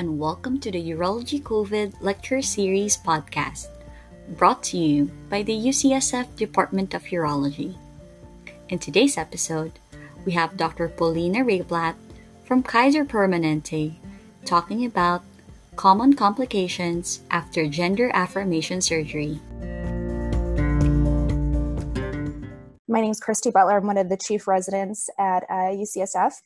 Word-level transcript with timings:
and 0.00 0.18
welcome 0.18 0.58
to 0.58 0.70
the 0.70 0.80
Urology 0.92 1.42
COVID 1.42 1.92
Lecture 2.00 2.40
Series 2.40 2.96
podcast, 2.96 3.68
brought 4.30 4.62
to 4.62 4.78
you 4.78 5.10
by 5.28 5.42
the 5.42 5.52
UCSF 5.52 6.36
Department 6.36 6.94
of 6.94 7.02
Urology. 7.12 7.76
In 8.70 8.78
today's 8.78 9.18
episode, 9.18 9.72
we 10.24 10.32
have 10.32 10.56
Dr. 10.56 10.88
Polina 10.88 11.40
Reyblat 11.44 11.96
from 12.46 12.62
Kaiser 12.62 13.04
Permanente 13.04 13.96
talking 14.46 14.86
about 14.86 15.22
common 15.76 16.14
complications 16.16 17.20
after 17.30 17.68
gender 17.68 18.10
affirmation 18.14 18.80
surgery. 18.80 19.38
My 22.88 23.02
name 23.02 23.10
is 23.10 23.20
Christy 23.20 23.50
Butler. 23.50 23.76
I'm 23.76 23.86
one 23.86 23.98
of 23.98 24.08
the 24.08 24.16
chief 24.16 24.48
residents 24.48 25.10
at 25.18 25.44
uh, 25.50 25.76
UCSF. 25.76 26.40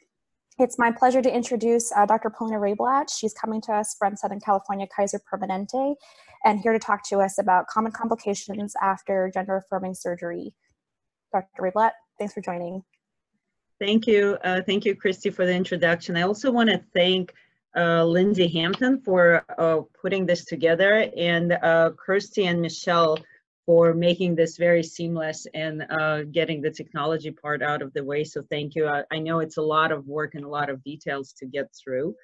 It's 0.57 0.79
my 0.79 0.93
pleasure 0.93 1.21
to 1.21 1.35
introduce 1.35 1.91
uh, 1.91 2.07
Dr. 2.07 2.31
Polina 2.31 2.59
Reyblat. 2.59 3.13
She's 3.13 3.35
coming 3.35 3.61
to 3.63 3.73
us 3.73 3.97
from 3.99 4.15
Southern 4.15 4.39
California 4.39 4.87
Kaiser 4.87 5.19
Permanente 5.19 5.97
and 6.45 6.61
here 6.61 6.73
to 6.73 6.79
talk 6.79 7.03
to 7.09 7.19
us 7.19 7.41
about 7.41 7.67
common 7.67 7.91
complications 7.91 8.73
after 8.81 9.33
gender 9.35 9.57
affirming 9.57 9.95
surgery. 9.95 10.55
Dr. 11.33 11.61
Reyblat, 11.61 11.91
thanks 12.21 12.35
for 12.35 12.41
joining. 12.41 12.85
Thank 13.81 14.07
you. 14.07 14.39
Uh, 14.45 14.63
thank 14.65 14.85
you, 14.85 14.95
Christy, 14.95 15.29
for 15.29 15.45
the 15.45 15.53
introduction. 15.53 16.17
I 16.17 16.23
also 16.23 16.53
want 16.53 16.71
to 16.71 16.81
thank 16.95 17.35
uh, 17.77 18.05
Lindsay 18.05 18.47
Hampson 18.47 19.01
for 19.01 19.45
uh, 19.59 19.81
putting 20.01 20.25
this 20.25 20.45
together 20.45 21.11
and 21.17 21.55
uh, 21.55 21.91
Kirsty 21.99 22.47
and 22.47 22.63
Michelle 22.63 23.19
for 23.67 23.95
making 23.95 24.35
this 24.35 24.57
very 24.57 24.83
seamless 24.83 25.47
and 25.55 25.87
uh, 25.91 26.23
getting 26.25 26.61
the 26.61 26.71
technology 26.71 27.31
part 27.31 27.63
out 27.63 27.83
of 27.83 27.93
the 27.95 28.05
way. 28.05 28.23
So 28.25 28.43
thank 28.51 28.75
you. 28.75 28.87
I, 28.87 29.05
I, 29.11 29.19
know 29.19 29.41
it's 29.41 29.57
a 29.57 29.63
lot 29.63 29.91
of 29.91 30.07
work 30.07 30.35
and 30.35 30.45
a 30.45 30.49
lot 30.49 30.69
of 30.69 30.83
details 30.85 31.33
to 31.39 31.47
get 31.47 31.67
through. 31.83 32.15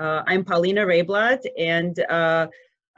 Uh, 0.00 0.22
I'm 0.26 0.44
Polina 0.44 0.86
Reyblat, 0.86 1.40
and 1.58 1.98
uh, 2.08 2.46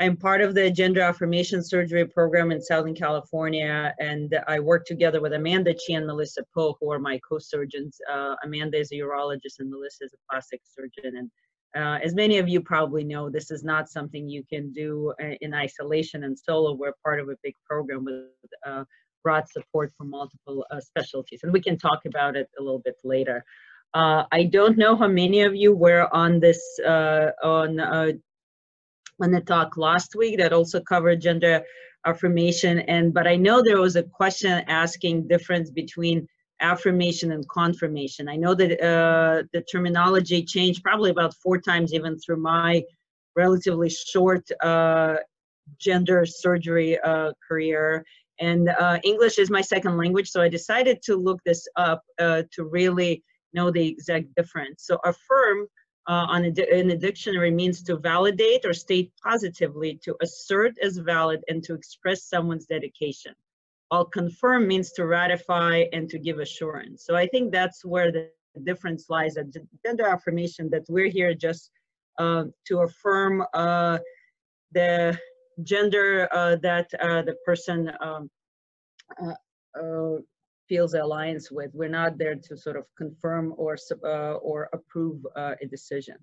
I'm 0.01 0.17
part 0.17 0.41
of 0.41 0.55
the 0.55 0.71
gender 0.71 1.03
affirmation 1.03 1.63
surgery 1.63 2.07
program 2.07 2.53
in 2.53 2.63
Southern 2.63 2.95
California, 2.95 3.95
and 3.99 4.35
I 4.49 4.59
work 4.61 4.87
together 4.87 5.21
with 5.21 5.35
Amanda 5.35 5.75
Chi 5.75 5.95
and 5.95 6.07
Melissa 6.07 6.43
Poh, 6.55 6.77
who 6.81 6.91
are 6.91 6.99
my 6.99 7.21
co-surgeons. 7.29 7.99
Uh, 8.11 8.35
Amanda 8.45 8.79
is 8.79 8.93
a 8.93 8.97
urologist 8.97 9.59
and 9.59 9.71
Melissa 9.71 10.05
is 10.05 10.15
a 10.15 10.33
plastic 10.33 10.63
surgeon. 10.65 11.19
And 11.19 11.31
uh, 11.77 11.99
as 12.03 12.15
many 12.15 12.39
of 12.39 12.49
you 12.49 12.61
probably 12.61 13.05
know, 13.05 13.31
this 13.31 13.51
is 13.51 13.63
not 13.63 13.89
something 13.89 14.29
you 14.29 14.43
can 14.49 14.73
do 14.73 15.13
uh, 15.23 15.35
in 15.41 15.55
isolation 15.55 16.25
and 16.25 16.39
solo. 16.39 16.75
We're 16.75 16.95
part 17.05 17.21
of 17.21 17.29
a 17.29 17.37
big 17.43 17.55
program 17.65 18.05
with 18.05 18.25
uh, 18.67 18.85
broad 19.23 19.49
support 19.49 19.93
for 19.97 20.05
multiple 20.05 20.67
uh, 20.71 20.81
specialties, 20.81 21.41
and 21.43 21.53
we 21.53 21.61
can 21.61 21.79
talk 21.79 22.01
about 22.07 22.37
it 22.37 22.49
a 22.59 22.63
little 22.63 22.81
bit 22.81 22.97
later. 23.05 23.45
Uh, 23.95 24.25
I 24.33 24.45
don't 24.45 24.79
know 24.79 24.97
how 24.97 25.09
many 25.09 25.43
of 25.43 25.55
you 25.55 25.75
were 25.75 26.13
on 26.13 26.41
this 26.41 26.63
uh, 26.85 27.31
on 27.43 27.81
on 29.23 29.31
the 29.31 29.41
talk 29.41 29.77
last 29.77 30.15
week 30.17 30.39
that 30.39 30.53
also 30.53 30.81
covered 30.81 31.21
gender 31.21 31.63
affirmation, 32.05 32.81
and 32.81 33.15
but 33.15 33.27
I 33.29 33.37
know 33.37 33.63
there 33.63 33.81
was 33.81 33.97
a 33.97 34.03
question 34.03 34.65
asking 34.67 35.29
difference 35.29 35.71
between 35.71 36.27
affirmation 36.61 37.33
and 37.33 37.49
confirmation. 37.49 38.29
I 38.29 38.37
know 38.37 38.55
that 38.55 38.81
uh, 38.83 39.43
the 39.53 39.63
terminology 39.63 40.45
changed 40.45 40.83
probably 40.83 41.11
about 41.11 41.35
four 41.35 41.59
times 41.59 41.93
even 41.93 42.19
through 42.19 42.39
my 42.39 42.83
relatively 43.37 43.89
short 43.89 44.49
uh, 44.63 45.17
gender 45.79 46.27
surgery 46.27 46.99
uh, 47.01 47.33
career. 47.47 48.05
And 48.41 48.69
uh, 48.69 48.99
English 49.05 49.39
is 49.39 49.51
my 49.51 49.61
second 49.61 49.97
language, 49.97 50.31
so 50.31 50.41
I 50.41 50.49
decided 50.49 51.03
to 51.03 51.17
look 51.17 51.41
this 51.45 51.69
up 51.77 52.03
uh, 52.19 52.43
to 52.53 52.65
really 52.65 53.23
know 53.53 53.71
the 53.71 53.87
exact 53.87 54.35
difference. 54.35 54.87
So 54.87 54.99
affirm 55.05 55.67
uh, 56.09 56.27
on 56.29 56.45
a, 56.45 56.79
in 56.79 56.91
a 56.91 56.97
dictionary 56.97 57.51
means 57.51 57.83
to 57.83 57.97
validate 57.97 58.65
or 58.65 58.73
state 58.73 59.13
positively, 59.23 60.01
to 60.05 60.17
assert 60.23 60.75
as 60.83 60.97
valid, 60.97 61.41
and 61.49 61.63
to 61.65 61.75
express 61.75 62.25
someone's 62.25 62.67
dedication 62.67 63.35
while 63.91 64.05
confirm 64.05 64.69
means 64.69 64.93
to 64.93 65.05
ratify 65.05 65.85
and 65.93 66.09
to 66.09 66.19
give 66.19 66.39
assurance. 66.39 67.05
So 67.05 67.17
I 67.17 67.27
think 67.27 67.51
that's 67.51 67.85
where 67.85 68.13
the 68.13 68.31
difference 68.63 69.11
lies 69.11 69.37
at 69.37 69.47
gender 69.85 70.07
affirmation 70.07 70.71
that 70.71 70.85
we're 70.89 71.09
here 71.11 71.35
just 71.35 71.71
uh, 72.19 72.45
to 72.67 72.81
affirm 72.81 73.45
uh, 73.53 73.99
the 74.73 75.19
gender 75.65 76.29
uh, 76.33 76.57
that 76.63 76.89
uh, 77.01 77.23
the 77.23 77.35
person 77.45 77.91
um, 78.01 78.31
uh, 79.21 79.35
uh, 79.81 80.19
feels 80.69 80.95
alliance 80.95 81.51
with. 81.51 81.71
We're 81.75 81.89
not 81.89 82.17
there 82.17 82.37
to 82.37 82.57
sort 82.57 82.77
of 82.77 82.85
confirm 82.97 83.55
or 83.57 83.77
or 84.41 84.69
approve 84.73 85.27
a 85.35 85.67
decision. 85.69 86.17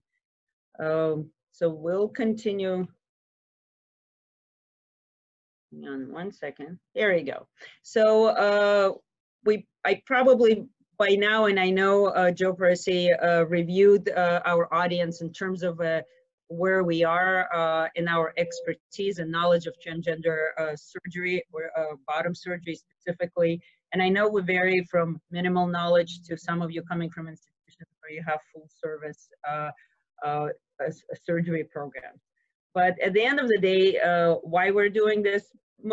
Um, 0.80 1.30
so 1.52 1.70
we'll 1.70 2.08
continue 2.08 2.88
on 5.74 6.12
one 6.12 6.32
second. 6.32 6.80
There 6.96 7.14
we 7.14 7.24
go. 7.24 7.48
So 7.84 8.28
uh, 8.28 8.94
we, 9.46 9.68
I 9.86 10.02
probably 10.06 10.68
by 10.98 11.10
now, 11.10 11.46
and 11.46 11.60
I 11.60 11.70
know 11.70 12.08
uh, 12.08 12.32
Joe 12.32 12.54
Pariser 12.54 13.10
uh, 13.24 13.46
reviewed 13.46 14.10
uh, 14.10 14.42
our 14.46 14.74
audience 14.74 15.22
in 15.22 15.32
terms 15.32 15.62
of 15.62 15.80
uh, 15.80 16.02
where 16.48 16.84
we 16.84 17.04
are 17.04 17.48
uh, 17.54 17.88
in 17.96 18.08
our 18.08 18.34
expertise 18.38 19.20
and 19.20 19.32
knowledge 19.32 19.68
of 19.68 19.76
transgender 19.86 20.50
surgery 20.76 21.44
or 21.54 21.70
bottom 22.08 22.34
surgery 22.34 22.76
specifically. 22.76 23.62
And 23.94 24.02
I 24.02 24.10
know 24.10 24.28
we 24.28 24.42
vary 24.42 24.84
from 24.90 25.22
minimal 25.30 25.68
knowledge 25.68 26.22
to 26.24 26.38
some 26.38 26.62
of 26.62 26.72
you 26.72 26.82
coming 26.84 27.10
from 27.10 27.28
institutions 27.28 27.90
where 28.02 28.12
you 28.12 28.24
have 28.26 28.40
full 28.54 28.68
service 28.84 29.30
a 30.80 31.16
surgery 31.26 31.64
programs. 31.64 32.22
But 32.78 32.94
at 33.08 33.14
the 33.14 33.24
end 33.24 33.40
of 33.40 33.48
the 33.48 33.58
day, 33.58 33.84
uh, 33.98 34.36
why 34.54 34.70
we're 34.70 34.96
doing 35.04 35.24
this, 35.24 35.44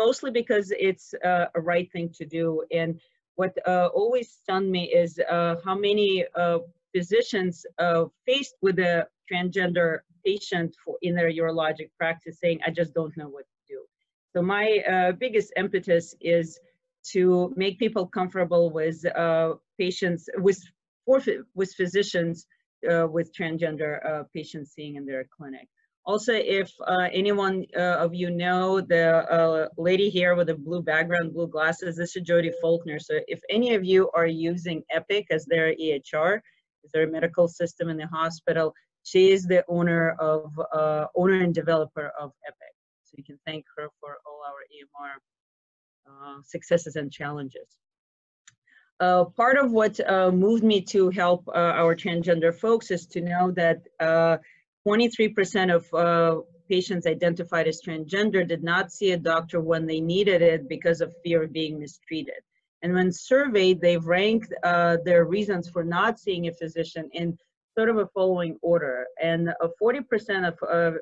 mostly 0.03 0.29
because 0.29 0.67
it's 0.89 1.15
uh, 1.29 1.45
a 1.59 1.61
right 1.71 1.91
thing 1.91 2.09
to 2.19 2.25
do. 2.39 2.63
And 2.71 3.01
what 3.39 3.53
uh, 3.67 3.87
always 4.01 4.27
stunned 4.29 4.69
me 4.77 4.83
is 5.03 5.11
uh, 5.17 5.55
how 5.65 5.75
many 5.89 6.25
uh, 6.35 6.59
physicians 6.95 7.65
uh, 7.79 8.03
faced 8.27 8.57
with 8.61 8.77
a 8.77 9.07
transgender 9.27 10.01
patient 10.23 10.75
for, 10.83 10.95
in 11.01 11.15
their 11.15 11.31
urologic 11.31 11.89
practice 11.97 12.37
saying, 12.39 12.59
I 12.67 12.69
just 12.69 12.93
don't 12.93 13.17
know 13.17 13.29
what 13.29 13.45
to 13.53 13.59
do. 13.73 13.79
So 14.33 14.43
my 14.43 14.67
biggest 15.17 15.53
impetus 15.57 16.13
is 16.21 16.59
to 17.13 17.51
make 17.55 17.79
people 17.79 18.05
comfortable 18.05 18.65
with 18.69 18.99
patients, 19.79 20.29
with, 20.37 20.61
with 21.07 21.73
physicians 21.73 22.45
with 23.15 23.27
transgender 23.33 23.91
patients 24.35 24.73
seeing 24.75 24.97
in 24.97 25.05
their 25.07 25.25
clinic. 25.35 25.67
Also, 26.05 26.33
if 26.33 26.71
uh, 26.85 27.09
anyone 27.11 27.65
uh, 27.75 27.97
of 27.97 28.13
you 28.13 28.29
know 28.29 28.79
the 28.79 29.07
uh, 29.31 29.67
lady 29.75 30.07
here 30.07 30.35
with 30.35 30.47
the 30.47 30.53
blue 30.53 30.83
background, 30.83 31.33
blue 31.33 31.47
glasses, 31.47 31.97
this 31.97 32.15
is 32.15 32.21
Judy 32.21 32.51
Faulkner. 32.61 32.99
So 32.99 33.21
if 33.27 33.39
any 33.49 33.73
of 33.73 33.83
you 33.83 34.11
are 34.13 34.27
using 34.27 34.83
Epic 34.91 35.25
as 35.31 35.45
their 35.45 35.73
EHR, 35.73 36.41
their 36.93 37.09
medical 37.09 37.47
system 37.47 37.89
in 37.89 37.97
the 37.97 38.05
hospital, 38.05 38.71
she 39.01 39.31
is 39.31 39.45
the 39.45 39.65
owner 39.67 40.11
of 40.19 40.51
uh, 40.73 41.07
owner 41.15 41.41
and 41.41 41.55
developer 41.55 42.11
of 42.19 42.31
Epic. 42.45 42.75
So 43.05 43.15
you 43.17 43.23
can 43.23 43.39
thank 43.47 43.65
her 43.75 43.89
for 43.99 44.17
all 44.27 44.43
our 44.45 44.61
EMR 44.77 46.37
uh, 46.37 46.41
successes 46.43 46.97
and 46.97 47.11
challenges. 47.11 47.67
Uh, 48.99 49.25
part 49.25 49.57
of 49.57 49.71
what 49.71 49.99
moved 50.31 50.63
me 50.63 50.81
to 50.81 51.09
help 51.09 51.49
our 51.55 51.95
transgender 51.95 52.53
folks 52.53 52.91
is 52.91 53.07
to 53.07 53.21
know 53.21 53.51
that 53.51 53.81
23% 54.87 55.73
of 55.73 55.93
uh, 55.93 56.41
patients 56.69 57.07
identified 57.07 57.67
as 57.67 57.81
transgender 57.81 58.47
did 58.47 58.63
not 58.63 58.91
see 58.91 59.11
a 59.11 59.17
doctor 59.17 59.59
when 59.59 59.85
they 59.85 59.99
needed 59.99 60.41
it 60.41 60.69
because 60.69 61.01
of 61.01 61.13
fear 61.23 61.43
of 61.43 61.53
being 61.53 61.79
mistreated. 61.79 62.41
And 62.81 62.93
when 62.93 63.11
surveyed, 63.11 63.81
they've 63.81 64.05
ranked 64.05 64.53
uh, 64.63 64.97
their 65.03 65.25
reasons 65.25 65.69
for 65.69 65.83
not 65.83 66.19
seeing 66.19 66.47
a 66.47 66.53
physician 66.53 67.09
in 67.13 67.37
sort 67.77 67.89
of 67.89 67.97
a 67.97 68.07
following 68.13 68.57
order. 68.61 69.05
And 69.21 69.49
40% 69.81 70.47
of 70.47 70.57
uh, 70.69 70.97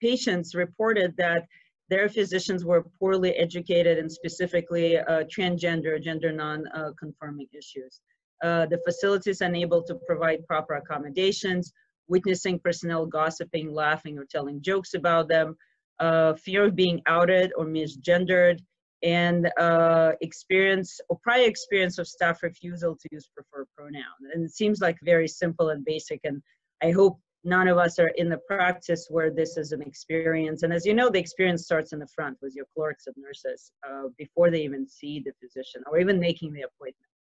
patients 0.00 0.54
reported 0.54 1.16
that 1.16 1.46
their 1.90 2.08
physicians 2.08 2.64
were 2.64 2.84
poorly 2.98 3.32
educated 3.32 3.98
and 3.98 4.10
specifically 4.10 4.98
uh, 4.98 5.24
transgender, 5.24 6.00
gender 6.02 6.32
non-conforming 6.32 7.48
issues. 7.52 8.00
Uh, 8.42 8.66
the 8.66 8.78
facilities 8.84 9.40
unable 9.40 9.82
to 9.82 9.94
provide 10.06 10.46
proper 10.46 10.74
accommodations, 10.74 11.72
witnessing 12.08 12.58
personnel 12.58 13.06
gossiping, 13.06 13.72
laughing, 13.72 14.18
or 14.18 14.24
telling 14.24 14.60
jokes 14.62 14.94
about 14.94 15.28
them, 15.28 15.56
uh, 16.00 16.34
fear 16.34 16.64
of 16.64 16.74
being 16.74 17.00
outed 17.06 17.52
or 17.56 17.64
misgendered, 17.64 18.58
and 19.02 19.50
uh, 19.58 20.12
experience 20.22 20.98
or 21.08 21.18
prior 21.22 21.46
experience 21.46 21.98
of 21.98 22.08
staff 22.08 22.42
refusal 22.42 22.96
to 22.96 23.08
use 23.12 23.28
preferred 23.34 23.68
pronoun. 23.76 24.32
And 24.32 24.44
it 24.44 24.54
seems 24.54 24.80
like 24.80 24.96
very 25.02 25.28
simple 25.28 25.70
and 25.70 25.84
basic, 25.84 26.20
and 26.24 26.42
I 26.82 26.90
hope 26.90 27.18
none 27.44 27.68
of 27.68 27.76
us 27.76 27.98
are 27.98 28.12
in 28.16 28.28
the 28.30 28.40
practice 28.48 29.06
where 29.10 29.30
this 29.30 29.56
is 29.56 29.72
an 29.72 29.82
experience. 29.82 30.62
And 30.62 30.72
as 30.72 30.86
you 30.86 30.94
know, 30.94 31.10
the 31.10 31.18
experience 31.18 31.64
starts 31.64 31.92
in 31.92 31.98
the 31.98 32.06
front 32.06 32.38
with 32.40 32.54
your 32.56 32.64
clerks 32.74 33.06
and 33.06 33.14
nurses 33.18 33.72
uh, 33.86 34.08
before 34.16 34.50
they 34.50 34.62
even 34.62 34.88
see 34.88 35.22
the 35.24 35.32
physician 35.40 35.82
or 35.90 35.98
even 35.98 36.18
making 36.18 36.52
the 36.52 36.62
appointment. 36.62 37.13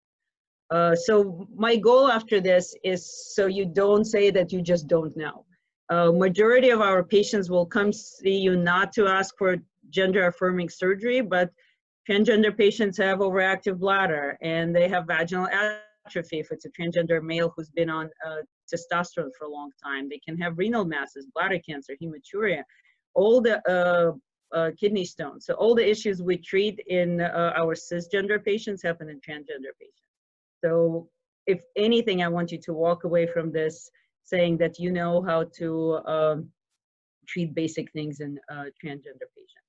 Uh, 0.72 0.94
so 1.06 1.46
my 1.66 1.74
goal 1.88 2.04
after 2.18 2.40
this 2.40 2.64
is 2.92 3.00
so 3.34 3.42
you 3.58 3.64
don't 3.82 4.06
say 4.14 4.24
that 4.36 4.48
you 4.54 4.60
just 4.72 4.84
don't 4.94 5.14
know. 5.24 5.36
uh, 5.92 6.10
majority 6.12 6.70
of 6.70 6.80
our 6.80 7.02
patients 7.04 7.50
will 7.50 7.66
come 7.66 7.92
see 7.92 8.38
you 8.46 8.56
not 8.56 8.92
to 8.94 9.06
ask 9.06 9.30
for 9.36 9.56
gender 9.90 10.26
affirming 10.26 10.68
surgery, 10.68 11.20
but 11.20 11.50
transgender 12.08 12.56
patients 12.56 12.96
have 12.96 13.18
overactive 13.18 13.78
bladder 13.78 14.38
and 14.42 14.74
they 14.74 14.88
have 14.88 15.06
vaginal 15.06 15.48
atrophy 15.48 16.38
if 16.40 16.50
it's 16.50 16.64
a 16.64 16.70
transgender 16.70 17.22
male 17.22 17.52
who's 17.54 17.70
been 17.70 17.90
on 17.90 18.06
uh, 18.26 18.40
testosterone 18.72 19.30
for 19.38 19.44
a 19.46 19.50
long 19.50 19.70
time. 19.82 20.08
They 20.08 20.20
can 20.26 20.36
have 20.38 20.56
renal 20.56 20.84
masses, 20.84 21.26
bladder 21.34 21.60
cancer, 21.68 21.94
hematuria, 22.02 22.62
all 23.14 23.40
the 23.40 23.56
uh, 23.70 24.12
uh, 24.56 24.70
kidney 24.80 25.04
stones. 25.04 25.44
So 25.46 25.54
all 25.54 25.74
the 25.74 25.88
issues 25.94 26.22
we 26.22 26.36
treat 26.38 26.76
in 26.88 27.20
uh, 27.20 27.52
our 27.60 27.74
cisgender 27.74 28.42
patients 28.42 28.82
happen 28.82 29.08
in 29.10 29.16
transgender 29.16 29.74
patients. 29.78 30.11
So 30.64 31.08
if 31.46 31.60
anything, 31.76 32.22
I 32.22 32.28
want 32.28 32.52
you 32.52 32.58
to 32.58 32.72
walk 32.72 33.04
away 33.04 33.26
from 33.26 33.52
this 33.52 33.90
saying 34.24 34.58
that 34.58 34.78
you 34.78 34.92
know 34.92 35.22
how 35.22 35.44
to 35.58 35.98
um, 36.06 36.48
treat 37.26 37.54
basic 37.54 37.90
things 37.92 38.20
in 38.20 38.38
uh, 38.50 38.64
transgender 38.82 39.28
patients. 39.36 39.62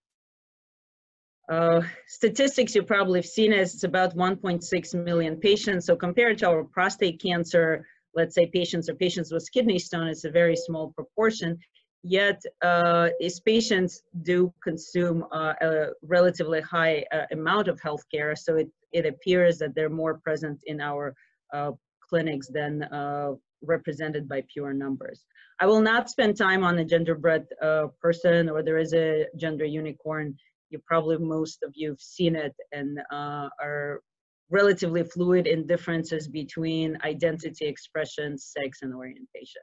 Uh, 1.50 1.82
statistics 2.08 2.74
you 2.74 2.84
probably 2.84 3.20
have 3.20 3.26
seen 3.26 3.52
is 3.52 3.74
it's 3.74 3.84
about 3.84 4.16
1.6 4.16 5.04
million 5.04 5.36
patients. 5.36 5.86
So 5.86 5.96
compared 5.96 6.38
to 6.40 6.48
our 6.48 6.64
prostate 6.64 7.22
cancer, 7.22 7.86
let's 8.16 8.36
say 8.36 8.48
patients 8.48 8.90
or 8.90 8.96
patients 8.96 9.32
with 9.32 9.52
kidney 9.52 9.80
stone, 9.80 10.08
it's 10.08 10.24
a 10.24 10.32
very 10.32 10.56
small 10.56 10.94
proportion. 10.94 11.58
Yet, 12.04 12.44
uh, 12.62 13.10
these 13.20 13.40
patients 13.40 14.04
do 14.24 14.54
consume 14.62 15.26
uh, 15.32 15.54
a 15.62 15.88
relatively 16.02 16.60
high 16.60 17.06
uh, 17.14 17.26
amount 17.32 17.70
of 17.70 17.80
healthcare, 17.80 18.38
so 18.38 18.58
it, 18.58 18.70
it 18.92 19.06
appears 19.06 19.58
that 19.60 19.74
they're 19.74 19.90
more 19.90 20.16
present 20.16 20.60
in 20.66 20.82
our 20.82 21.16
uh, 21.54 21.72
clinics 22.10 22.48
than 22.50 22.84
uh, 22.84 23.32
represented 23.62 24.28
by 24.28 24.44
pure 24.54 24.74
numbers. 24.74 25.26
I 25.62 25.66
will 25.66 25.80
not 25.80 26.10
spend 26.10 26.36
time 26.36 26.64
on 26.66 26.80
a 26.80 26.86
genderbread 26.86 27.46
uh, 27.62 27.88
person 28.02 28.50
or 28.50 28.62
there 28.64 28.80
is 28.80 28.94
a 28.94 29.26
gender 29.38 29.66
unicorn. 29.66 30.36
You 30.72 30.80
probably, 30.86 31.18
most 31.18 31.64
of 31.64 31.72
you 31.74 31.92
have 31.92 32.02
seen 32.02 32.36
it 32.36 32.54
and 32.74 33.00
uh, 33.12 33.48
are 33.62 34.02
relatively 34.50 35.04
fluid 35.04 35.48
in 35.48 35.66
differences 35.68 36.28
between 36.28 36.98
identity, 37.06 37.66
expression, 37.66 38.38
sex, 38.38 38.80
and 38.82 38.94
orientation. 38.94 39.62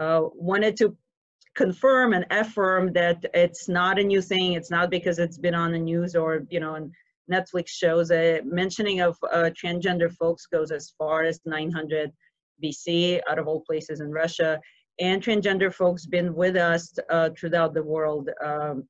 Uh, 0.00 0.22
wanted 0.34 0.76
to 0.76 0.96
confirm 1.58 2.12
and 2.12 2.24
affirm 2.30 2.92
that 2.92 3.24
it's 3.34 3.68
not 3.68 3.98
a 3.98 4.04
new 4.04 4.22
thing. 4.22 4.52
It's 4.52 4.70
not 4.70 4.90
because 4.90 5.18
it's 5.18 5.38
been 5.38 5.56
on 5.56 5.72
the 5.72 5.78
news 5.92 6.14
or, 6.14 6.46
you 6.50 6.60
know, 6.60 6.88
Netflix 7.28 7.68
shows. 7.70 8.12
A 8.12 8.40
mentioning 8.44 9.00
of 9.00 9.18
uh, 9.32 9.50
transgender 9.60 10.10
folks 10.12 10.46
goes 10.46 10.70
as 10.70 10.94
far 10.96 11.24
as 11.24 11.40
900 11.44 12.12
BC, 12.62 13.20
out 13.28 13.40
of 13.40 13.48
all 13.48 13.62
places 13.68 13.98
in 14.00 14.12
Russia. 14.12 14.60
And 15.00 15.20
transgender 15.20 15.74
folks 15.74 16.06
been 16.06 16.32
with 16.32 16.56
us 16.56 16.96
uh, 17.10 17.30
throughout 17.36 17.74
the 17.74 17.82
world, 17.82 18.30
um, 18.40 18.84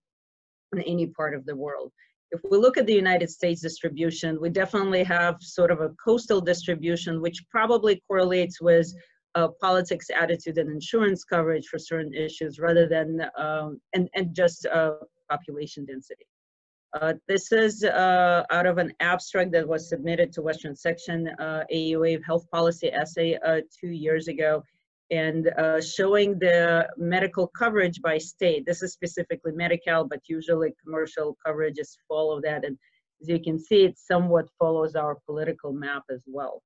in 0.74 0.82
any 0.82 1.06
part 1.06 1.34
of 1.34 1.46
the 1.46 1.56
world. 1.56 1.90
If 2.32 2.40
we 2.50 2.58
look 2.58 2.76
at 2.76 2.86
the 2.86 3.00
United 3.04 3.30
States 3.30 3.62
distribution, 3.62 4.38
we 4.42 4.50
definitely 4.50 5.04
have 5.04 5.36
sort 5.40 5.70
of 5.70 5.80
a 5.80 5.94
coastal 6.04 6.42
distribution, 6.42 7.22
which 7.22 7.42
probably 7.50 8.02
correlates 8.06 8.60
with 8.60 8.92
uh, 9.34 9.48
politics, 9.60 10.08
attitude, 10.14 10.58
and 10.58 10.70
insurance 10.70 11.24
coverage 11.24 11.66
for 11.66 11.78
certain 11.78 12.14
issues 12.14 12.58
rather 12.58 12.88
than, 12.88 13.22
um, 13.36 13.80
and, 13.94 14.08
and 14.14 14.34
just 14.34 14.66
uh, 14.66 14.92
population 15.30 15.84
density. 15.84 16.26
Uh, 16.94 17.12
this 17.28 17.52
is 17.52 17.84
uh, 17.84 18.44
out 18.50 18.66
of 18.66 18.78
an 18.78 18.92
abstract 19.00 19.52
that 19.52 19.68
was 19.68 19.90
submitted 19.90 20.32
to 20.32 20.40
Western 20.40 20.74
Section 20.74 21.28
uh, 21.38 21.64
AUA 21.72 22.24
Health 22.24 22.50
Policy 22.50 22.88
Essay 22.88 23.36
uh, 23.46 23.60
two 23.78 23.90
years 23.90 24.28
ago 24.28 24.62
and 25.10 25.48
uh, 25.58 25.80
showing 25.80 26.38
the 26.38 26.86
medical 26.96 27.46
coverage 27.46 28.00
by 28.02 28.18
state. 28.18 28.66
This 28.66 28.82
is 28.82 28.92
specifically 28.92 29.52
Medi-Cal, 29.52 30.04
but 30.04 30.20
usually 30.28 30.74
commercial 30.82 31.36
coverages 31.46 31.96
follow 32.06 32.40
that. 32.42 32.64
And 32.64 32.78
as 33.22 33.28
you 33.28 33.40
can 33.40 33.58
see, 33.58 33.84
it 33.84 33.98
somewhat 33.98 34.48
follows 34.58 34.94
our 34.96 35.18
political 35.26 35.72
map 35.72 36.04
as 36.10 36.22
well. 36.26 36.62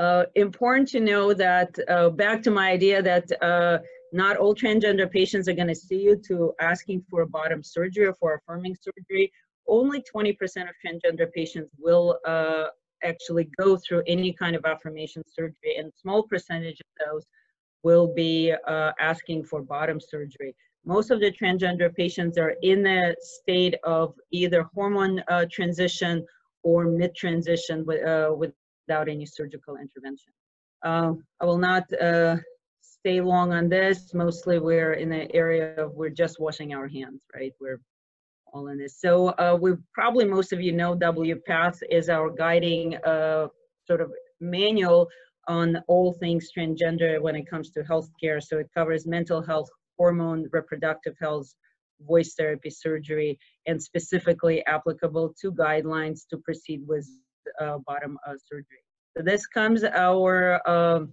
Uh, 0.00 0.24
important 0.34 0.88
to 0.88 0.98
know 0.98 1.34
that, 1.34 1.78
back 2.16 2.42
to 2.42 2.50
my 2.50 2.70
idea 2.70 3.02
that 3.02 3.30
not 4.12 4.36
all 4.36 4.54
transgender 4.54 5.10
patients 5.10 5.48
are 5.48 5.52
going 5.52 5.68
to 5.68 5.74
see 5.74 6.00
you 6.00 6.16
to 6.16 6.52
asking 6.60 7.04
for 7.08 7.24
bottom 7.26 7.62
surgery 7.62 8.06
or 8.06 8.14
for 8.14 8.34
affirming 8.34 8.74
surgery. 8.74 9.32
Only 9.68 10.02
20% 10.02 10.32
of 10.62 10.74
transgender 10.84 11.30
patients 11.32 11.70
will 11.78 12.18
uh, 12.26 12.64
actually 13.04 13.48
go 13.60 13.76
through 13.76 14.02
any 14.06 14.32
kind 14.32 14.56
of 14.56 14.64
affirmation 14.64 15.22
surgery, 15.28 15.76
and 15.78 15.92
small 15.96 16.24
percentage 16.24 16.80
of 16.80 17.06
those 17.06 17.26
will 17.82 18.12
be 18.12 18.52
uh, 18.66 18.92
asking 19.00 19.44
for 19.44 19.62
bottom 19.62 20.00
surgery. 20.00 20.54
Most 20.84 21.10
of 21.10 21.20
the 21.20 21.30
transgender 21.30 21.94
patients 21.94 22.36
are 22.38 22.54
in 22.62 22.86
a 22.86 23.14
state 23.20 23.74
of 23.84 24.14
either 24.32 24.66
hormone 24.74 25.22
uh, 25.28 25.44
transition 25.50 26.26
or 26.62 26.84
mid-transition 26.86 27.84
with, 27.86 28.04
uh, 28.04 28.34
without 28.90 29.08
any 29.08 29.24
surgical 29.24 29.76
intervention. 29.76 30.32
Um, 30.82 31.22
I 31.40 31.44
will 31.44 31.58
not 31.58 31.84
uh, 31.92 32.36
stay 32.80 33.20
long 33.20 33.52
on 33.52 33.68
this. 33.68 34.12
Mostly 34.14 34.58
we're 34.58 34.94
in 34.94 35.10
the 35.10 35.32
area 35.32 35.76
of 35.76 35.94
we're 35.94 36.16
just 36.24 36.40
washing 36.40 36.74
our 36.74 36.88
hands, 36.88 37.20
right? 37.32 37.52
We're 37.60 37.80
all 38.52 38.66
in 38.66 38.78
this. 38.78 39.00
So 39.00 39.28
uh, 39.44 39.56
we 39.60 39.74
probably 39.94 40.24
most 40.24 40.52
of 40.52 40.60
you 40.60 40.72
know 40.72 40.96
WPATH 40.96 41.78
is 41.88 42.08
our 42.08 42.30
guiding 42.30 42.96
uh, 43.12 43.46
sort 43.86 44.00
of 44.00 44.10
manual 44.40 45.06
on 45.46 45.78
all 45.86 46.12
things 46.14 46.50
transgender 46.56 47.20
when 47.20 47.36
it 47.36 47.48
comes 47.48 47.70
to 47.70 47.80
healthcare. 47.84 48.42
So 48.42 48.58
it 48.58 48.68
covers 48.76 49.06
mental 49.06 49.40
health, 49.40 49.68
hormone, 49.98 50.48
reproductive 50.50 51.14
health, 51.20 51.48
voice 52.00 52.34
therapy, 52.34 52.70
surgery, 52.70 53.38
and 53.68 53.80
specifically 53.80 54.66
applicable 54.66 55.32
to 55.40 55.52
guidelines 55.52 56.22
to 56.30 56.38
proceed 56.38 56.80
with 56.88 57.06
uh, 57.06 57.29
bottom 57.86 58.18
uh, 58.26 58.34
surgery. 58.48 58.82
So 59.16 59.22
this 59.24 59.46
comes 59.46 59.82
our 59.84 60.60
um, 60.68 61.12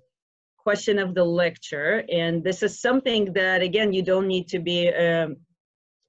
question 0.57 0.99
of 0.99 1.15
the 1.15 1.23
lecture. 1.23 2.03
And 2.11 2.43
this 2.43 2.61
is 2.61 2.81
something 2.81 3.33
that, 3.33 3.61
again, 3.61 3.93
you 3.93 4.03
don't 4.03 4.27
need 4.27 4.47
to 4.49 4.59
be 4.59 4.89
um, 4.89 5.37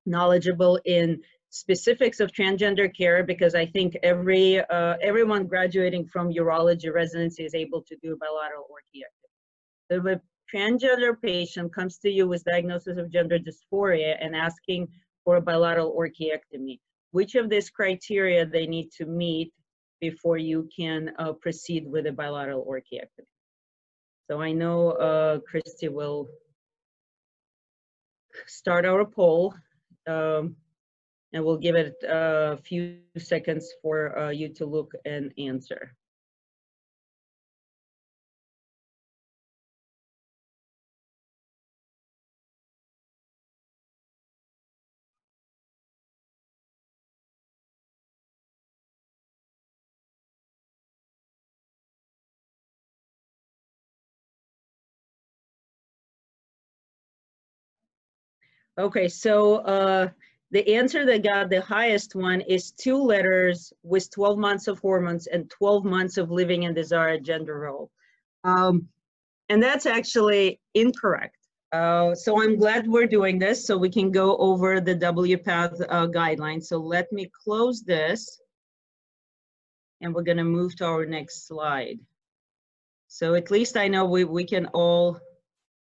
knowledgeable 0.05 0.81
in 0.85 1.20
specifics 1.50 2.20
of 2.20 2.32
transgender 2.32 2.94
care 2.94 3.25
because 3.25 3.55
I 3.55 3.67
think 3.67 3.97
every 4.03 4.61
uh, 4.61 4.94
everyone 5.00 5.47
graduating 5.47 6.06
from 6.06 6.32
urology 6.32 6.93
residency 6.93 7.44
is 7.44 7.55
able 7.55 7.82
to 7.82 7.97
do 8.03 8.19
bilateral 8.20 8.67
orchiectomy. 8.76 9.31
So 9.91 9.93
if 9.98 10.17
a 10.17 10.20
transgender 10.55 11.13
patient 11.20 11.75
comes 11.75 11.98
to 11.98 12.10
you 12.10 12.27
with 12.29 12.44
diagnosis 12.44 12.98
of 12.98 13.13
gender 13.13 13.39
dysphoria 13.39 14.17
and 14.20 14.34
asking 14.34 14.89
for 15.25 15.37
a 15.37 15.41
bilateral 15.41 15.96
orchiectomy, 15.96 16.81
which 17.13 17.34
of 17.34 17.48
these 17.48 17.70
criteria 17.70 18.44
they 18.44 18.67
need 18.67 18.91
to 18.98 19.06
meet 19.06 19.53
before 20.00 20.38
you 20.38 20.69
can 20.74 21.12
uh, 21.19 21.32
proceed 21.32 21.86
with 21.86 22.06
a 22.06 22.12
bilateral 22.12 22.64
orchiectomy? 22.64 23.26
So 24.31 24.40
I 24.40 24.52
know 24.52 24.90
uh, 24.93 25.38
Christy 25.40 25.88
will 25.88 26.28
start 28.46 28.84
our 28.84 29.05
poll 29.05 29.55
um, 30.06 30.56
and 31.32 31.44
we'll 31.44 31.58
give 31.58 31.76
it 31.76 31.94
a 32.05 32.56
few 32.58 32.98
seconds 33.17 33.72
for 33.82 34.19
uh, 34.19 34.31
you 34.31 34.48
to 34.55 34.67
look 34.67 34.93
and 35.05 35.32
answer. 35.38 35.94
Okay, 58.79 59.08
so 59.08 59.56
uh, 59.56 60.08
the 60.53 60.77
answer 60.77 61.05
that 61.05 61.25
got 61.25 61.51
the 61.51 61.61
highest 61.61 62.15
one 62.15 62.41
is 62.43 62.70
two 62.70 62.97
letters 62.97 63.73
with 63.82 64.08
12 64.13 64.39
months 64.39 64.69
of 64.69 64.79
hormones 64.79 65.27
and 65.27 65.51
12 65.51 65.85
months 65.85 66.17
of 66.17 66.31
living 66.31 66.63
in 66.63 66.75
desired 66.75 67.25
gender 67.25 67.58
role. 67.58 67.91
Um, 68.44 68.89
and 69.49 69.61
that's 69.61 69.85
actually 69.85 70.61
incorrect. 70.75 71.37
Uh, 71.73 72.15
so 72.15 72.41
I'm 72.41 72.56
glad 72.56 72.87
we're 72.87 73.06
doing 73.06 73.39
this 73.39 73.67
so 73.67 73.77
we 73.77 73.91
can 73.91 74.13
go 74.13 74.37
over 74.37 74.81
the 74.81 74.94
WPATH 74.94 75.85
uh, 75.89 76.06
guidelines. 76.06 76.65
So 76.65 76.79
let 76.79 77.13
me 77.13 77.31
close 77.44 77.82
this 77.82 78.41
and 80.01 80.15
we're 80.15 80.23
gonna 80.23 80.44
move 80.44 80.77
to 80.77 80.87
our 80.87 81.05
next 81.05 81.49
slide. 81.49 81.99
So 83.08 83.35
at 83.35 83.51
least 83.51 83.77
I 83.77 83.89
know 83.89 84.05
we, 84.05 84.25
we 84.25 84.44
can 84.44 84.67
all 84.67 85.19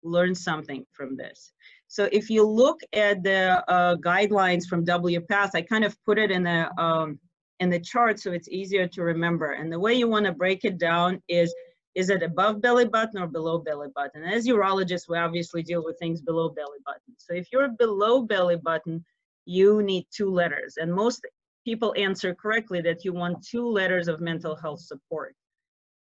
learn 0.03 0.35
something 0.35 0.85
from 0.91 1.15
this. 1.15 1.53
So 1.91 2.07
if 2.13 2.29
you 2.29 2.47
look 2.47 2.79
at 2.93 3.21
the 3.21 3.61
uh, 3.69 3.97
guidelines 3.97 4.65
from 4.65 4.85
WPATH, 4.85 5.49
I 5.53 5.61
kind 5.61 5.83
of 5.83 5.93
put 6.05 6.17
it 6.17 6.31
in 6.31 6.43
the, 6.43 6.71
um, 6.81 7.19
in 7.59 7.69
the 7.69 7.81
chart 7.81 8.17
so 8.17 8.31
it's 8.31 8.47
easier 8.47 8.87
to 8.87 9.03
remember. 9.03 9.51
And 9.51 9.69
the 9.69 9.77
way 9.77 9.93
you 9.95 10.07
want 10.07 10.25
to 10.25 10.31
break 10.31 10.63
it 10.63 10.77
down 10.77 11.21
is 11.27 11.53
is 11.93 12.09
it 12.09 12.23
above 12.23 12.61
belly 12.61 12.85
button 12.85 13.21
or 13.21 13.27
below 13.27 13.57
belly 13.59 13.89
button? 13.93 14.23
As 14.23 14.47
urologists, 14.47 15.09
we 15.09 15.17
obviously 15.17 15.61
deal 15.61 15.83
with 15.83 15.99
things 15.99 16.21
below 16.21 16.47
belly 16.47 16.79
button. 16.85 17.13
So 17.17 17.33
if 17.33 17.49
you're 17.51 17.67
below 17.67 18.21
belly 18.21 18.55
button, 18.55 19.03
you 19.45 19.83
need 19.83 20.07
two 20.15 20.29
letters. 20.31 20.77
And 20.77 20.93
most 20.93 21.25
people 21.65 21.93
answer 21.97 22.33
correctly 22.33 22.79
that 22.83 23.03
you 23.03 23.11
want 23.11 23.45
two 23.45 23.67
letters 23.67 24.07
of 24.07 24.21
mental 24.21 24.55
health 24.55 24.79
support. 24.79 25.35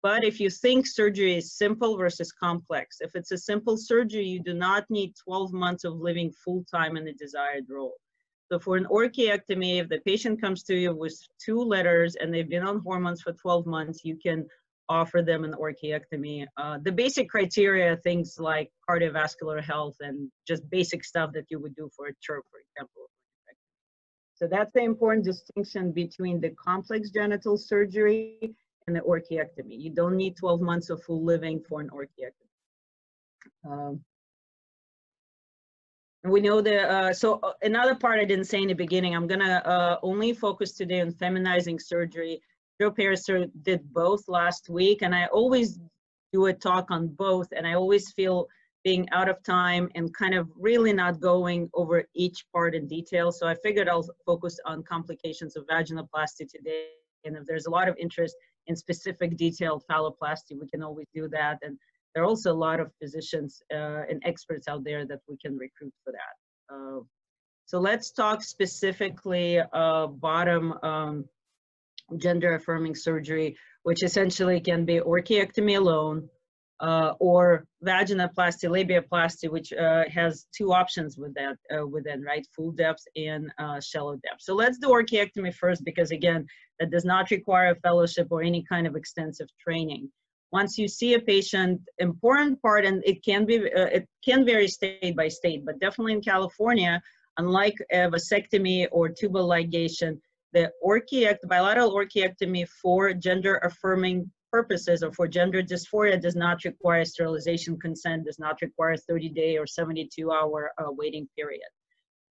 But 0.03 0.23
if 0.23 0.39
you 0.39 0.49
think 0.49 0.87
surgery 0.87 1.37
is 1.37 1.53
simple 1.53 1.95
versus 1.95 2.31
complex, 2.31 2.97
if 3.01 3.15
it's 3.15 3.31
a 3.31 3.37
simple 3.37 3.77
surgery, 3.77 4.25
you 4.25 4.41
do 4.41 4.53
not 4.53 4.89
need 4.89 5.13
12 5.15 5.53
months 5.53 5.83
of 5.83 5.99
living 5.99 6.31
full 6.43 6.63
time 6.63 6.97
in 6.97 7.05
the 7.05 7.13
desired 7.13 7.65
role. 7.69 7.97
So 8.51 8.59
for 8.59 8.75
an 8.77 8.85
orchiectomy, 8.85 9.79
if 9.79 9.89
the 9.89 9.99
patient 9.99 10.41
comes 10.41 10.63
to 10.63 10.75
you 10.75 10.93
with 10.93 11.15
two 11.43 11.59
letters 11.59 12.15
and 12.15 12.33
they've 12.33 12.49
been 12.49 12.67
on 12.67 12.79
hormones 12.79 13.21
for 13.21 13.31
12 13.33 13.65
months, 13.65 14.03
you 14.03 14.17
can 14.17 14.47
offer 14.89 15.21
them 15.21 15.45
an 15.45 15.53
orchiectomy. 15.53 16.45
Uh, 16.57 16.79
the 16.83 16.91
basic 16.91 17.29
criteria, 17.29 17.95
things 17.97 18.37
like 18.39 18.69
cardiovascular 18.89 19.63
health 19.63 19.95
and 20.01 20.29
just 20.47 20.69
basic 20.69 21.05
stuff 21.05 21.31
that 21.33 21.45
you 21.49 21.59
would 21.59 21.75
do 21.75 21.89
for 21.95 22.07
a 22.07 22.13
TURP, 22.27 22.41
for 22.51 22.59
example. 22.59 23.09
So 24.33 24.47
that's 24.47 24.73
the 24.73 24.81
important 24.81 25.23
distinction 25.23 25.91
between 25.91 26.41
the 26.41 26.49
complex 26.49 27.11
genital 27.11 27.57
surgery 27.57 28.55
and 28.87 28.95
the 28.95 29.01
orchiectomy. 29.01 29.79
You 29.79 29.89
don't 29.91 30.15
need 30.15 30.35
12 30.37 30.61
months 30.61 30.89
of 30.89 31.03
full 31.03 31.23
living 31.23 31.61
for 31.67 31.81
an 31.81 31.89
orchiectomy. 31.89 32.49
Um, 33.65 34.01
we 36.23 36.39
know 36.39 36.61
that, 36.61 36.89
uh, 36.89 37.13
so 37.13 37.39
uh, 37.41 37.53
another 37.63 37.95
part 37.95 38.19
I 38.19 38.25
didn't 38.25 38.45
say 38.45 38.61
in 38.61 38.67
the 38.67 38.73
beginning, 38.73 39.15
I'm 39.15 39.27
gonna 39.27 39.61
uh, 39.65 39.97
only 40.03 40.33
focus 40.33 40.73
today 40.73 41.01
on 41.01 41.11
feminizing 41.11 41.81
surgery 41.81 42.41
Joe 42.81 42.89
Pariser 42.89 43.47
did 43.61 43.93
both 43.93 44.27
last 44.27 44.67
week, 44.67 45.03
and 45.03 45.13
I 45.13 45.27
always 45.27 45.77
do 46.33 46.47
a 46.47 46.53
talk 46.53 46.89
on 46.89 47.09
both, 47.09 47.49
and 47.55 47.67
I 47.67 47.75
always 47.75 48.11
feel 48.13 48.47
being 48.83 49.07
out 49.11 49.29
of 49.29 49.43
time 49.43 49.87
and 49.93 50.11
kind 50.15 50.33
of 50.33 50.49
really 50.57 50.91
not 50.91 51.19
going 51.19 51.69
over 51.75 52.03
each 52.15 52.43
part 52.51 52.73
in 52.73 52.87
detail. 52.87 53.31
So 53.31 53.45
I 53.45 53.53
figured 53.53 53.87
I'll 53.87 54.09
focus 54.25 54.59
on 54.65 54.81
complications 54.81 55.55
of 55.55 55.67
vaginoplasty 55.67 56.49
today. 56.49 56.87
And 57.23 57.37
if 57.37 57.45
there's 57.45 57.67
a 57.67 57.69
lot 57.69 57.87
of 57.87 57.95
interest 57.99 58.35
in 58.67 58.75
specific 58.75 59.37
detailed 59.37 59.83
phalloplasty, 59.89 60.59
we 60.59 60.67
can 60.71 60.83
always 60.83 61.07
do 61.13 61.27
that. 61.29 61.57
And 61.61 61.77
there 62.13 62.23
are 62.23 62.27
also 62.27 62.51
a 62.51 62.53
lot 62.53 62.79
of 62.79 62.91
physicians 63.01 63.61
uh, 63.73 64.03
and 64.09 64.21
experts 64.25 64.67
out 64.67 64.83
there 64.83 65.05
that 65.05 65.19
we 65.27 65.37
can 65.37 65.57
recruit 65.57 65.93
for 66.03 66.13
that. 66.13 66.73
Uh, 66.73 67.01
so 67.65 67.79
let's 67.79 68.11
talk 68.11 68.43
specifically 68.43 69.59
uh, 69.59 70.07
bottom 70.07 70.73
um, 70.83 71.25
gender 72.17 72.55
affirming 72.55 72.95
surgery, 72.95 73.55
which 73.83 74.03
essentially 74.03 74.59
can 74.59 74.85
be 74.85 74.99
orchiectomy 74.99 75.77
alone 75.77 76.29
uh, 76.81 77.13
or 77.19 77.65
vaginoplasty, 77.85 78.67
labiaplasty, 78.67 79.49
which 79.49 79.71
uh, 79.73 80.03
has 80.09 80.47
two 80.55 80.73
options 80.73 81.17
with 81.17 81.33
that 81.35 81.55
uh, 81.73 81.85
within, 81.85 82.21
right? 82.23 82.45
Full 82.55 82.71
depth 82.71 83.03
and 83.15 83.51
uh, 83.59 83.79
shallow 83.79 84.15
depth. 84.15 84.41
So 84.41 84.55
let's 84.55 84.79
do 84.79 84.87
orchiectomy 84.87 85.53
first 85.53 85.85
because 85.85 86.11
again, 86.11 86.45
that 86.79 86.89
does 86.89 87.05
not 87.05 87.29
require 87.29 87.71
a 87.71 87.75
fellowship 87.75 88.27
or 88.31 88.41
any 88.41 88.65
kind 88.67 88.87
of 88.87 88.95
extensive 88.95 89.47
training. 89.59 90.09
Once 90.51 90.77
you 90.77 90.87
see 90.87 91.13
a 91.13 91.19
patient, 91.19 91.79
important 91.99 92.61
part, 92.61 92.83
and 92.83 93.01
it 93.05 93.23
can 93.23 93.45
be, 93.45 93.57
uh, 93.59 93.85
it 93.85 94.07
can 94.25 94.43
vary 94.43 94.67
state 94.67 95.15
by 95.15 95.27
state, 95.27 95.63
but 95.63 95.79
definitely 95.79 96.13
in 96.13 96.21
California, 96.21 97.01
unlike 97.37 97.75
a 97.91 98.09
vasectomy 98.09 98.87
or 98.91 99.07
tubal 99.07 99.47
ligation, 99.47 100.19
the 100.51 100.69
orchiect, 100.83 101.37
bilateral 101.47 101.93
orchiectomy 101.93 102.67
for 102.81 103.13
gender 103.13 103.57
affirming 103.63 104.29
purposes 104.51 105.03
or 105.03 105.11
for 105.13 105.27
gender 105.27 105.63
dysphoria 105.63 106.21
does 106.21 106.35
not 106.35 106.63
require 106.65 107.05
sterilization 107.05 107.79
consent, 107.79 108.25
does 108.25 108.39
not 108.39 108.61
require 108.61 108.95
30 108.97 109.29
day 109.29 109.57
or 109.57 109.65
72 109.65 110.31
hour 110.31 110.71
uh, 110.77 110.91
waiting 110.91 111.27
period. 111.37 111.69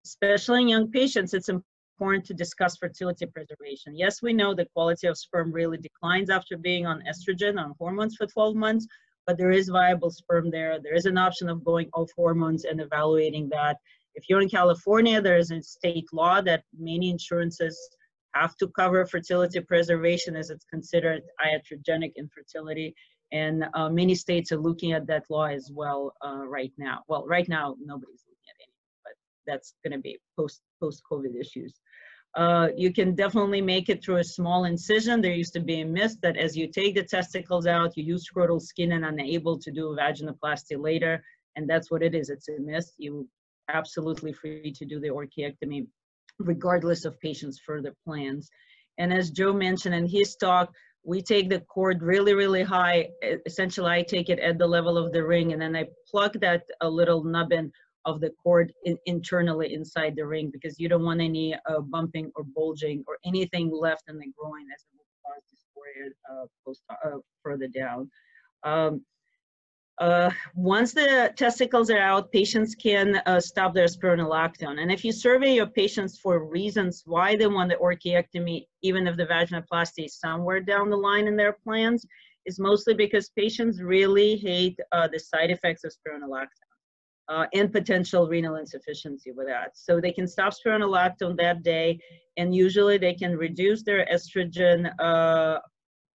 Especially 0.05 0.63
in 0.63 0.69
young 0.69 0.91
patients, 0.91 1.35
it's 1.35 1.49
important 1.49 2.25
to 2.27 2.35
discuss 2.35 2.77
fertility 2.77 3.27
preservation. 3.27 3.97
Yes, 3.97 4.23
we 4.23 4.33
know 4.33 4.55
the 4.55 4.67
quality 4.75 5.07
of 5.07 5.19
sperm 5.19 5.53
really 5.53 5.79
declines 5.79 6.31
after 6.31 6.57
being 6.57 6.87
on 6.87 7.03
estrogen, 7.03 7.59
on 7.59 7.75
hormones 7.79 8.17
for 8.17 8.27
12 8.27 8.55
months, 8.55 8.87
but 9.27 9.37
there 9.37 9.51
is 9.51 9.69
viable 9.69 10.11
sperm 10.11 10.51
there. 10.51 10.79
There 10.81 10.95
is 10.95 11.07
an 11.07 11.19
option 11.19 11.49
of 11.49 11.65
going 11.65 11.89
off 11.95 12.11
hormones 12.17 12.65
and 12.65 12.81
evaluating 12.81 13.49
that. 13.51 13.77
If 14.15 14.29
you're 14.29 14.41
in 14.41 14.49
California, 14.49 15.21
there 15.21 15.37
is 15.37 15.51
a 15.51 15.63
state 15.63 16.07
law 16.13 16.41
that 16.43 16.63
many 16.79 17.11
insurances 17.11 17.77
have 18.41 18.57
to 18.57 18.69
cover 18.69 19.05
fertility 19.07 19.61
preservation 19.61 20.37
as 20.37 20.51
it's 20.51 20.65
considered 20.65 21.23
iatrogenic 21.45 22.13
infertility. 22.17 22.95
And 23.33 23.65
uh, 23.75 23.89
many 23.89 24.15
states 24.15 24.53
are 24.53 24.61
looking 24.69 24.93
at 24.93 25.07
that 25.09 25.25
law 25.29 25.47
as 25.47 25.71
well 25.73 26.15
uh, 26.25 26.47
right 26.47 26.73
now. 26.79 27.03
Well, 27.09 27.25
right 27.27 27.49
now, 27.49 27.77
nobody's 27.93 28.25
looking 28.29 28.49
at 28.53 28.59
any, 28.65 28.75
but 29.05 29.15
that's 29.47 29.75
to 29.91 29.99
be 29.99 30.19
post 30.39 30.61
post 30.81 31.03
COVID 31.11 31.35
issues. 31.39 31.75
Uh, 32.37 32.69
you 32.77 32.93
can 32.93 33.15
definitely 33.15 33.63
make 33.63 33.89
it 33.89 34.05
through 34.05 34.19
a 34.19 34.25
small 34.25 34.65
incision. 34.65 35.23
There 35.23 35.33
used 35.33 35.55
to 35.55 35.61
be 35.61 35.81
a 35.81 35.87
myth 35.87 36.17
that 36.23 36.37
as 36.37 36.55
you 36.55 36.67
take 36.69 36.95
the 36.95 37.03
testicles 37.03 37.67
out, 37.67 37.97
you 37.97 38.05
use 38.05 38.29
scrotal 38.29 38.61
skin 38.61 38.93
and 38.93 39.07
unable 39.07 39.59
to 39.59 39.71
do 39.71 39.97
vaginoplasty 39.99 40.79
later. 40.79 41.25
And 41.57 41.69
that's 41.69 41.91
what 41.91 42.03
it 42.03 42.15
is. 42.15 42.29
It's 42.29 42.49
a 42.51 42.61
myth. 42.61 42.93
You 42.99 43.27
absolutely 43.71 44.33
free 44.35 44.71
to 44.77 44.85
do 44.85 45.01
the 45.01 45.09
orchiectomy 45.09 45.87
regardless 46.39 47.05
of 47.05 47.19
patients' 47.21 47.59
further 47.59 47.95
plans. 48.05 48.51
And 48.99 49.13
as 49.13 49.31
Joe 49.31 49.53
mentioned 49.53 49.95
in 49.95 50.07
his 50.07 50.37
talk, 50.37 50.73
we 51.05 51.23
take 51.23 51.49
the 51.49 51.61
cord 51.61 52.03
really, 52.03 52.35
really 52.35 52.63
high. 52.63 53.09
Essentially, 53.47 53.91
I 53.91 54.03
take 54.03 54.29
it 54.29 54.41
at 54.41 54.59
the 54.59 54.67
level 54.67 54.99
of 54.99 55.13
the 55.13 55.25
ring, 55.25 55.53
and 55.53 55.63
then 55.63 55.77
I 55.77 55.87
plug 56.11 56.41
that 56.41 56.65
a 56.81 56.89
little 56.89 57.23
nubbin 57.23 57.71
of 58.07 58.21
the 58.21 58.31
cord 58.43 58.73
in, 58.85 58.97
internally 59.07 59.75
inside 59.75 60.15
the 60.17 60.27
ring 60.27 60.51
because 60.53 60.79
you 60.79 60.89
don't 60.89 61.05
want 61.05 61.21
any 61.21 61.55
uh, 61.55 61.81
bumping 61.81 62.31
or 62.37 62.45
bulging 62.55 63.05
or 63.07 63.19
anything 63.25 63.71
left 63.71 64.05
in 64.09 64.17
the 64.17 64.33
groin 64.37 64.65
as 64.75 64.85
it 64.85 64.97
will 64.97 65.05
cause 65.25 65.43
dysphoria 65.53 66.11
uh, 66.31 66.47
post, 66.65 66.83
uh, 66.91 67.19
further 67.43 67.69
down. 67.69 68.11
Um, 68.63 69.05
uh, 69.99 70.31
once 70.55 70.93
the 70.93 71.33
testicles 71.37 71.91
are 71.91 71.99
out, 71.99 72.31
patients 72.31 72.75
can 72.75 73.17
uh, 73.27 73.41
stop 73.41 73.75
their 73.75 73.87
spironolactone. 73.87 74.81
And 74.81 74.93
if 74.93 75.05
you 75.05 75.13
survey 75.13 75.55
your 75.55 75.67
patients 75.67 76.19
for 76.19 76.45
reasons 76.45 77.03
why 77.07 77.37
they 77.37 77.47
want 77.47 77.71
the 77.71 77.77
orchiectomy, 77.77 78.67
even 78.83 79.07
if 79.07 79.17
the 79.17 79.27
vaginoplasty 79.27 80.05
is 80.07 80.19
somewhere 80.19 80.61
down 80.61 80.91
the 80.91 80.97
line 80.97 81.27
in 81.27 81.37
their 81.37 81.55
plans, 81.65 82.07
is 82.45 82.59
mostly 82.59 82.95
because 82.95 83.31
patients 83.31 83.81
really 83.81 84.37
hate 84.37 84.79
uh, 84.93 85.09
the 85.09 85.19
side 85.19 85.51
effects 85.51 85.83
of 85.85 85.93
spironolactone 85.93 86.47
uh, 87.29 87.47
and 87.55 87.73
potential 87.73 88.29
renal 88.29 88.57
insufficiency 88.57 89.33
with 89.33 89.47
that. 89.47 89.77
So 89.77 90.01
they 90.01 90.13
can 90.13 90.29
stop 90.29 90.53
spironolactone 90.55 91.37
that 91.39 91.63
day, 91.63 91.99
and 92.37 92.55
usually 92.55 92.99
they 92.99 93.15
can 93.15 93.37
reduce 93.37 93.83
their 93.83 94.07
estrogen 94.13 94.93
uh, 95.01 95.59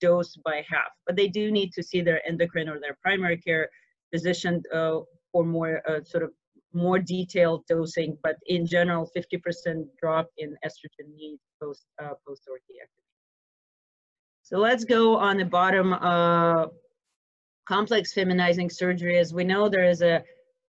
dose 0.01 0.36
by 0.43 0.63
half. 0.70 0.91
But 1.05 1.15
they 1.15 1.27
do 1.27 1.51
need 1.51 1.72
to 1.74 1.84
see 1.84 2.01
their 2.01 2.22
endocrine 2.27 2.70
or 2.70 2.79
their 2.79 2.98
primary 3.01 3.38
care 3.38 3.70
physician 4.12 4.62
uh, 4.74 5.00
for 5.31 5.46
more 5.46 5.81
uh, 5.89 6.03
sort 6.03 6.24
of 6.24 6.31
more 6.74 7.00
detailed 7.00 7.65
dosing. 7.67 8.17
But 8.24 8.36
in 8.48 8.65
general, 8.65 9.10
50% 9.15 9.86
drop 10.01 10.27
in 10.38 10.55
estrogen 10.65 11.15
needs 11.15 11.41
post 11.62 11.86
uh, 12.01 12.13
post 12.27 12.43
orchiectomy. 12.50 13.05
So 14.43 14.58
let's 14.58 14.84
go 14.84 15.17
on 15.17 15.38
the 15.38 15.46
bottom. 15.46 15.93
Uh, 15.93 16.65
complex 17.67 18.13
feminizing 18.13 18.70
surgery. 18.72 19.17
As 19.17 19.34
we 19.34 19.43
know, 19.43 19.70
there 19.70 19.86
is 19.86 20.01
a 20.01 20.24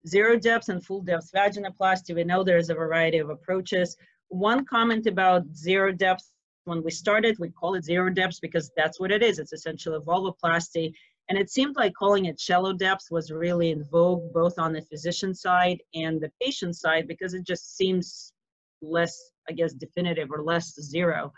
zero 0.07 0.37
depth 0.39 0.69
and 0.69 0.85
full 0.85 1.01
depth 1.01 1.31
vaginoplasty. 1.35 2.15
We 2.15 2.25
know 2.25 2.43
there 2.43 2.59
is 2.59 2.71
a 2.71 2.75
variety 2.75 3.19
of 3.19 3.31
approaches. 3.31 3.97
One 4.29 4.65
comment 4.65 5.07
about 5.07 5.43
zero 5.55 5.93
depth 5.93 6.25
when 6.65 6.83
we 6.83 6.91
started, 6.91 7.37
we 7.39 7.51
call 7.51 7.75
it 7.75 7.85
zero 7.85 8.11
depth 8.11 8.41
because 8.41 8.71
that's 8.77 9.01
what 9.01 9.11
it 9.11 9.23
is. 9.23 9.39
It's 9.39 9.53
essentially 9.53 9.99
vulvoplasty. 9.99 10.93
And 11.29 11.39
it 11.39 11.51
seemed 11.51 11.77
like 11.77 11.95
calling 11.95 12.27
it 12.27 12.41
shallow 12.41 12.73
depth 12.73 13.07
was 13.11 13.31
really 13.31 13.71
in 13.71 13.85
vogue, 13.85 14.33
both 14.33 14.59
on 14.59 14.73
the 14.73 14.83
physician 14.83 15.35
side 15.35 15.79
and 15.95 16.21
the 16.21 16.31
patient 16.41 16.77
side, 16.77 17.09
because 17.09 17.35
it 17.35 17.45
just 17.45 17.77
seems 17.77 18.33
less, 18.81 19.31
I 19.49 19.53
guess, 19.53 19.73
definitive 19.73 20.31
or 20.31 20.43
less 20.43 20.75
zero. 20.81 21.33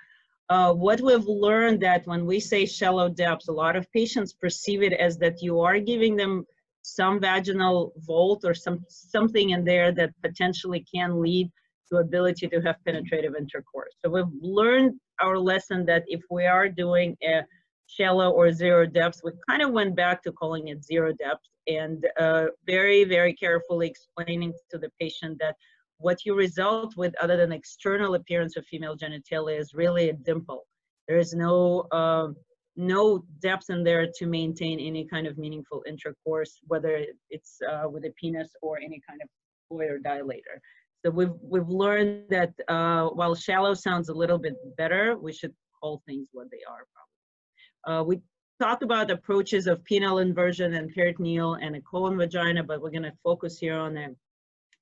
Uh, 0.48 0.72
what 0.72 1.00
we've 1.00 1.26
learned 1.26 1.80
that 1.80 2.06
when 2.06 2.26
we 2.26 2.38
say 2.38 2.66
shallow 2.66 3.08
depth, 3.08 3.48
a 3.48 3.52
lot 3.52 3.76
of 3.76 3.90
patients 3.92 4.32
perceive 4.32 4.82
it 4.82 4.92
as 4.92 5.16
that 5.18 5.42
you 5.42 5.60
are 5.60 5.78
giving 5.78 6.16
them 6.16 6.44
some 6.82 7.18
vaginal 7.18 7.94
vault 7.98 8.44
or 8.44 8.52
some 8.52 8.84
something 8.88 9.50
in 9.50 9.64
there 9.64 9.90
that 9.90 10.10
potentially 10.22 10.84
can 10.94 11.20
lead 11.20 11.50
to 11.90 11.96
ability 11.96 12.46
to 12.48 12.60
have 12.60 12.76
penetrative 12.84 13.34
intercourse. 13.38 13.94
So 14.04 14.10
we've 14.10 14.24
learned 14.40 15.00
our 15.20 15.38
lesson 15.38 15.84
that 15.86 16.04
if 16.06 16.22
we 16.30 16.46
are 16.46 16.68
doing 16.68 17.16
a 17.22 17.42
shallow 17.86 18.30
or 18.30 18.52
zero 18.52 18.86
depth, 18.86 19.20
we 19.24 19.32
kind 19.48 19.62
of 19.62 19.70
went 19.70 19.94
back 19.94 20.22
to 20.22 20.32
calling 20.32 20.68
it 20.68 20.84
zero 20.84 21.12
depth 21.12 21.44
and 21.66 22.06
uh, 22.18 22.46
very, 22.66 23.04
very 23.04 23.34
carefully 23.34 23.88
explaining 23.88 24.52
to 24.70 24.78
the 24.78 24.90
patient 25.00 25.38
that 25.40 25.56
what 25.98 26.24
you 26.24 26.34
result 26.34 26.96
with 26.96 27.14
other 27.22 27.36
than 27.36 27.52
external 27.52 28.14
appearance 28.14 28.56
of 28.56 28.66
female 28.66 28.96
genitalia 28.96 29.58
is 29.58 29.74
really 29.74 30.10
a 30.10 30.12
dimple. 30.12 30.66
There 31.08 31.18
is 31.18 31.34
no 31.34 31.86
uh, 31.92 32.28
no 32.76 33.24
depth 33.40 33.70
in 33.70 33.84
there 33.84 34.08
to 34.18 34.26
maintain 34.26 34.80
any 34.80 35.06
kind 35.06 35.26
of 35.26 35.38
meaningful 35.38 35.84
intercourse, 35.86 36.58
whether 36.66 37.04
it's 37.30 37.58
uh, 37.70 37.88
with 37.88 38.04
a 38.04 38.12
penis 38.20 38.50
or 38.62 38.78
any 38.78 39.00
kind 39.08 39.20
of 39.22 39.28
toy 39.70 39.86
or 39.86 39.98
dilator. 39.98 40.58
So 41.04 41.10
we've, 41.10 41.34
we've 41.42 41.68
learned 41.68 42.24
that 42.30 42.52
uh, 42.66 43.08
while 43.08 43.34
shallow 43.34 43.74
sounds 43.74 44.08
a 44.08 44.14
little 44.14 44.38
bit 44.38 44.54
better, 44.76 45.16
we 45.18 45.32
should 45.32 45.52
call 45.80 46.02
things 46.06 46.28
what 46.32 46.50
they 46.50 46.60
are 46.68 46.86
probably. 46.94 48.00
Uh, 48.00 48.04
we 48.04 48.20
talked 48.62 48.82
about 48.82 49.10
approaches 49.10 49.66
of 49.66 49.82
penile 49.84 50.22
inversion 50.22 50.74
and 50.74 50.94
peritoneal 50.94 51.54
and 51.54 51.76
a 51.76 51.80
colon 51.82 52.16
vagina, 52.16 52.62
but 52.62 52.80
we're 52.80 52.90
gonna 52.90 53.12
focus 53.22 53.58
here 53.58 53.74
on 53.76 53.96
a 53.98 54.08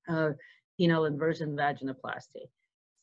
uh, 0.08 0.30
penile 0.80 1.08
inversion 1.08 1.56
vaginoplasty. 1.56 2.46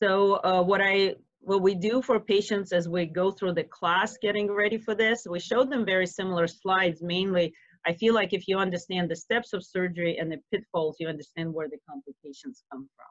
So 0.02 0.34
uh, 0.36 0.62
what 0.62 0.80
I 0.82 1.16
what 1.42 1.62
we 1.62 1.74
do 1.74 2.02
for 2.02 2.20
patients 2.20 2.72
as 2.72 2.88
we 2.88 3.06
go 3.06 3.30
through 3.30 3.54
the 3.54 3.64
class 3.64 4.16
getting 4.20 4.50
ready 4.50 4.78
for 4.78 4.94
this, 4.94 5.26
we 5.28 5.40
showed 5.40 5.70
them 5.70 5.84
very 5.84 6.06
similar 6.06 6.46
slides. 6.46 7.02
Mainly, 7.02 7.54
I 7.86 7.94
feel 7.94 8.14
like 8.14 8.32
if 8.32 8.46
you 8.46 8.58
understand 8.58 9.10
the 9.10 9.16
steps 9.16 9.52
of 9.52 9.64
surgery 9.64 10.18
and 10.18 10.30
the 10.30 10.40
pitfalls, 10.52 10.96
you 10.98 11.08
understand 11.08 11.52
where 11.52 11.68
the 11.68 11.78
complications 11.88 12.62
come 12.70 12.88
from. 12.96 13.06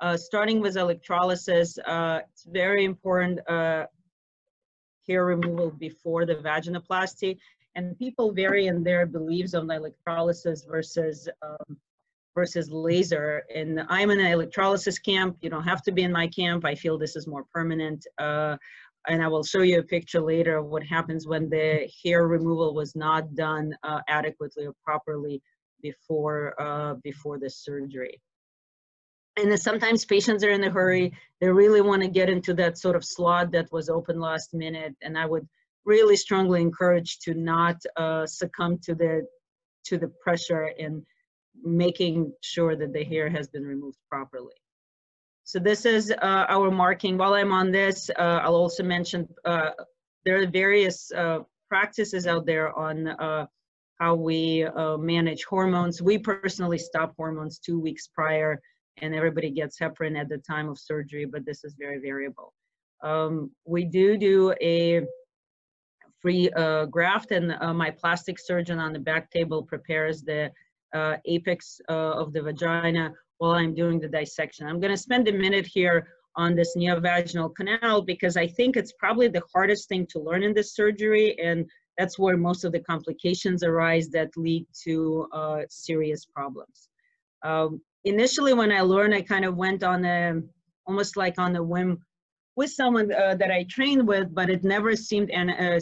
Uh, 0.00 0.16
starting 0.16 0.60
with 0.60 0.76
electrolysis, 0.76 1.78
uh, 1.86 2.20
it's 2.30 2.44
very 2.44 2.84
important 2.84 3.38
uh, 3.48 3.86
hair 5.06 5.24
removal 5.24 5.70
before 5.70 6.24
the 6.24 6.36
vaginoplasty. 6.36 7.36
And 7.76 7.98
people 7.98 8.32
vary 8.32 8.66
in 8.66 8.82
their 8.82 9.06
beliefs 9.06 9.54
on 9.54 9.70
electrolysis 9.70 10.64
versus 10.64 11.28
um, 11.42 11.76
versus 12.34 12.70
laser. 12.70 13.44
And 13.54 13.80
I'm 13.88 14.10
in 14.10 14.20
an 14.20 14.26
electrolysis 14.26 14.98
camp. 14.98 15.36
You 15.40 15.50
don't 15.50 15.64
have 15.64 15.82
to 15.82 15.92
be 15.92 16.02
in 16.02 16.12
my 16.12 16.28
camp. 16.28 16.64
I 16.64 16.74
feel 16.74 16.96
this 16.96 17.16
is 17.16 17.26
more 17.26 17.44
permanent. 17.52 18.06
Uh, 18.18 18.56
and 19.08 19.22
I 19.22 19.28
will 19.28 19.42
show 19.42 19.62
you 19.62 19.78
a 19.78 19.82
picture 19.82 20.20
later 20.20 20.58
of 20.58 20.66
what 20.66 20.82
happens 20.84 21.26
when 21.26 21.48
the 21.48 21.90
hair 22.04 22.26
removal 22.26 22.74
was 22.74 22.94
not 22.94 23.34
done 23.34 23.74
uh, 23.82 24.00
adequately 24.08 24.66
or 24.66 24.74
properly 24.84 25.42
before 25.82 26.60
uh, 26.60 26.94
before 27.02 27.38
the 27.38 27.50
surgery. 27.50 28.20
And 29.36 29.58
sometimes 29.58 30.04
patients 30.04 30.44
are 30.44 30.50
in 30.50 30.64
a 30.64 30.70
hurry. 30.70 31.12
They 31.40 31.48
really 31.48 31.80
want 31.80 32.02
to 32.02 32.08
get 32.08 32.28
into 32.28 32.52
that 32.54 32.76
sort 32.78 32.96
of 32.96 33.04
slot 33.04 33.52
that 33.52 33.72
was 33.72 33.88
open 33.88 34.20
last 34.20 34.52
minute. 34.52 34.94
And 35.02 35.16
I 35.16 35.24
would 35.24 35.48
really 35.84 36.16
strongly 36.16 36.60
encourage 36.60 37.20
to 37.20 37.34
not 37.34 37.76
uh, 37.96 38.26
succumb 38.26 38.78
to 38.84 38.94
the 38.94 39.26
to 39.86 39.96
the 39.96 40.08
pressure 40.22 40.72
and 40.78 41.02
making 41.62 42.32
sure 42.42 42.76
that 42.76 42.92
the 42.92 43.04
hair 43.04 43.30
has 43.30 43.48
been 43.48 43.64
removed 43.64 43.98
properly. 44.10 44.54
So 45.50 45.58
this 45.58 45.84
is 45.84 46.12
uh, 46.12 46.46
our 46.48 46.70
marking. 46.70 47.18
While 47.18 47.34
I'm 47.34 47.52
on 47.52 47.72
this, 47.72 48.08
uh, 48.16 48.38
I'll 48.44 48.54
also 48.54 48.84
mention 48.84 49.28
uh, 49.44 49.70
there 50.24 50.40
are 50.40 50.46
various 50.46 51.10
uh, 51.10 51.40
practices 51.68 52.28
out 52.28 52.46
there 52.46 52.72
on 52.78 53.08
uh, 53.08 53.46
how 53.98 54.14
we 54.14 54.62
uh, 54.62 54.96
manage 54.96 55.42
hormones. 55.42 56.00
We 56.00 56.18
personally 56.18 56.78
stop 56.78 57.14
hormones 57.16 57.58
two 57.58 57.80
weeks 57.80 58.06
prior 58.06 58.60
and 58.98 59.12
everybody 59.12 59.50
gets 59.50 59.76
heparin 59.76 60.16
at 60.16 60.28
the 60.28 60.38
time 60.38 60.68
of 60.68 60.78
surgery, 60.78 61.24
but 61.24 61.44
this 61.44 61.64
is 61.64 61.74
very 61.76 61.98
variable. 61.98 62.54
Um, 63.02 63.50
we 63.64 63.84
do 63.84 64.16
do 64.16 64.54
a 64.60 65.02
free 66.22 66.48
graft 66.92 67.32
and 67.32 67.48
my 67.76 67.90
plastic 67.90 68.38
surgeon 68.38 68.78
on 68.78 68.92
the 68.92 69.00
back 69.00 69.32
table 69.32 69.64
prepares 69.64 70.22
the 70.22 70.52
uh, 70.94 71.16
apex 71.24 71.80
uh, 71.88 71.92
of 71.92 72.32
the 72.32 72.42
vagina 72.42 73.12
while 73.40 73.52
I'm 73.52 73.74
doing 73.74 73.98
the 73.98 74.06
dissection. 74.06 74.66
I'm 74.66 74.80
going 74.80 74.92
to 74.92 74.98
spend 74.98 75.26
a 75.26 75.32
minute 75.32 75.66
here 75.66 76.08
on 76.36 76.54
this 76.54 76.76
neovaginal 76.76 77.54
canal 77.56 78.02
because 78.02 78.36
I 78.36 78.46
think 78.46 78.76
it's 78.76 78.92
probably 78.92 79.28
the 79.28 79.42
hardest 79.52 79.88
thing 79.88 80.06
to 80.10 80.20
learn 80.20 80.42
in 80.42 80.52
this 80.52 80.74
surgery 80.74 81.38
and 81.40 81.66
that's 81.96 82.18
where 82.18 82.36
most 82.36 82.64
of 82.64 82.72
the 82.72 82.80
complications 82.80 83.62
arise 83.62 84.08
that 84.10 84.36
lead 84.36 84.66
to 84.84 85.26
uh, 85.32 85.60
serious 85.70 86.26
problems. 86.26 86.88
Um, 87.42 87.80
initially 88.04 88.52
when 88.52 88.70
I 88.72 88.82
learned, 88.82 89.14
I 89.14 89.22
kind 89.22 89.44
of 89.46 89.56
went 89.56 89.82
on 89.82 90.04
a, 90.04 90.40
almost 90.86 91.16
like 91.16 91.38
on 91.38 91.56
a 91.56 91.62
whim 91.62 91.98
with 92.56 92.70
someone 92.70 93.10
uh, 93.12 93.36
that 93.36 93.50
I 93.50 93.64
trained 93.70 94.06
with, 94.06 94.34
but 94.34 94.50
it 94.50 94.64
never 94.64 94.94
seemed 94.94 95.30
an, 95.30 95.50
uh, 95.50 95.80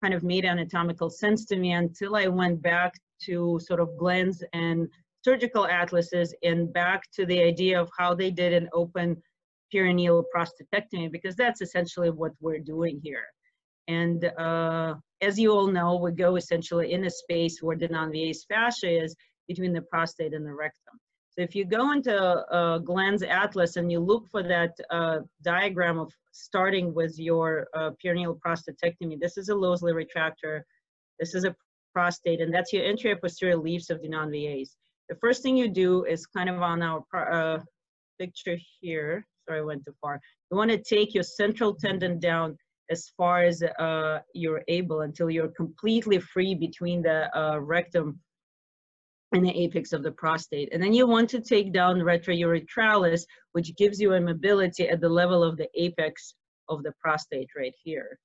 kind 0.00 0.14
of 0.14 0.22
made 0.22 0.44
anatomical 0.44 1.10
sense 1.10 1.44
to 1.46 1.56
me 1.56 1.72
until 1.72 2.14
I 2.14 2.28
went 2.28 2.62
back 2.62 2.94
to 3.26 3.60
sort 3.62 3.80
of 3.80 3.96
Glenn's 3.98 4.42
and 4.52 4.88
surgical 5.22 5.66
atlases 5.66 6.34
and 6.42 6.72
back 6.72 7.02
to 7.12 7.26
the 7.26 7.40
idea 7.42 7.80
of 7.80 7.90
how 7.98 8.14
they 8.14 8.30
did 8.30 8.52
an 8.52 8.68
open 8.72 9.20
perineal 9.72 10.24
prostatectomy 10.34 11.10
because 11.10 11.36
that's 11.36 11.60
essentially 11.60 12.10
what 12.10 12.32
we're 12.40 12.58
doing 12.58 13.00
here. 13.02 13.24
And 13.88 14.24
uh, 14.38 14.94
as 15.20 15.38
you 15.38 15.52
all 15.52 15.66
know, 15.66 15.96
we 15.96 16.12
go 16.12 16.36
essentially 16.36 16.92
in 16.92 17.04
a 17.04 17.10
space 17.10 17.60
where 17.60 17.76
the 17.76 17.88
Denonvilliers' 17.88 18.46
fascia 18.48 19.02
is 19.04 19.16
between 19.48 19.72
the 19.72 19.82
prostate 19.82 20.34
and 20.34 20.46
the 20.46 20.54
rectum. 20.54 20.98
So 21.30 21.42
if 21.42 21.54
you 21.54 21.64
go 21.64 21.92
into 21.92 22.14
uh, 22.16 22.78
Glenn's 22.78 23.22
atlas 23.22 23.76
and 23.76 23.90
you 23.90 24.00
look 24.00 24.28
for 24.28 24.42
that 24.42 24.76
uh, 24.90 25.20
diagram 25.42 25.98
of 25.98 26.12
starting 26.32 26.92
with 26.92 27.18
your 27.18 27.68
uh, 27.74 27.90
perineal 28.04 28.38
prostatectomy, 28.44 29.18
this 29.18 29.36
is 29.36 29.48
a 29.48 29.54
Lowsley 29.54 29.92
retractor, 29.92 30.62
this 31.18 31.34
is 31.34 31.44
a 31.44 31.54
prostate, 31.92 32.40
and 32.40 32.52
that's 32.52 32.72
your 32.72 32.84
anterior 32.84 33.16
posterior 33.16 33.56
leaves 33.56 33.90
of 33.90 34.02
the 34.02 34.08
Denonvilliers. 34.08 34.70
The 35.10 35.16
first 35.16 35.42
thing 35.42 35.56
you 35.56 35.68
do 35.68 36.04
is 36.04 36.24
kind 36.24 36.48
of 36.48 36.62
on 36.62 36.82
our 36.82 37.04
uh, 37.12 37.58
picture 38.20 38.56
here, 38.80 39.26
sorry 39.44 39.58
I 39.58 39.62
went 39.64 39.84
too 39.84 39.94
far, 40.00 40.20
you 40.50 40.56
want 40.56 40.70
to 40.70 40.78
take 40.78 41.14
your 41.14 41.24
central 41.24 41.74
tendon 41.74 42.20
down 42.20 42.56
as 42.90 43.10
far 43.16 43.42
as 43.42 43.60
uh, 43.60 44.20
you're 44.34 44.62
able 44.68 45.00
until 45.00 45.28
you're 45.28 45.48
completely 45.48 46.20
free 46.20 46.54
between 46.54 47.02
the 47.02 47.28
uh, 47.36 47.58
rectum 47.58 48.20
and 49.32 49.44
the 49.44 49.50
apex 49.50 49.92
of 49.92 50.04
the 50.04 50.12
prostate. 50.12 50.68
And 50.72 50.80
then 50.80 50.94
you 50.94 51.08
want 51.08 51.28
to 51.30 51.40
take 51.40 51.72
down 51.72 51.98
rectourethralis, 51.98 53.22
which 53.50 53.74
gives 53.76 54.00
you 54.00 54.14
a 54.14 54.20
mobility 54.20 54.88
at 54.88 55.00
the 55.00 55.08
level 55.08 55.42
of 55.42 55.56
the 55.56 55.68
apex 55.74 56.34
of 56.68 56.84
the 56.84 56.92
prostate 57.02 57.48
right 57.56 57.74
here. 57.82 58.16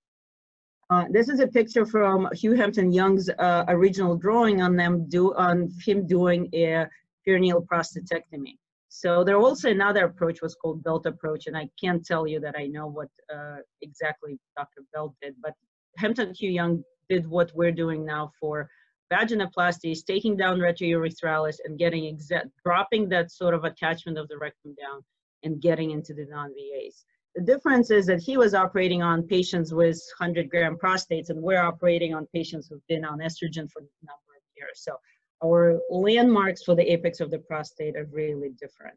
Uh, 0.89 1.05
this 1.09 1.29
is 1.29 1.39
a 1.39 1.47
picture 1.47 1.85
from 1.85 2.29
Hugh 2.33 2.53
Hampton 2.53 2.91
Young's 2.91 3.27
uh, 3.29 3.65
original 3.67 4.15
drawing 4.15 4.61
on 4.61 4.75
them 4.75 5.09
do 5.09 5.33
on 5.33 5.71
him 5.83 6.05
doing 6.05 6.47
a 6.53 6.85
perineal 7.27 7.65
prostatectomy. 7.65 8.57
So 8.89 9.23
there 9.23 9.37
also 9.37 9.69
another 9.69 10.05
approach 10.05 10.41
was 10.41 10.55
called 10.55 10.83
belt 10.83 11.05
approach, 11.07 11.47
and 11.47 11.57
I 11.57 11.69
can't 11.81 12.05
tell 12.05 12.27
you 12.27 12.39
that 12.39 12.55
I 12.57 12.67
know 12.67 12.87
what 12.87 13.09
uh, 13.33 13.57
exactly 13.81 14.39
Dr. 14.55 14.83
Belt 14.93 15.13
did, 15.21 15.35
but 15.41 15.53
Hampton 15.97 16.33
Hugh 16.33 16.51
Young 16.51 16.83
did 17.09 17.27
what 17.27 17.51
we're 17.55 17.71
doing 17.71 18.05
now 18.05 18.31
for 18.39 18.69
vaginoplasty, 19.11 19.91
is 19.91 20.03
taking 20.03 20.37
down 20.37 20.59
rectourethralis 20.59 21.57
and 21.65 21.77
getting 21.77 22.05
exact, 22.05 22.47
dropping 22.63 23.09
that 23.09 23.31
sort 23.31 23.53
of 23.53 23.63
attachment 23.63 24.17
of 24.17 24.27
the 24.27 24.37
rectum 24.37 24.75
down 24.79 25.01
and 25.43 25.61
getting 25.61 25.91
into 25.91 26.13
the 26.13 26.25
Denonvilliers. 26.25 27.03
The 27.35 27.41
difference 27.41 27.91
is 27.91 28.05
that 28.05 28.21
he 28.21 28.37
was 28.37 28.53
operating 28.53 29.03
on 29.03 29.23
patients 29.23 29.73
with 29.73 30.01
100 30.17 30.49
gram 30.49 30.77
prostates 30.77 31.29
and 31.29 31.41
we're 31.41 31.61
operating 31.61 32.13
on 32.13 32.27
patients 32.33 32.67
who've 32.67 32.87
been 32.87 33.03
on 33.03 33.19
estrogen 33.19 33.69
for 33.69 33.79
a 33.81 34.05
number 34.05 34.35
of 34.37 34.43
years. 34.55 34.75
So 34.75 34.97
our 35.43 35.79
landmarks 35.89 36.63
for 36.63 36.75
the 36.75 36.91
apex 36.93 37.19
of 37.19 37.31
the 37.31 37.39
prostate 37.39 37.97
are 37.97 38.07
really 38.11 38.51
different. 38.59 38.95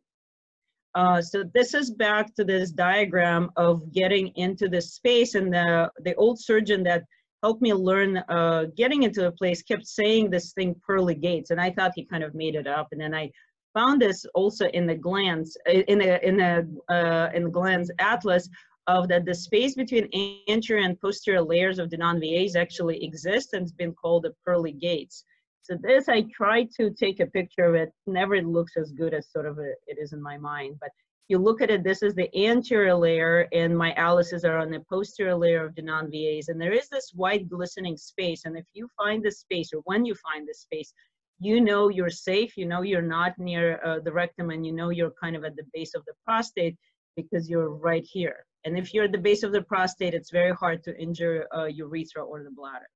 Uh, 0.94 1.20
so 1.20 1.44
this 1.52 1.74
is 1.74 1.90
back 1.90 2.34
to 2.34 2.44
this 2.44 2.70
diagram 2.70 3.50
of 3.56 3.92
getting 3.92 4.28
into 4.36 4.68
the 4.68 4.80
space 4.80 5.34
and 5.34 5.52
the, 5.52 5.90
the 6.04 6.14
old 6.14 6.40
surgeon 6.40 6.82
that 6.84 7.04
helped 7.42 7.62
me 7.62 7.72
learn 7.72 8.18
uh, 8.28 8.64
getting 8.76 9.02
into 9.02 9.20
the 9.20 9.32
place 9.32 9.62
kept 9.62 9.86
saying 9.86 10.30
this 10.30 10.52
thing 10.52 10.74
pearly 10.86 11.14
gates 11.14 11.50
and 11.50 11.60
I 11.60 11.70
thought 11.70 11.92
he 11.94 12.04
kind 12.04 12.24
of 12.24 12.34
made 12.34 12.54
it 12.54 12.66
up 12.66 12.88
and 12.92 13.00
then 13.00 13.14
I 13.14 13.30
found 13.78 14.02
this 14.02 14.26
also 14.34 14.66
in 14.78 14.84
the 14.86 14.98
Glenn's 15.06 15.56
in 15.90 15.98
the 15.98 16.12
in 16.28 16.36
the 16.42 16.52
uh, 16.96 17.28
in 17.36 17.50
Glenn's 17.56 17.90
atlas 18.12 18.48
of 18.88 19.06
that 19.08 19.24
the 19.24 19.34
space 19.34 19.74
between 19.74 20.08
anterior 20.48 20.84
and 20.84 21.00
posterior 21.00 21.42
layers 21.42 21.78
of 21.78 21.90
the 21.90 21.98
Denonvilliers 21.98 22.56
actually 22.56 22.98
exists 23.04 23.52
and 23.52 23.62
it's 23.62 23.80
been 23.82 23.94
called 24.02 24.24
the 24.24 24.34
pearly 24.44 24.72
gates. 24.72 25.24
So 25.62 25.76
this, 25.82 26.08
I 26.08 26.22
tried 26.40 26.68
to 26.78 26.90
take 26.90 27.20
a 27.20 27.26
picture 27.26 27.66
of 27.66 27.74
it. 27.74 27.92
Never 28.06 28.40
looks 28.40 28.74
as 28.78 28.90
good 28.92 29.12
as 29.12 29.30
sort 29.30 29.44
of 29.44 29.58
a, 29.58 29.72
it 29.86 29.98
is 30.00 30.14
in 30.14 30.22
my 30.22 30.38
mind. 30.38 30.76
But 30.80 30.90
you 31.28 31.36
look 31.36 31.60
at 31.60 31.70
it, 31.70 31.84
this 31.84 32.02
is 32.02 32.14
the 32.14 32.30
anterior 32.34 32.94
layer 32.94 33.46
and 33.52 33.76
my 33.76 33.92
Allises 33.98 34.46
are 34.46 34.56
on 34.56 34.70
the 34.70 34.80
posterior 34.88 35.36
layer 35.36 35.62
of 35.66 35.74
the 35.74 35.82
Denonvilliers. 35.82 36.48
And 36.48 36.58
there 36.58 36.72
is 36.72 36.88
this 36.88 37.12
white 37.14 37.46
glistening 37.50 37.98
space. 37.98 38.46
And 38.46 38.56
if 38.56 38.64
you 38.72 38.88
find 38.96 39.22
this 39.22 39.40
space 39.40 39.70
or 39.74 39.82
when 39.84 40.06
you 40.06 40.14
find 40.14 40.48
this 40.48 40.60
space, 40.60 40.90
you 41.40 41.60
know 41.60 41.88
you're 41.88 42.10
safe, 42.10 42.56
you 42.56 42.66
know 42.66 42.82
you're 42.82 43.02
not 43.02 43.38
near 43.38 43.80
uh, 43.84 44.00
the 44.00 44.12
rectum, 44.12 44.50
and 44.50 44.66
you 44.66 44.72
know 44.72 44.90
you're 44.90 45.12
kind 45.20 45.36
of 45.36 45.44
at 45.44 45.56
the 45.56 45.64
base 45.72 45.94
of 45.94 46.04
the 46.04 46.14
prostate 46.24 46.76
because 47.16 47.48
you're 47.48 47.70
right 47.70 48.04
here. 48.04 48.46
And 48.64 48.76
if 48.76 48.92
you're 48.92 49.04
at 49.04 49.12
the 49.12 49.18
base 49.18 49.42
of 49.42 49.52
the 49.52 49.62
prostate, 49.62 50.14
it's 50.14 50.30
very 50.30 50.52
hard 50.52 50.82
to 50.84 51.00
injure 51.00 51.46
uh, 51.56 51.64
urethra 51.66 52.22
or 52.22 52.42
the 52.42 52.50
bladder. 52.50 52.88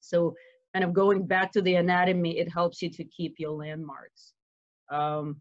So 0.00 0.34
kind 0.72 0.84
of 0.84 0.92
going 0.92 1.26
back 1.26 1.52
to 1.52 1.62
the 1.62 1.74
anatomy, 1.74 2.38
it 2.38 2.50
helps 2.50 2.80
you 2.80 2.90
to 2.90 3.04
keep 3.04 3.34
your 3.38 3.50
landmarks. 3.50 4.32
Um, 4.90 5.40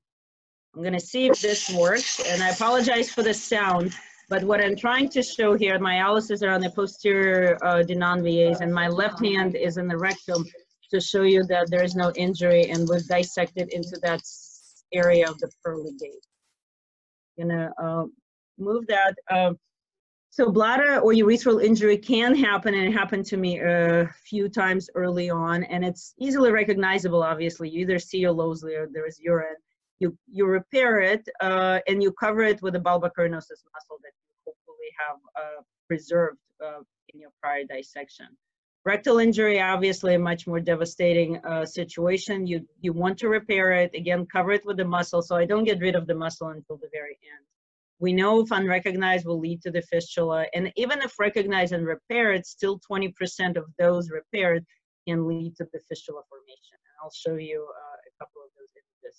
I'm 0.75 0.83
gonna 0.83 0.99
see 0.99 1.27
if 1.27 1.39
this 1.39 1.69
works, 1.69 2.19
and 2.19 2.41
I 2.41 2.49
apologize 2.49 3.11
for 3.11 3.23
the 3.23 3.33
sound. 3.33 3.93
But 4.29 4.43
what 4.43 4.61
I'm 4.61 4.75
trying 4.75 5.09
to 5.09 5.23
show 5.23 5.55
here, 5.55 5.79
my 5.79 5.99
Allises 5.99 6.43
are 6.43 6.49
on 6.49 6.61
the 6.61 6.69
posterior 6.69 7.57
uh, 7.63 7.83
VAs, 7.83 8.61
and 8.61 8.73
my 8.73 8.87
left 8.87 9.23
hand 9.23 9.55
is 9.55 9.77
in 9.77 9.87
the 9.87 9.97
rectum 9.97 10.45
to 10.91 10.99
show 10.99 11.23
you 11.23 11.43
that 11.45 11.69
there 11.69 11.83
is 11.83 11.95
no 11.95 12.11
injury 12.15 12.69
and 12.69 12.87
was 12.87 13.07
dissected 13.07 13.71
into 13.73 13.97
that 14.01 14.21
area 14.93 15.29
of 15.29 15.37
the 15.39 15.49
pearly 15.63 15.91
gate. 15.99 16.25
Gonna 17.37 17.71
uh, 17.81 18.05
move 18.57 18.87
that. 18.87 19.15
Uh, 19.29 19.53
so 20.29 20.51
bladder 20.51 20.99
or 20.99 21.13
urethral 21.13 21.63
injury 21.63 21.97
can 21.97 22.35
happen, 22.35 22.73
and 22.73 22.87
it 22.87 22.91
happened 22.91 23.25
to 23.25 23.37
me 23.37 23.59
a 23.59 24.07
few 24.25 24.49
times 24.49 24.89
early 24.93 25.29
on, 25.29 25.63
and 25.63 25.83
it's 25.83 26.13
easily 26.19 26.51
recognizable. 26.51 27.23
Obviously, 27.23 27.69
you 27.69 27.81
either 27.81 27.99
see 27.99 28.19
your 28.19 28.33
Lowsley 28.33 28.77
or 28.77 28.87
there 28.91 29.07
is 29.07 29.19
urine. 29.19 29.55
You 29.99 30.15
you 30.31 30.45
repair 30.45 31.01
it 31.01 31.27
uh, 31.41 31.79
and 31.87 32.03
you 32.03 32.11
cover 32.11 32.43
it 32.43 32.61
with 32.61 32.75
a 32.75 32.79
bulbocavernosus 32.79 33.61
muscle 33.73 33.97
that 34.03 34.13
you 34.19 34.29
hopefully 34.45 34.91
have 34.99 35.17
uh, 35.35 35.61
preserved 35.87 36.37
uh, 36.63 36.81
in 37.09 37.19
your 37.19 37.31
prior 37.41 37.63
dissection. 37.63 38.27
Rectal 38.87 39.19
injury, 39.19 39.59
obviously, 39.59 40.15
a 40.15 40.19
much 40.19 40.47
more 40.47 40.61
devastating 40.61 41.43
uh, 41.43 41.65
situation. 41.65 42.47
You 42.47 42.65
you 42.79 42.93
want 42.93 43.17
to 43.17 43.27
repair 43.27 43.73
it 43.73 43.91
again, 43.93 44.25
cover 44.31 44.53
it 44.53 44.65
with 44.65 44.77
the 44.77 44.85
muscle, 44.85 45.21
so 45.21 45.35
I 45.35 45.43
don't 45.43 45.65
get 45.65 45.81
rid 45.81 45.95
of 45.95 46.07
the 46.07 46.15
muscle 46.15 46.47
until 46.55 46.77
the 46.77 46.87
very 46.93 47.17
end. 47.35 47.45
We 47.99 48.13
know 48.13 48.39
if 48.39 48.49
unrecognized 48.49 49.25
will 49.25 49.41
lead 49.41 49.61
to 49.63 49.71
the 49.71 49.81
fistula, 49.81 50.45
and 50.53 50.71
even 50.77 51.01
if 51.01 51.19
recognized 51.19 51.73
and 51.73 51.85
repaired, 51.85 52.45
still 52.45 52.79
20% 52.89 53.57
of 53.57 53.65
those 53.77 54.09
repaired 54.09 54.63
can 55.05 55.27
lead 55.27 55.57
to 55.57 55.65
the 55.73 55.79
fistula 55.89 56.21
formation. 56.29 56.77
And 56.87 56.95
I'll 57.03 57.17
show 57.25 57.35
you 57.35 57.67
uh, 57.67 57.97
a 58.09 58.13
couple 58.19 58.41
of 58.45 58.51
those 58.57 58.71
images. 58.81 59.15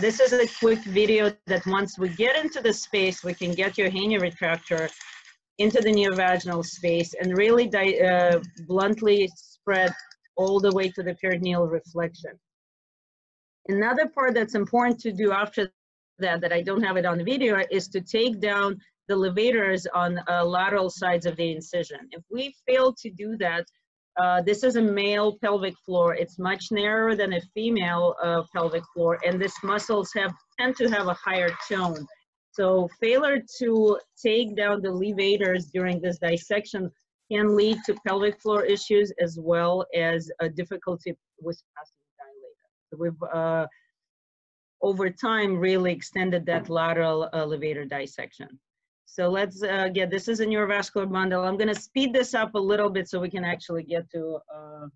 This 0.00 0.20
is 0.20 0.32
a 0.32 0.48
quick 0.58 0.82
video 1.00 1.30
that 1.48 1.66
once 1.66 1.98
we 1.98 2.08
get 2.08 2.42
into 2.42 2.62
the 2.62 2.72
space, 2.72 3.22
we 3.22 3.34
can 3.34 3.52
get 3.52 3.76
your 3.76 3.90
hernia 3.90 4.20
retractor 4.20 4.90
into 5.58 5.80
the 5.80 5.90
neovaginal 5.90 6.64
space 6.64 7.14
and 7.20 7.36
really 7.36 7.68
uh, 7.74 8.40
bluntly 8.66 9.28
spread 9.34 9.92
all 10.36 10.60
the 10.60 10.72
way 10.72 10.88
to 10.90 11.02
the 11.02 11.14
peritoneal 11.14 11.66
reflection. 11.66 12.32
Another 13.68 14.08
part 14.08 14.34
that's 14.34 14.54
important 14.54 14.98
to 15.00 15.12
do 15.12 15.32
after 15.32 15.70
that, 16.18 16.40
that 16.40 16.52
I 16.52 16.62
don't 16.62 16.82
have 16.82 16.96
it 16.96 17.06
on 17.06 17.18
the 17.18 17.24
video, 17.24 17.62
is 17.70 17.88
to 17.88 18.00
take 18.00 18.40
down 18.40 18.78
the 19.08 19.14
levators 19.14 19.86
on 19.94 20.20
uh, 20.28 20.44
lateral 20.44 20.90
sides 20.90 21.26
of 21.26 21.36
the 21.36 21.52
incision. 21.52 22.00
If 22.10 22.22
we 22.30 22.54
fail 22.66 22.94
to 23.02 23.10
do 23.10 23.36
that, 23.38 23.64
uh, 24.20 24.42
this 24.42 24.62
is 24.62 24.76
a 24.76 24.82
male 24.82 25.38
pelvic 25.42 25.74
floor. 25.86 26.14
It's 26.14 26.38
much 26.38 26.66
narrower 26.70 27.14
than 27.14 27.32
a 27.34 27.40
female 27.54 28.14
uh, 28.22 28.42
pelvic 28.54 28.82
floor, 28.94 29.18
and 29.24 29.40
these 29.40 29.54
muscles 29.62 30.10
have 30.16 30.32
tend 30.58 30.76
to 30.76 30.88
have 30.88 31.08
a 31.08 31.14
higher 31.14 31.50
tone. 31.70 32.06
So 32.52 32.88
failure 33.00 33.42
to 33.60 33.98
take 34.22 34.56
down 34.56 34.82
the 34.82 34.90
levators 34.90 35.70
during 35.72 36.00
this 36.00 36.18
dissection 36.18 36.90
can 37.30 37.56
lead 37.56 37.78
to 37.86 37.94
pelvic 38.06 38.40
floor 38.42 38.62
issues 38.62 39.10
as 39.20 39.38
well 39.40 39.86
as 39.94 40.30
a 40.40 40.48
difficulty 40.50 41.14
with 41.40 41.58
passing 41.74 41.96
dilator. 42.20 42.90
So 42.90 42.96
we've 43.02 43.22
uh, 43.32 43.66
over 44.82 45.08
time 45.08 45.56
really 45.56 45.92
extended 45.92 46.44
that 46.46 46.68
lateral 46.68 47.30
levator 47.32 47.88
dissection. 47.88 48.48
So 49.06 49.28
let's 49.28 49.62
uh, 49.62 49.88
get, 49.88 50.10
this 50.10 50.28
is 50.28 50.40
a 50.40 50.46
neurovascular 50.46 51.10
bundle. 51.10 51.44
I'm 51.44 51.56
gonna 51.56 51.74
speed 51.74 52.12
this 52.12 52.34
up 52.34 52.54
a 52.54 52.58
little 52.58 52.90
bit 52.90 53.08
so 53.08 53.20
we 53.20 53.30
can 53.30 53.44
actually 53.44 53.84
get 53.84 54.10
to, 54.10 54.38
uh, 54.54 54.86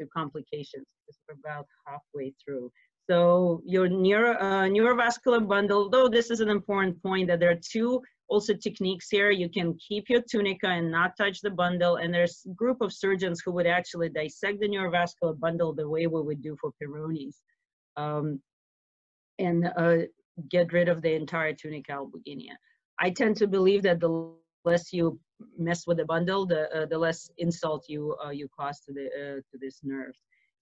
to 0.00 0.06
complications 0.14 0.86
because 1.06 1.18
we're 1.28 1.34
about 1.44 1.66
halfway 1.86 2.34
through. 2.44 2.70
So 3.08 3.62
your 3.64 3.88
neuro, 3.88 4.34
uh, 4.34 4.64
neurovascular 4.64 5.46
bundle, 5.48 5.88
though 5.88 6.08
this 6.08 6.30
is 6.30 6.40
an 6.40 6.50
important 6.50 7.02
point 7.02 7.28
that 7.28 7.40
there 7.40 7.50
are 7.50 7.60
two 7.60 8.02
also 8.28 8.52
techniques 8.52 9.08
here. 9.08 9.30
You 9.30 9.48
can 9.48 9.74
keep 9.76 10.10
your 10.10 10.20
tunica 10.20 10.68
and 10.68 10.90
not 10.90 11.16
touch 11.16 11.40
the 11.40 11.50
bundle. 11.50 11.96
And 11.96 12.12
there's 12.12 12.42
a 12.46 12.52
group 12.52 12.82
of 12.82 12.92
surgeons 12.92 13.40
who 13.42 13.52
would 13.52 13.66
actually 13.66 14.10
dissect 14.10 14.60
the 14.60 14.68
neurovascular 14.68 15.38
bundle 15.38 15.72
the 15.72 15.88
way 15.88 16.06
we 16.06 16.20
would 16.20 16.42
do 16.42 16.56
for 16.60 16.70
Peyronie's. 16.82 17.40
Um, 17.96 18.42
and 19.38 19.72
uh, 19.76 19.98
get 20.50 20.72
rid 20.72 20.88
of 20.88 21.00
the 21.00 21.14
entire 21.14 21.54
tunica 21.54 21.92
albuginea. 21.92 22.56
I 23.00 23.10
tend 23.10 23.36
to 23.36 23.46
believe 23.46 23.82
that 23.84 24.00
the 24.00 24.32
less 24.64 24.92
you 24.92 25.18
mess 25.56 25.86
with 25.86 25.96
the 25.96 26.04
bundle, 26.04 26.44
the 26.46 26.68
uh, 26.76 26.86
the 26.86 26.98
less 26.98 27.30
insult 27.38 27.84
you 27.88 28.16
uh, 28.24 28.30
you 28.30 28.48
cause 28.48 28.80
to 28.80 28.92
the 28.92 29.06
uh, 29.06 29.40
to 29.50 29.58
this 29.60 29.80
nerve. 29.82 30.14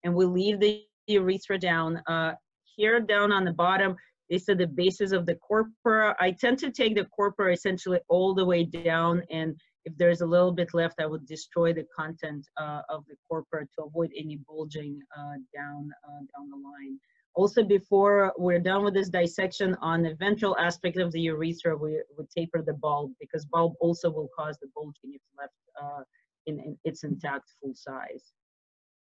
And 0.05 0.15
we 0.15 0.27
leave 0.27 0.61
the 0.61 0.85
urethra 1.07 1.59
down 1.59 2.03
uh, 2.07 2.35
here 2.77 3.01
down 3.01 3.33
on 3.33 3.45
the 3.45 3.53
bottom. 3.53 3.97
These 4.29 4.49
are 4.49 4.57
the 4.57 4.67
bases 4.67 5.13
of 5.13 5.25
the 5.25 5.37
corpora. 5.37 6.17
I 6.19 6.33
tend 6.33 6.59
to 6.59 6.71
take 6.71 6.97
the 6.97 7.05
corpora 7.05 7.53
essentially 7.53 8.01
all 8.09 8.35
the 8.35 8.45
way 8.45 8.65
down, 8.65 9.23
and 9.31 9.57
if 9.85 9.97
there's 9.97 10.21
a 10.21 10.27
little 10.27 10.51
bit 10.53 10.75
left, 10.75 11.01
I 11.01 11.07
would 11.07 11.27
destroy 11.27 11.73
the 11.73 11.87
content 11.97 12.47
uh, 12.57 12.83
of 12.89 13.05
the 13.07 13.15
corpora 13.29 13.67
to 13.77 13.85
avoid 13.85 14.11
any 14.17 14.37
bulging 14.49 14.99
down 15.55 15.91
down 16.35 16.51
the 16.51 16.57
line. 16.57 16.99
Also, 17.37 17.63
before 17.63 18.33
we're 18.39 18.59
done 18.59 18.83
with 18.83 18.95
this 18.95 19.11
dissection 19.11 19.77
on 19.83 20.03
the 20.03 20.15
ventral 20.15 20.57
aspect 20.57 20.97
of 20.97 21.13
the 21.13 21.21
urethra, 21.21 21.77
we 21.77 22.03
would 22.17 22.31
taper 22.31 22.63
the 22.63 22.73
bulb 22.73 23.13
because 23.21 23.45
bulb 23.45 23.75
also 23.79 24.11
will 24.11 24.31
cause 24.35 24.57
the 24.61 24.69
bulging 24.75 25.13
if 25.13 25.21
left 25.39 25.53
uh, 25.81 26.03
in, 26.47 26.59
in, 26.59 26.79
its 26.85 27.05
intact 27.05 27.45
full 27.61 27.75
size. 27.75 28.33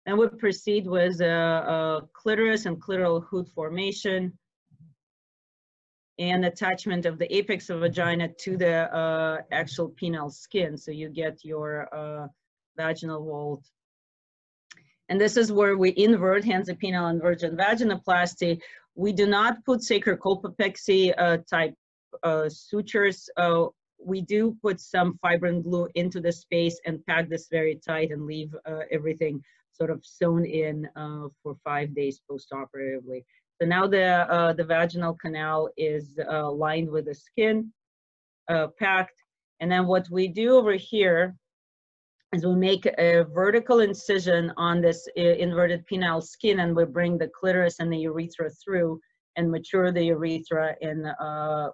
Then 0.06 0.18
we 0.18 0.28
proceed 0.28 0.86
with 0.86 1.20
a, 1.20 2.02
clitoris 2.12 2.66
and 2.66 2.80
clitoral 2.80 3.24
hood 3.24 3.48
formation 3.48 4.38
and 6.18 6.44
attachment 6.44 7.06
of 7.06 7.18
the 7.18 7.34
apex 7.34 7.70
of 7.70 7.80
vagina 7.80 8.28
to 8.28 8.56
the 8.56 8.94
uh, 8.94 9.38
actual 9.50 9.90
penile 9.90 10.32
skin. 10.32 10.76
So 10.76 10.90
you 10.90 11.08
get 11.08 11.44
your 11.44 11.88
uh, 11.92 12.28
vaginal 12.76 13.24
vault 13.24 13.64
and 15.08 15.20
this 15.20 15.36
is 15.36 15.52
where 15.52 15.76
we 15.76 15.94
invert 15.96 16.44
hence 16.44 16.66
the 16.66 16.74
penile 16.74 17.10
inversion 17.10 17.56
vaginoplasty. 17.56 18.60
We 18.94 19.12
do 19.12 19.26
not 19.26 19.64
put 19.64 19.80
sacrocolpopexy 19.80 21.14
uh, 21.18 21.38
type 21.48 21.74
uh, 22.22 22.48
sutures. 22.48 23.28
Uh, 23.36 23.66
we 23.98 24.20
do 24.20 24.56
put 24.62 24.80
some 24.80 25.18
fibrin 25.22 25.62
glue 25.62 25.88
into 25.94 26.20
the 26.20 26.32
space 26.32 26.80
and 26.86 27.04
pack 27.06 27.28
this 27.28 27.48
very 27.50 27.76
tight 27.76 28.10
and 28.10 28.26
leave 28.26 28.54
uh, 28.66 28.80
everything 28.90 29.42
sort 29.74 29.90
of 29.90 30.04
sewn 30.04 30.44
in 30.44 30.88
uh, 30.96 31.28
for 31.42 31.56
five 31.64 31.94
days 31.94 32.20
post-operatively. 32.28 33.24
So 33.60 33.68
now 33.68 33.86
the, 33.86 34.30
uh, 34.32 34.52
the 34.52 34.64
vaginal 34.64 35.14
canal 35.14 35.68
is 35.76 36.18
lined 36.18 36.90
with 36.90 37.04
the 37.06 37.14
skin, 37.14 37.72
packed. 38.78 39.22
And 39.60 39.70
then 39.70 39.86
what 39.86 40.08
we 40.10 40.28
do 40.28 40.56
over 40.56 40.72
here 40.74 41.36
is 42.34 42.44
we 42.44 42.54
make 42.56 42.86
a 42.98 43.24
vertical 43.32 43.80
incision 43.80 44.52
on 44.56 44.80
this 44.80 45.08
uh, 45.16 45.22
inverted 45.22 45.84
penile 45.86 46.22
skin 46.22 46.60
and 46.60 46.74
we 46.74 46.84
bring 46.84 47.16
the 47.16 47.28
clitoris 47.28 47.78
and 47.78 47.92
the 47.92 47.98
urethra 47.98 48.50
through 48.50 49.00
and 49.36 49.50
mature 49.50 49.92
the 49.92 50.04
urethra 50.04 50.74
and 50.82 51.06
uh, 51.20 51.70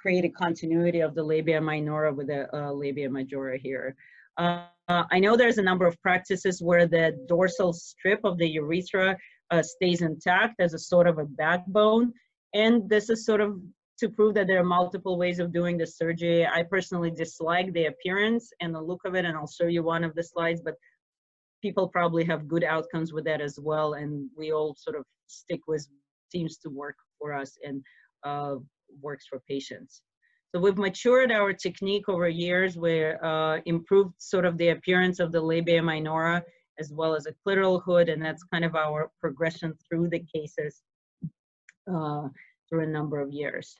create 0.00 0.24
a 0.24 0.28
continuity 0.28 1.00
of 1.00 1.14
the 1.14 1.22
labia 1.22 1.60
minora 1.60 2.12
with 2.12 2.28
the 2.28 2.54
uh, 2.56 2.70
labia 2.70 3.10
majora 3.10 3.58
here. 3.58 3.96
Uh, 4.36 4.64
I 4.88 5.18
know 5.18 5.36
there's 5.36 5.58
a 5.58 5.62
number 5.62 5.86
of 5.86 6.00
practices 6.02 6.60
where 6.62 6.86
the 6.86 7.16
dorsal 7.28 7.72
strip 7.72 8.20
of 8.24 8.36
the 8.38 8.48
urethra 8.48 9.16
uh, 9.50 9.62
stays 9.62 10.02
intact 10.02 10.56
as 10.60 10.74
a 10.74 10.78
sort 10.78 11.06
of 11.06 11.18
a 11.18 11.24
backbone 11.24 12.12
and 12.54 12.88
this 12.88 13.10
is 13.10 13.26
sort 13.26 13.40
of 13.40 13.60
to 13.98 14.08
prove 14.08 14.34
that 14.34 14.46
there 14.46 14.60
are 14.60 14.64
multiple 14.64 15.18
ways 15.18 15.38
of 15.38 15.52
doing 15.52 15.76
the 15.76 15.86
surgery. 15.86 16.46
I 16.46 16.62
personally 16.62 17.10
dislike 17.10 17.72
the 17.72 17.86
appearance 17.86 18.50
and 18.60 18.74
the 18.74 18.80
look 18.80 19.00
of 19.04 19.14
it, 19.14 19.24
and 19.24 19.36
I'll 19.36 19.46
show 19.46 19.66
you 19.66 19.82
one 19.82 20.04
of 20.04 20.14
the 20.14 20.22
slides, 20.22 20.60
but 20.64 20.74
people 21.62 21.88
probably 21.88 22.24
have 22.24 22.48
good 22.48 22.64
outcomes 22.64 23.12
with 23.12 23.24
that 23.24 23.40
as 23.40 23.58
well, 23.60 23.94
and 23.94 24.28
we 24.36 24.52
all 24.52 24.74
sort 24.76 24.96
of 24.96 25.04
stick 25.26 25.60
with 25.66 25.86
seems 26.32 26.58
to 26.58 26.70
work 26.70 26.96
for 27.18 27.32
us 27.32 27.56
and 27.64 27.82
uh, 28.24 28.56
works 29.00 29.26
for 29.28 29.40
patients. 29.48 30.02
So 30.54 30.60
we've 30.60 30.78
matured 30.78 31.32
our 31.32 31.52
technique 31.52 32.08
over 32.08 32.28
years. 32.28 32.76
We 32.76 33.04
uh, 33.04 33.58
improved 33.66 34.14
sort 34.18 34.44
of 34.44 34.56
the 34.56 34.68
appearance 34.68 35.18
of 35.18 35.32
the 35.32 35.40
labia 35.40 35.82
minora 35.82 36.44
as 36.78 36.92
well 36.92 37.16
as 37.16 37.26
a 37.26 37.34
clitoral 37.44 37.82
hood, 37.82 38.08
and 38.08 38.24
that's 38.24 38.44
kind 38.44 38.64
of 38.64 38.76
our 38.76 39.10
progression 39.20 39.74
through 39.84 40.10
the 40.10 40.20
cases 40.32 40.82
uh, 41.92 42.28
through 42.68 42.84
a 42.84 42.86
number 42.86 43.20
of 43.20 43.32
years. 43.32 43.74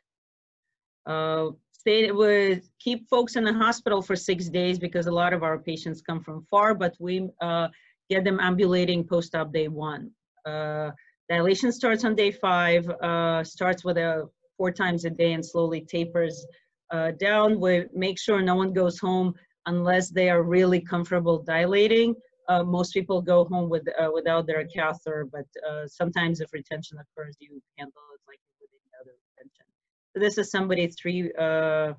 Uh, 1.07 1.51
stay 1.71 2.11
with 2.11 2.69
keep 2.81 3.09
folks 3.09 3.37
in 3.37 3.45
the 3.45 3.53
hospital 3.53 4.03
for 4.03 4.17
six 4.17 4.49
days 4.49 4.77
because 4.77 5.07
a 5.07 5.13
lot 5.13 5.33
of 5.33 5.45
our 5.45 5.61
patients 5.61 6.03
come 6.03 6.21
from 6.21 6.45
far, 6.51 6.75
but 6.75 6.97
we 6.99 7.29
uh, 7.41 7.69
get 8.11 8.25
them 8.25 8.41
ambulating 8.41 9.07
post-op 9.07 9.53
day 9.53 9.69
one. 9.69 10.11
Uh, 10.45 10.91
dilation 11.31 11.71
starts 11.71 12.05
on 12.05 12.17
day 12.17 12.33
five, 12.33 12.89
uh, 13.01 13.45
starts 13.45 13.85
with 13.85 13.97
a 13.97 14.29
four 14.57 14.73
times 14.73 15.05
a 15.05 15.11
day 15.11 15.33
and 15.33 15.45
slowly 15.45 15.81
tapers 15.81 16.47
uh, 16.90 17.12
down. 17.12 17.61
We 17.61 17.87
make 17.94 18.18
sure 18.18 18.40
no 18.42 18.55
one 18.57 18.73
goes 18.73 18.99
home 18.99 19.35
unless 19.66 20.11
they 20.11 20.29
are 20.31 20.42
really 20.42 20.81
comfortable 20.81 21.42
dilating. 21.42 22.14
Uh, 22.49 22.62
most 22.62 22.92
people 22.92 23.23
go 23.23 23.44
home 23.47 23.70
with 23.70 23.87
uh, 23.99 24.11
without 24.12 24.47
their 24.47 24.66
catheter, 24.66 25.27
but 25.31 25.47
uh, 25.68 25.87
sometimes 25.87 26.40
if 26.40 26.53
retention 26.53 26.99
occurs, 26.99 27.37
you 27.40 27.62
handle 27.79 28.03
it 28.14 28.20
like 28.29 28.38
without 28.61 29.07
a 29.07 29.16
retention. 29.37 29.66
this 30.14 30.37
is 30.37 30.51
somebody 30.51 30.87
three, 30.88 31.33
uh, 31.38 31.94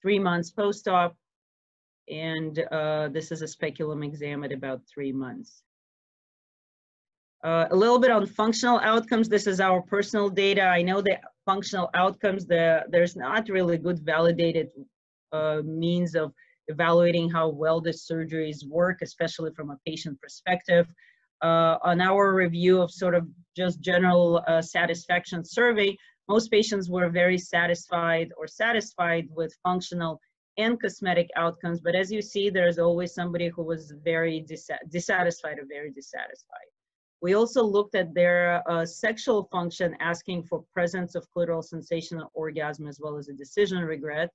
three 0.00 0.20
months 0.20 0.52
post-op, 0.52 1.16
and 2.08 2.60
uh, 2.70 3.08
this 3.08 3.32
is 3.32 3.42
a 3.42 3.48
speculum 3.48 4.04
exam 4.04 4.44
at 4.44 4.52
about 4.52 4.82
three 4.92 5.12
months. 5.12 5.62
Uh, 7.44 7.66
a 7.70 7.76
little 7.76 7.98
bit 7.98 8.10
on 8.10 8.26
functional 8.26 8.80
outcomes. 8.80 9.28
This 9.28 9.46
is 9.46 9.60
our 9.60 9.82
personal 9.82 10.28
data. 10.28 10.62
I 10.62 10.82
know 10.82 11.00
that 11.02 11.20
functional 11.44 11.90
outcomes, 11.94 12.46
the, 12.46 12.84
there's 12.88 13.14
not 13.14 13.48
really 13.48 13.78
good 13.78 14.00
validated 14.00 14.68
uh, 15.32 15.62
means 15.64 16.14
of 16.14 16.32
evaluating 16.68 17.30
how 17.30 17.48
well 17.48 17.80
the 17.80 17.90
surgeries 17.90 18.66
work, 18.66 18.98
especially 19.02 19.52
from 19.54 19.70
a 19.70 19.78
patient 19.86 20.20
perspective. 20.20 20.86
Uh, 21.42 21.76
on 21.82 22.00
our 22.00 22.34
review 22.34 22.80
of 22.80 22.90
sort 22.90 23.14
of 23.14 23.28
just 23.56 23.80
general 23.80 24.42
uh, 24.48 24.62
satisfaction 24.62 25.44
survey, 25.44 25.96
most 26.28 26.50
patients 26.50 26.90
were 26.90 27.08
very 27.10 27.38
satisfied 27.38 28.30
or 28.36 28.46
satisfied 28.48 29.28
with 29.30 29.54
functional 29.62 30.18
and 30.58 30.80
cosmetic 30.80 31.28
outcomes. 31.36 31.80
But 31.80 31.94
as 31.94 32.10
you 32.10 32.22
see, 32.22 32.50
there's 32.50 32.78
always 32.78 33.14
somebody 33.14 33.48
who 33.48 33.62
was 33.62 33.92
very 34.02 34.40
dis 34.40 34.68
dissatisfied 34.88 35.58
or 35.58 35.66
very 35.68 35.90
dissatisfied. 35.90 36.70
We 37.22 37.34
also 37.34 37.62
looked 37.62 37.94
at 37.94 38.14
their 38.14 38.62
uh, 38.70 38.84
sexual 38.84 39.44
function, 39.44 39.96
asking 40.00 40.44
for 40.44 40.64
presence 40.72 41.14
of 41.14 41.26
clitoral 41.34 41.64
sensation 41.64 42.18
and 42.18 42.28
orgasm, 42.34 42.86
as 42.86 43.00
well 43.00 43.16
as 43.16 43.28
a 43.28 43.32
decision 43.32 43.78
regret. 43.78 44.30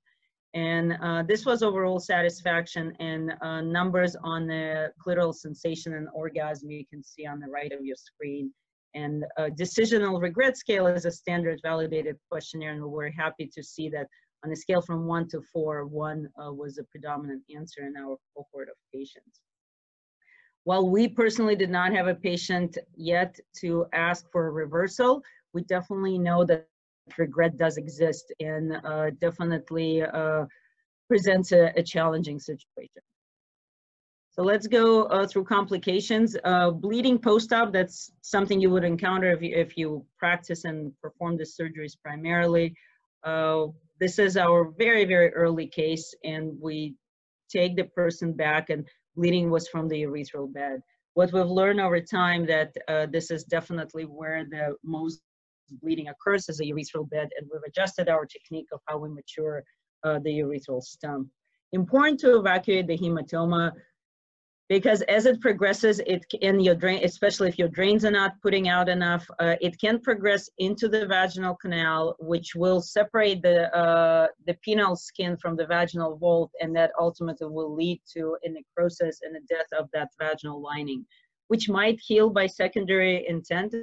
And 0.53 0.97
uh, 1.01 1.23
this 1.23 1.45
was 1.45 1.63
overall 1.63 1.99
satisfaction 1.99 2.93
and 2.99 3.33
uh, 3.41 3.61
numbers 3.61 4.17
on 4.21 4.47
the 4.47 4.91
clitoral 5.03 5.33
sensation 5.33 5.93
and 5.93 6.09
orgasm 6.13 6.69
you 6.71 6.85
can 6.85 7.03
see 7.03 7.25
on 7.25 7.39
the 7.39 7.47
right 7.47 7.71
of 7.71 7.85
your 7.85 7.95
screen. 7.95 8.51
And 8.93 9.23
a 9.37 9.49
decisional 9.49 10.21
regret 10.21 10.57
scale 10.57 10.87
is 10.87 11.05
a 11.05 11.11
standard 11.11 11.59
validated 11.63 12.17
questionnaire, 12.29 12.73
and 12.73 12.83
we're 12.83 13.11
happy 13.11 13.49
to 13.53 13.63
see 13.63 13.87
that 13.89 14.07
on 14.43 14.51
a 14.51 14.55
scale 14.55 14.81
from 14.81 15.05
one 15.05 15.29
to 15.29 15.41
four, 15.53 15.85
one 15.85 16.27
uh, 16.43 16.51
was 16.51 16.77
a 16.77 16.83
predominant 16.85 17.43
answer 17.55 17.85
in 17.85 17.95
our 17.95 18.17
cohort 18.35 18.67
of 18.67 18.75
patients. 18.93 19.39
While 20.63 20.89
we 20.89 21.07
personally 21.07 21.55
did 21.55 21.71
not 21.71 21.91
have 21.93 22.07
a 22.07 22.15
patient 22.15 22.77
yet 22.95 23.39
to 23.61 23.87
ask 23.93 24.29
for 24.31 24.47
a 24.47 24.51
reversal, 24.51 25.23
we 25.53 25.63
definitely 25.63 26.19
know 26.19 26.45
that 26.45 26.67
regret 27.17 27.57
does 27.57 27.77
exist 27.77 28.31
and 28.39 28.77
uh, 28.85 29.09
definitely 29.19 30.03
uh, 30.03 30.45
presents 31.07 31.51
a, 31.51 31.73
a, 31.75 31.83
challenging 31.83 32.39
situation. 32.39 33.01
So 34.31 34.43
let's 34.43 34.67
go 34.67 35.03
uh, 35.05 35.27
through 35.27 35.43
complications. 35.45 36.37
Uh, 36.43 36.71
bleeding 36.71 37.19
post-op, 37.19 37.73
that's 37.73 38.11
something 38.21 38.61
you 38.61 38.69
would 38.69 38.85
encounter 38.85 39.31
if 39.31 39.41
you, 39.41 39.55
if 39.55 39.77
you 39.77 40.05
practice 40.17 40.63
and 40.63 40.93
perform 41.01 41.37
the 41.37 41.43
surgeries 41.43 41.97
primarily. 42.01 42.73
Uh, 43.23 43.67
this 43.99 44.19
is 44.19 44.37
our 44.37 44.71
very, 44.77 45.05
very 45.05 45.33
early 45.33 45.67
case 45.67 46.15
and 46.23 46.53
we 46.61 46.95
take 47.49 47.75
the 47.75 47.83
person 47.83 48.31
back 48.31 48.69
and 48.69 48.87
bleeding 49.15 49.49
was 49.49 49.67
from 49.67 49.87
the 49.87 50.03
urethral 50.03 50.51
bed. 50.51 50.81
What 51.13 51.33
we've 51.33 51.45
learned 51.45 51.81
over 51.81 51.99
time 51.99 52.45
that 52.47 52.73
uh, 52.87 53.07
this 53.11 53.31
is 53.31 53.43
definitely 53.43 54.03
where 54.03 54.45
the 54.49 54.75
most 54.83 55.21
bleeding 55.81 56.07
occurs 56.09 56.47
is 56.49 56.57
the 56.57 56.71
urethral 56.71 57.09
bed, 57.09 57.29
and 57.37 57.49
we've 57.51 57.61
adjusted 57.67 58.09
our 58.09 58.25
technique 58.25 58.67
of 58.71 58.79
how 58.87 58.97
we 58.97 59.09
mature 59.09 59.63
uh, 60.03 60.19
the 60.19 60.39
urethral 60.39 60.81
stump. 60.81 61.27
Important 61.73 62.19
to 62.21 62.37
evacuate 62.37 62.87
the 62.87 62.97
hematoma 62.97 63.71
because 64.71 65.01
as 65.01 65.25
it 65.25 65.41
progresses, 65.41 65.99
it 66.07 66.23
in 66.39 66.61
your 66.61 66.75
drain, 66.75 67.03
especially 67.03 67.49
if 67.49 67.59
your 67.59 67.67
drains 67.67 68.05
are 68.05 68.17
not 68.21 68.41
putting 68.41 68.69
out 68.69 68.87
enough, 68.87 69.29
uh, 69.39 69.55
it 69.59 69.77
can 69.77 69.99
progress 69.99 70.49
into 70.59 70.87
the 70.87 71.05
vaginal 71.05 71.55
canal, 71.55 72.15
which 72.19 72.55
will 72.55 72.79
separate 72.79 73.41
the 73.41 73.57
uh, 73.75 74.27
the 74.47 74.55
penile 74.65 74.97
skin 74.97 75.35
from 75.35 75.57
the 75.57 75.65
vaginal 75.65 76.15
vault, 76.15 76.51
and 76.61 76.73
that 76.73 76.91
ultimately 76.97 77.49
will 77.49 77.75
lead 77.75 77.99
to 78.13 78.37
a 78.45 78.49
necrosis 78.49 79.19
and 79.23 79.35
the 79.35 79.41
death 79.53 79.67
of 79.77 79.89
that 79.91 80.07
vaginal 80.17 80.61
lining, 80.61 81.05
which 81.49 81.67
might 81.67 81.99
heal 81.99 82.29
by 82.29 82.47
secondary 82.47 83.27
intent, 83.27 83.75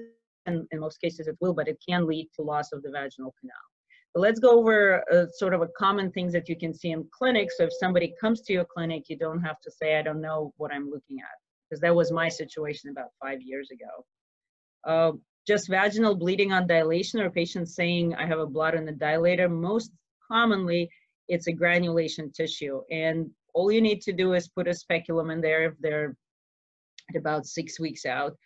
and 0.47 0.67
in 0.71 0.81
most 0.81 1.03
cases 1.03 1.29
it 1.29 1.37
will, 1.43 1.53
but 1.53 1.69
it 1.69 1.77
can 1.87 2.07
lead 2.07 2.31
to 2.35 2.41
loss 2.41 2.73
of 2.73 2.83
the 2.83 2.91
vaginal 2.91 3.35
canal. 3.39 3.67
But 4.15 4.21
let's 4.21 4.41
go 4.41 4.59
over 4.59 5.05
uh, 5.13 5.27
sort 5.33 5.55
of 5.55 5.63
a 5.63 5.69
common 5.79 6.11
things 6.11 6.33
that 6.33 6.49
you 6.49 6.57
can 6.57 6.75
see 6.75 6.91
in 6.91 7.07
clinics. 7.13 7.57
So 7.57 7.65
if 7.65 7.73
somebody 7.79 8.15
comes 8.21 8.41
to 8.43 8.53
your 8.53 8.65
clinic, 8.65 9.05
you 9.09 9.17
don't 9.17 9.43
have 9.43 9.61
to 9.61 9.71
say, 9.71 9.99
I 9.99 10.03
don't 10.03 10.21
know 10.21 10.53
what 10.57 10.73
I'm 10.73 10.91
looking 10.91 11.19
at, 11.21 11.37
because 11.69 11.81
that 11.83 11.95
was 11.95 12.11
my 12.11 12.29
situation 12.29 12.91
about 12.91 13.11
five 13.23 13.41
years 13.43 13.71
ago. 13.71 14.05
Uh, 14.85 15.13
just 15.47 15.69
vaginal 15.69 16.15
bleeding 16.15 16.53
on 16.53 16.67
dilation 16.67 17.21
or 17.21 17.31
patients 17.31 17.75
saying, 17.75 18.15
I 18.15 18.27
have 18.27 18.39
a 18.39 18.47
blood 18.47 18.75
in 18.75 18.85
the 18.85 18.93
dilator. 18.93 19.51
Most 19.51 19.93
commonly, 20.31 20.91
it's 21.29 21.47
a 21.47 21.53
granulation 21.53 22.31
tissue. 22.33 22.83
And 22.91 23.31
all 23.55 23.73
you 23.73 23.81
need 23.81 24.03
to 24.03 24.13
do 24.13 24.35
is 24.35 24.49
put 24.49 24.69
a 24.69 24.75
speculum 24.75 25.31
in 25.31 25.41
there 25.41 25.65
if 25.65 25.75
they're 25.81 26.17
at 27.11 27.17
about 27.17 27.47
six 27.47 27.81
weeks 27.81 28.05
out 28.05 28.37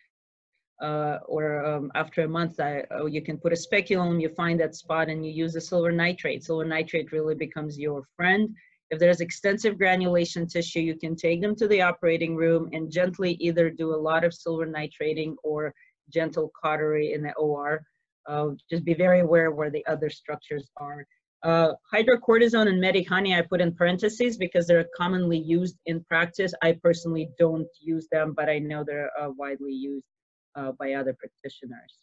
uh, 0.83 1.21
or 1.27 1.65
um, 1.65 1.93
after 1.95 2.23
a 2.23 2.29
month, 2.29 2.59
I, 2.59 2.83
oh, 2.91 3.07
you 3.07 3.23
can 3.23 3.39
put 3.39 3.53
a 3.53 3.57
speculum, 3.57 4.19
you 4.19 4.29
find 4.31 4.59
that 4.61 4.75
spot 4.75 5.09
and 5.09 5.25
you 5.25 5.31
use 5.31 5.53
the 5.53 5.61
silver 5.61 5.93
nitrate. 5.93 6.43
Silver 6.43 6.65
nitrate 6.65 7.13
really 7.13 7.37
becomes 7.37 7.79
your 7.79 8.03
friend. 8.17 8.49
If 8.91 8.99
there's 8.99 9.21
extensive 9.21 9.79
granulation 9.79 10.47
tissue, 10.47 10.81
you 10.81 10.97
can 10.97 11.15
take 11.15 11.41
them 11.41 11.55
to 11.57 11.69
the 11.69 11.81
operating 11.81 12.35
room 12.35 12.69
and 12.73 12.91
gently 12.91 13.35
either 13.41 13.71
do 13.71 13.95
a 13.95 13.97
lot 13.97 14.25
of 14.25 14.35
silver 14.35 14.67
nitrating 14.67 15.37
or 15.45 15.73
gentle 16.13 16.51
cautery 16.61 17.13
in 17.13 17.23
the 17.23 17.33
OR. 17.35 17.81
Uh, 18.29 18.49
just 18.69 18.85
be 18.85 18.95
very 18.95 19.21
aware 19.21 19.53
where 19.53 19.71
the 19.71 19.87
other 19.87 20.11
structures 20.11 20.69
are. 20.77 21.07
Uh, 21.45 21.73
hydrocortisone 21.93 22.69
and 22.69 22.83
Medihoney 22.83 23.37
I 23.37 23.43
put 23.43 23.61
in 23.61 23.75
parentheses 23.75 24.37
because 24.37 24.67
they're 24.67 24.87
commonly 24.97 25.39
used 25.39 25.77
in 25.87 26.05
practice. 26.05 26.53
I 26.63 26.77
personally 26.83 27.31
don't 27.39 27.67
use 27.81 28.09
them, 28.13 28.35
but 28.37 28.49
I 28.49 28.59
know 28.59 28.85
they're 28.85 29.11
uh, 29.21 29.31
widely 29.37 29.73
used 29.73 30.05
uh, 30.55 30.73
by 30.73 30.95
other 30.95 31.15
practitioners. 31.15 31.95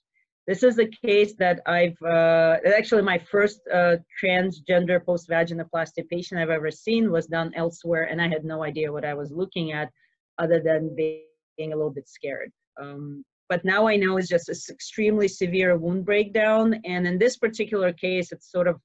This 0.48 0.64
is 0.64 0.80
a 0.80 0.88
case 0.88 1.36
that 1.38 1.62
I've, 1.68 2.02
uh, 2.02 2.58
actually 2.76 3.04
my 3.04 3.20
first 3.20 3.60
uh, 3.72 3.98
transgender 4.22 5.04
post-vaginoplasty 5.06 6.08
patient 6.10 6.42
I've 6.42 6.50
ever 6.50 6.72
seen 6.72 7.12
was 7.12 7.28
done 7.28 7.52
elsewhere 7.56 8.04
and 8.10 8.20
I 8.20 8.28
had 8.28 8.44
no 8.44 8.64
idea 8.64 8.92
what 8.92 9.06
I 9.06 9.14
was 9.14 9.32
looking 9.32 9.74
at 9.74 9.92
other 10.40 10.60
than 10.60 10.96
being 10.96 11.74
a 11.74 11.76
little 11.76 11.92
bit 11.92 12.10
scared. 12.10 12.52
Um, 12.82 13.24
but 13.48 13.66
now 13.66 13.88
I 13.88 13.96
know 13.96 14.18
it's 14.18 14.30
just 14.30 14.48
this 14.48 14.70
extremely 14.70 15.28
severe 15.28 15.78
wound 15.78 16.06
breakdown. 16.06 16.82
And 16.86 17.06
in 17.08 17.18
this 17.18 17.38
particular 17.38 17.92
case, 17.92 18.32
it 18.32 18.44
sort 18.44 18.68
of 18.68 18.80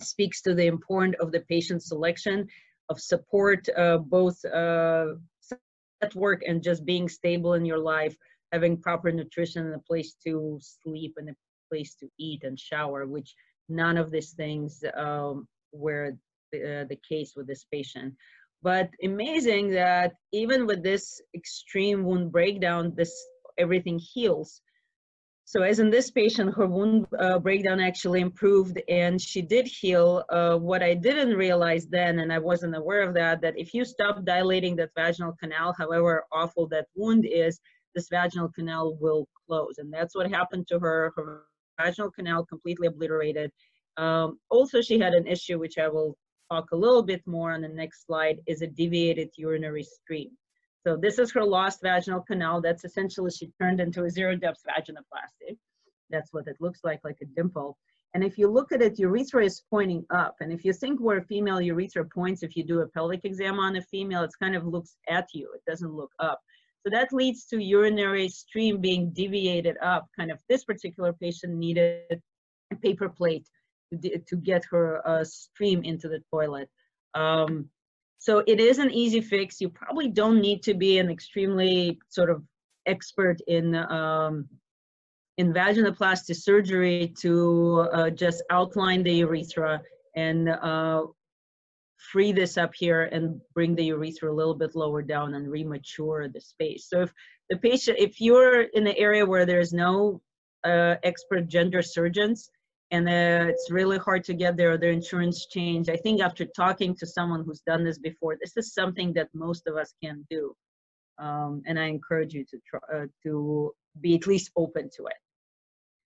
speaks 0.00 0.42
to 0.42 0.54
the 0.54 0.66
importance 0.66 1.16
of 1.20 1.32
the 1.32 1.40
patient 1.40 1.82
selection, 1.82 2.48
of 2.88 3.00
support, 3.00 3.68
uh, 3.76 3.98
both 3.98 4.44
uh, 4.44 5.14
at 6.02 6.14
work 6.14 6.42
and 6.46 6.62
just 6.62 6.84
being 6.84 7.08
stable 7.08 7.54
in 7.54 7.64
your 7.64 7.78
life, 7.78 8.16
having 8.52 8.80
proper 8.80 9.10
nutrition 9.12 9.66
and 9.66 9.74
a 9.74 9.78
place 9.80 10.14
to 10.24 10.58
sleep 10.60 11.14
and 11.16 11.30
a 11.30 11.34
place 11.70 11.94
to 11.96 12.08
eat 12.18 12.44
and 12.44 12.58
shower, 12.58 13.06
which 13.06 13.34
none 13.68 13.96
of 13.96 14.10
these 14.10 14.32
things 14.32 14.82
um, 14.96 15.46
were 15.72 16.12
the, 16.52 16.80
uh, 16.80 16.84
the 16.88 16.98
case 17.08 17.32
with 17.36 17.46
this 17.46 17.64
patient. 17.70 18.14
But 18.62 18.90
amazing 19.04 19.70
that 19.70 20.14
even 20.32 20.66
with 20.66 20.82
this 20.82 21.20
extreme 21.34 22.04
wound 22.04 22.32
breakdown, 22.32 22.92
this 22.96 23.14
everything 23.56 23.98
heals. 23.98 24.60
So 25.44 25.62
as 25.62 25.78
in 25.78 25.88
this 25.88 26.10
patient, 26.10 26.54
her 26.56 26.66
wound 26.66 27.06
uh, 27.18 27.38
breakdown 27.38 27.80
actually 27.80 28.20
improved 28.20 28.82
and 28.88 29.18
she 29.20 29.40
did 29.40 29.66
heal. 29.66 30.22
Uh, 30.28 30.56
what 30.58 30.82
I 30.82 30.92
didn't 30.92 31.36
realize 31.36 31.86
then, 31.86 32.18
and 32.18 32.30
I 32.30 32.38
wasn't 32.38 32.76
aware 32.76 33.00
of 33.00 33.14
that, 33.14 33.40
that 33.40 33.58
if 33.58 33.72
you 33.72 33.84
stop 33.86 34.24
dilating 34.24 34.76
that 34.76 34.90
vaginal 34.94 35.36
canal, 35.40 35.72
however 35.72 36.24
awful 36.32 36.66
that 36.68 36.88
wound 36.94 37.24
is, 37.24 37.60
this 37.98 38.08
vaginal 38.08 38.48
canal 38.48 38.96
will 39.00 39.26
close. 39.44 39.78
And 39.78 39.92
that's 39.92 40.14
what 40.14 40.30
happened 40.30 40.68
to 40.68 40.78
her. 40.78 41.12
Her 41.16 41.42
vaginal 41.80 42.12
canal 42.12 42.46
completely 42.46 42.86
obliterated. 42.86 43.50
Um, 43.96 44.38
also, 44.50 44.80
she 44.80 45.00
had 45.00 45.14
an 45.14 45.26
issue, 45.26 45.58
which 45.58 45.78
I 45.78 45.88
will 45.88 46.16
talk 46.48 46.70
a 46.70 46.76
little 46.76 47.02
bit 47.02 47.22
more 47.26 47.50
on 47.52 47.62
the 47.62 47.68
next 47.68 48.06
slide, 48.06 48.38
is 48.46 48.62
a 48.62 48.68
deviated 48.68 49.30
urinary 49.36 49.82
stream. 49.82 50.30
So 50.86 50.96
this 50.96 51.18
is 51.18 51.32
her 51.32 51.44
lost 51.44 51.80
vaginal 51.82 52.22
canal. 52.22 52.60
That's 52.60 52.84
essentially, 52.84 53.32
she 53.32 53.50
turned 53.60 53.80
into 53.80 54.04
a 54.04 54.10
zero 54.10 54.36
depth 54.36 54.62
vaginoplasty. 54.70 55.56
That's 56.08 56.32
what 56.32 56.46
it 56.46 56.56
looks 56.60 56.80
like, 56.84 57.00
like 57.02 57.18
a 57.20 57.26
dimple. 57.36 57.76
And 58.14 58.24
if 58.24 58.38
you 58.38 58.48
look 58.48 58.72
at 58.72 58.80
it, 58.80 58.98
urethra 58.98 59.44
is 59.44 59.64
pointing 59.68 60.04
up. 60.10 60.36
And 60.40 60.52
if 60.52 60.64
you 60.64 60.72
think 60.72 61.00
where 61.00 61.18
a 61.18 61.24
female 61.24 61.60
urethra 61.60 62.04
points, 62.06 62.42
if 62.42 62.56
you 62.56 62.64
do 62.64 62.80
a 62.80 62.88
pelvic 62.88 63.24
exam 63.24 63.58
on 63.58 63.76
a 63.76 63.82
female, 63.82 64.22
it 64.22 64.30
kind 64.40 64.56
of 64.56 64.64
looks 64.64 64.96
at 65.08 65.26
you. 65.34 65.50
It 65.54 65.62
doesn't 65.70 65.92
look 65.92 66.12
up. 66.20 66.40
That 66.90 67.12
leads 67.12 67.46
to 67.46 67.62
urinary 67.62 68.28
stream 68.28 68.80
being 68.80 69.10
deviated 69.10 69.76
up. 69.82 70.06
Kind 70.18 70.30
of 70.30 70.38
this 70.48 70.64
particular 70.64 71.12
patient 71.12 71.54
needed 71.54 72.22
a 72.72 72.76
paper 72.76 73.08
plate 73.08 73.46
to, 74.02 74.18
to 74.18 74.36
get 74.36 74.64
her 74.70 75.06
uh, 75.06 75.24
stream 75.24 75.82
into 75.84 76.08
the 76.08 76.22
toilet. 76.30 76.68
Um, 77.14 77.68
so 78.18 78.42
it 78.46 78.60
is 78.60 78.78
an 78.78 78.90
easy 78.90 79.20
fix. 79.20 79.60
You 79.60 79.68
probably 79.68 80.08
don't 80.08 80.40
need 80.40 80.62
to 80.64 80.74
be 80.74 80.98
an 80.98 81.10
extremely 81.10 81.98
sort 82.08 82.30
of 82.30 82.42
expert 82.86 83.38
in 83.46 83.74
um, 83.74 84.48
in 85.36 85.52
vaginoplasty 85.52 86.34
surgery 86.34 87.14
to 87.20 87.88
uh, 87.92 88.10
just 88.10 88.42
outline 88.50 89.04
the 89.04 89.12
urethra 89.12 89.80
and 90.16 90.48
uh, 90.48 91.02
free 91.98 92.32
this 92.32 92.56
up 92.56 92.72
here 92.74 93.02
and 93.04 93.40
bring 93.54 93.74
the 93.74 93.84
urethra 93.84 94.32
a 94.32 94.34
little 94.34 94.54
bit 94.54 94.74
lower 94.74 95.02
down 95.02 95.34
and 95.34 95.48
remature 95.48 96.32
the 96.32 96.40
space. 96.40 96.86
So 96.88 97.02
if 97.02 97.12
the 97.50 97.56
patient, 97.56 97.98
if 97.98 98.20
you're 98.20 98.62
in 98.62 98.86
an 98.86 98.94
area 98.96 99.26
where 99.26 99.46
there's 99.46 99.72
no 99.72 100.20
uh, 100.64 100.94
expert 101.02 101.48
gender 101.48 101.82
surgeons 101.82 102.50
and 102.90 103.08
uh, 103.08 103.46
it's 103.48 103.70
really 103.70 103.98
hard 103.98 104.24
to 104.24 104.34
get 104.34 104.56
their, 104.56 104.78
their 104.78 104.92
insurance 104.92 105.46
change, 105.46 105.88
I 105.88 105.96
think 105.96 106.22
after 106.22 106.46
talking 106.46 106.94
to 106.96 107.06
someone 107.06 107.44
who's 107.44 107.60
done 107.60 107.84
this 107.84 107.98
before, 107.98 108.36
this 108.40 108.56
is 108.56 108.74
something 108.74 109.12
that 109.14 109.28
most 109.34 109.66
of 109.66 109.76
us 109.76 109.92
can 110.02 110.24
do. 110.30 110.54
Um, 111.18 111.62
and 111.66 111.78
I 111.78 111.86
encourage 111.86 112.32
you 112.32 112.44
to 112.44 112.58
try, 112.68 112.80
uh, 112.94 113.06
to 113.24 113.72
be 114.00 114.14
at 114.14 114.26
least 114.26 114.52
open 114.56 114.88
to 114.96 115.06
it. 115.06 115.16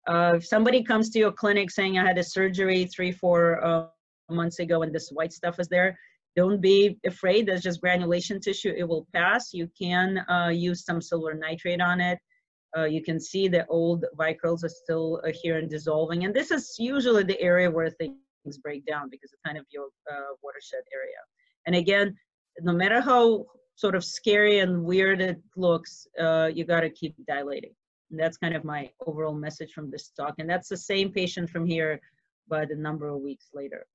Uh, 0.07 0.35
if 0.37 0.47
somebody 0.47 0.83
comes 0.83 1.11
to 1.11 1.19
your 1.19 1.33
clinic 1.33 1.71
saying 1.71 1.99
I 1.99 2.05
had 2.05 2.19
a 2.19 2.25
surgery 2.25 2.87
three, 2.87 3.13
four 3.13 3.65
uh, 3.65 3.87
months 4.31 4.59
ago 4.59 4.83
and 4.83 4.95
this 4.95 5.11
white 5.11 5.33
stuff 5.33 5.59
is 5.59 5.69
there, 5.69 5.99
don't 6.37 6.61
be 6.61 6.99
afraid. 7.07 7.47
That's 7.47 7.63
just 7.63 7.81
granulation 7.81 8.41
tissue. 8.41 8.75
It 8.77 8.85
will 8.85 9.07
pass. 9.13 9.53
You 9.53 9.69
can 9.81 10.19
uh, 10.29 10.51
use 10.53 10.85
some 10.85 11.01
silver 11.01 11.35
nitrate 11.35 11.81
on 11.81 12.01
it. 12.01 12.19
Uh, 12.77 12.85
you 12.85 13.03
can 13.03 13.21
see 13.21 13.47
the 13.47 13.65
old 13.69 14.05
vicryls 14.19 14.65
are 14.65 14.69
still 14.69 15.21
uh, 15.25 15.31
here 15.43 15.59
and 15.59 15.71
dissolving. 15.71 16.25
And 16.25 16.35
this 16.35 16.51
is 16.51 16.75
usually 16.79 17.23
the 17.23 17.41
area 17.41 17.71
where 17.71 17.89
things 17.89 18.19
break 18.63 18.85
down 18.85 19.09
because 19.11 19.33
it's 19.33 19.43
kind 19.47 19.57
of 19.57 19.65
your 19.71 19.87
uh, 20.11 20.35
watershed 20.43 20.83
area. 20.93 21.17
And 21.67 21.77
again, 21.77 22.17
no 22.61 22.73
matter 22.73 23.01
how 23.01 23.47
sort 23.77 23.95
of 23.95 24.05
scary 24.05 24.59
and 24.59 24.85
weird 24.85 25.21
it 25.21 25.41
looks, 25.57 26.07
uh, 26.21 26.51
you 26.53 26.65
got 26.65 26.81
to 26.81 26.91
keep 26.91 27.15
dilating. 27.27 27.75
And 28.11 28.19
that's 28.19 28.37
kind 28.37 28.55
of 28.55 28.65
my 28.65 28.91
overall 29.07 29.35
message 29.35 29.73
from 29.73 29.91
this 29.91 30.11
talk. 30.11 30.35
And 30.39 30.51
that's 30.51 30.69
the 30.69 30.77
same 30.77 31.11
patient 31.13 31.51
from 31.51 31.67
here, 31.67 32.01
but 32.49 32.71
a 32.71 32.77
number 32.77 33.09
of 33.09 33.21
weeks 33.21 33.51
later. 33.55 33.87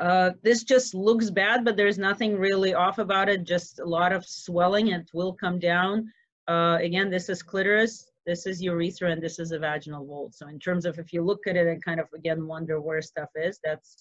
Uh, 0.00 0.30
this 0.42 0.64
just 0.64 0.94
looks 0.94 1.30
bad, 1.30 1.64
but 1.64 1.76
there's 1.76 1.98
nothing 1.98 2.36
really 2.36 2.74
off 2.74 2.98
about 2.98 3.28
it, 3.28 3.44
just 3.44 3.78
a 3.78 3.84
lot 3.84 4.12
of 4.12 4.26
swelling. 4.26 4.88
It 4.88 5.08
will 5.14 5.32
come 5.32 5.58
down. 5.58 6.12
Uh, 6.48 6.78
again, 6.80 7.10
this 7.10 7.28
is 7.28 7.42
clitoris, 7.42 8.10
this 8.26 8.46
is 8.46 8.60
urethra, 8.62 9.10
and 9.10 9.22
this 9.22 9.38
is 9.38 9.52
a 9.52 9.58
vaginal 9.58 10.04
vault. 10.04 10.34
So 10.34 10.48
in 10.48 10.58
terms 10.58 10.84
of 10.84 10.98
if 10.98 11.12
you 11.12 11.22
look 11.22 11.46
at 11.46 11.56
it 11.56 11.66
and 11.66 11.82
kind 11.84 12.00
of, 12.00 12.08
again, 12.14 12.46
wonder 12.46 12.80
where 12.80 13.02
stuff 13.02 13.28
is, 13.36 13.60
that's 13.62 13.96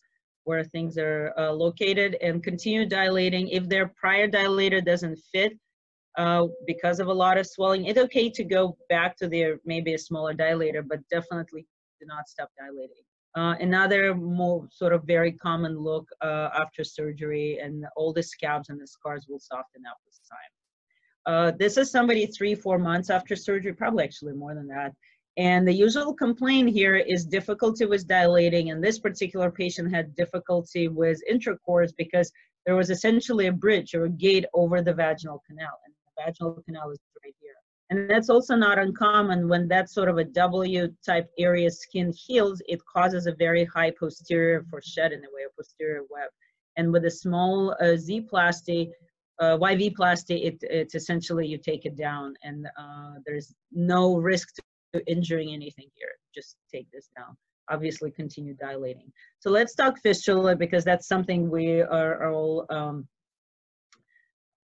where 0.45 0.63
things 0.63 0.97
are 0.97 1.34
uh, 1.38 1.51
located 1.51 2.17
and 2.21 2.43
continue 2.43 2.86
dilating. 2.86 3.47
If 3.49 3.69
their 3.69 3.88
prior 3.88 4.27
dilator 4.27 4.84
doesn't 4.84 5.19
fit 5.32 5.58
uh, 6.17 6.47
because 6.65 6.99
of 6.99 7.08
a 7.08 7.13
lot 7.13 7.38
of 7.38 7.47
swelling, 7.47 7.86
it's 7.86 7.99
okay 7.99 8.29
to 8.32 8.43
go 8.43 8.77
back 8.89 9.15
to 9.17 9.27
their 9.27 9.60
maybe 9.63 9.93
a 9.93 9.97
smaller 9.97 10.34
dilator, 10.34 10.84
but 10.86 10.99
definitely 11.10 11.65
do 11.99 12.08
not 12.08 12.27
stop 12.27 12.49
dilating. 12.58 13.03
Uh, 13.35 13.55
another 13.59 14.13
more 14.13 14.67
sort 14.71 14.93
of 14.93 15.03
very 15.05 15.31
common 15.31 15.77
look 15.79 16.07
uh, 16.21 16.49
after 16.55 16.83
surgery 16.83 17.59
and 17.59 17.85
all 17.95 18.13
the 18.13 18.21
scabs 18.21 18.69
and 18.69 18.79
the 18.79 18.85
scars 18.85 19.25
will 19.27 19.39
soften 19.39 19.81
up 19.89 19.97
with 20.05 20.19
time. 20.29 20.53
Uh, 21.25 21.51
this 21.57 21.77
is 21.77 21.89
somebody 21.89 22.27
three, 22.27 22.53
four 22.53 22.77
months 22.77 23.09
after 23.09 23.35
surgery, 23.35 23.73
probably 23.73 24.03
actually 24.03 24.33
more 24.33 24.53
than 24.53 24.67
that. 24.67 24.93
And 25.37 25.67
the 25.67 25.73
usual 25.73 26.13
complaint 26.13 26.69
here 26.69 26.95
is 26.95 27.25
difficulty 27.25 27.85
with 27.85 28.07
dilating. 28.07 28.69
And 28.69 28.83
this 28.83 28.99
particular 28.99 29.49
patient 29.49 29.93
had 29.93 30.15
difficulty 30.15 30.89
with 30.89 31.19
intercourse 31.27 31.91
because 31.91 32.31
there 32.65 32.75
was 32.75 32.91
essentially 32.91 33.47
a 33.47 33.51
bridge 33.51 33.95
or 33.95 34.05
a 34.05 34.09
gate 34.09 34.45
over 34.53 34.81
the 34.81 34.93
vaginal 34.93 35.41
canal. 35.47 35.79
And 35.85 35.93
the 36.05 36.23
vaginal 36.23 36.61
canal 36.65 36.91
is. 36.91 36.99
And 37.93 38.10
that's 38.10 38.32
also 38.32 38.56
not 38.56 38.79
uncommon 38.79 39.47
when 39.47 39.67
that 39.67 39.88
sort 39.88 40.10
of 40.10 40.17
a 40.17 40.23
W 40.23 40.88
type 41.06 41.29
area 41.38 41.69
skin 41.69 42.12
heals, 42.12 42.60
it 42.67 42.79
causes 42.86 43.27
a 43.27 43.36
very 43.36 43.65
high 43.65 43.91
posterior 43.91 44.65
fourchette 44.71 45.12
in 45.12 45.21
the 45.21 45.27
way, 45.32 45.43
a 45.43 45.56
posterior 45.56 46.01
web. 46.10 46.32
And 46.75 46.91
with 46.91 47.06
a 47.06 47.12
small 47.12 47.75
uh, 47.79 47.95
Z 47.95 48.21
plasty, 48.34 48.89
uh, 49.39 49.60
YV 49.60 49.93
plasty, 49.93 50.43
it, 50.43 50.58
it's 50.63 50.95
essentially 50.95 51.45
you 51.45 51.60
take 51.60 51.86
it 51.86 51.95
down 51.95 52.34
and 52.41 52.65
uh, 52.79 53.13
there's 53.27 53.53
no 53.71 54.15
risk 54.15 54.56
to 54.95 55.06
injuring 55.06 55.53
anything 55.53 55.89
here. 55.93 56.13
Just 56.34 56.56
take 56.73 56.89
this 56.91 57.10
down. 57.15 57.38
Obviously 57.69 58.10
continue 58.10 58.56
dilating. 58.56 59.12
So 59.39 59.51
let's 59.51 59.75
talk 59.75 59.99
fistula 59.99 60.56
because 60.56 60.84
that's 60.84 61.08
something 61.08 61.47
we 61.47 61.82
are, 61.82 62.23
are 62.23 62.34
all 62.34 62.65
um, 62.71 63.08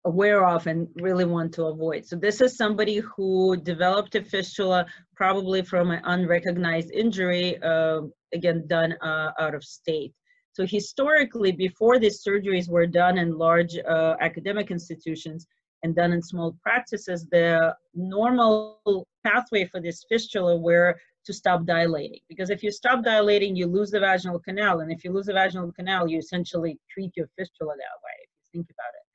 aware 0.07 0.47
of 0.47 0.67
and 0.67 0.89
really 0.97 1.25
want 1.25 1.53
to 1.55 1.65
avoid. 1.67 2.07
So 2.07 2.17
this 2.17 2.41
is 2.41 2.57
somebody 2.57 2.99
who 2.99 3.57
developed 3.57 4.15
a 4.15 4.23
fistula 4.23 4.87
probably 5.15 5.63
from 5.63 5.91
an 5.91 6.01
unrecognized 6.05 6.91
injury, 6.93 7.61
uh, 7.63 8.03
again, 8.33 8.65
done 8.69 8.95
uh, 9.03 9.31
out 9.39 9.55
of 9.55 9.63
state. 9.65 10.13
So 10.53 10.65
historically, 10.65 11.53
before 11.53 11.99
these 11.99 12.25
surgeries 12.27 12.69
were 12.71 12.87
done 12.87 13.19
in 13.19 13.37
large 13.37 13.77
uh, 13.77 14.15
academic 14.21 14.71
institutions 14.71 15.47
and 15.83 15.95
done 15.95 16.13
in 16.13 16.23
small 16.23 16.57
practices, 16.63 17.27
the 17.31 17.75
normal 17.95 19.07
pathway 19.25 19.65
for 19.67 19.81
this 19.81 20.05
fistula 20.09 20.57
were 20.57 20.97
to 21.27 21.33
stop 21.33 21.67
dilating. 21.67 22.21
Because 22.29 22.51
if 22.51 22.63
you 22.63 22.71
stop 22.71 23.05
dilating, 23.05 23.57
you 23.57 23.67
lose 23.67 23.91
the 23.91 24.01
vaginal 24.01 24.39
canal. 24.39 24.81
And 24.81 24.91
if 24.93 25.05
you 25.05 25.13
lose 25.13 25.27
the 25.27 25.35
vaginal 25.35 25.73
canal, 25.73 26.09
you 26.09 26.19
essentially 26.19 26.79
treat 26.91 27.13
your 27.17 27.29
fistula 27.37 27.75
that 27.77 27.99
way, 28.05 28.17
if 28.23 28.29
you 28.45 28.61
think 28.61 28.69
about 28.71 28.95
it. 29.01 29.06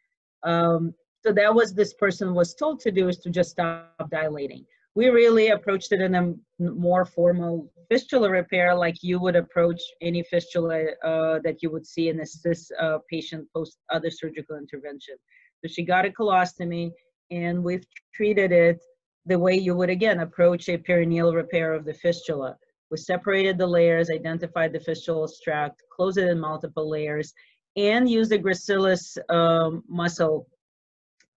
Um, 0.43 0.93
so 1.23 1.31
that 1.31 1.53
was 1.53 1.73
this 1.73 1.93
person 1.93 2.33
was 2.33 2.55
told 2.55 2.79
to 2.81 2.91
do 2.91 3.07
is 3.07 3.17
to 3.19 3.29
just 3.29 3.51
stop 3.51 4.09
dilating. 4.09 4.65
We 4.95 5.07
really 5.09 5.49
approached 5.49 5.91
it 5.91 6.01
in 6.01 6.15
a 6.15 6.33
more 6.59 7.05
formal 7.05 7.71
fistula 7.89 8.29
repair, 8.29 8.75
like 8.75 8.95
you 9.01 9.19
would 9.19 9.35
approach 9.35 9.81
any 10.01 10.23
fistula 10.23 10.83
uh, 11.03 11.39
that 11.43 11.57
you 11.61 11.69
would 11.71 11.85
see 11.85 12.09
in 12.09 12.19
a 12.19 12.25
cis 12.25 12.71
uh, 12.79 12.97
patient 13.09 13.47
post 13.55 13.77
other 13.89 14.09
surgical 14.09 14.57
intervention. 14.57 15.15
So 15.63 15.71
she 15.71 15.83
got 15.83 16.05
a 16.05 16.09
colostomy, 16.09 16.91
and 17.29 17.63
we've 17.63 17.85
treated 18.13 18.51
it 18.51 18.81
the 19.25 19.37
way 19.37 19.55
you 19.55 19.75
would 19.75 19.89
again 19.89 20.21
approach 20.21 20.67
a 20.67 20.77
perineal 20.77 21.33
repair 21.35 21.73
of 21.73 21.85
the 21.85 21.93
fistula. 21.93 22.57
We 22.89 22.97
separated 22.97 23.57
the 23.57 23.67
layers, 23.67 24.09
identified 24.09 24.73
the 24.73 24.79
fistula 24.79 25.27
tract, 25.43 25.81
closed 25.95 26.17
it 26.17 26.27
in 26.27 26.39
multiple 26.39 26.89
layers, 26.89 27.33
and 27.75 28.09
use 28.09 28.29
the 28.29 28.39
gracilis 28.39 29.17
um, 29.33 29.83
muscle 29.87 30.47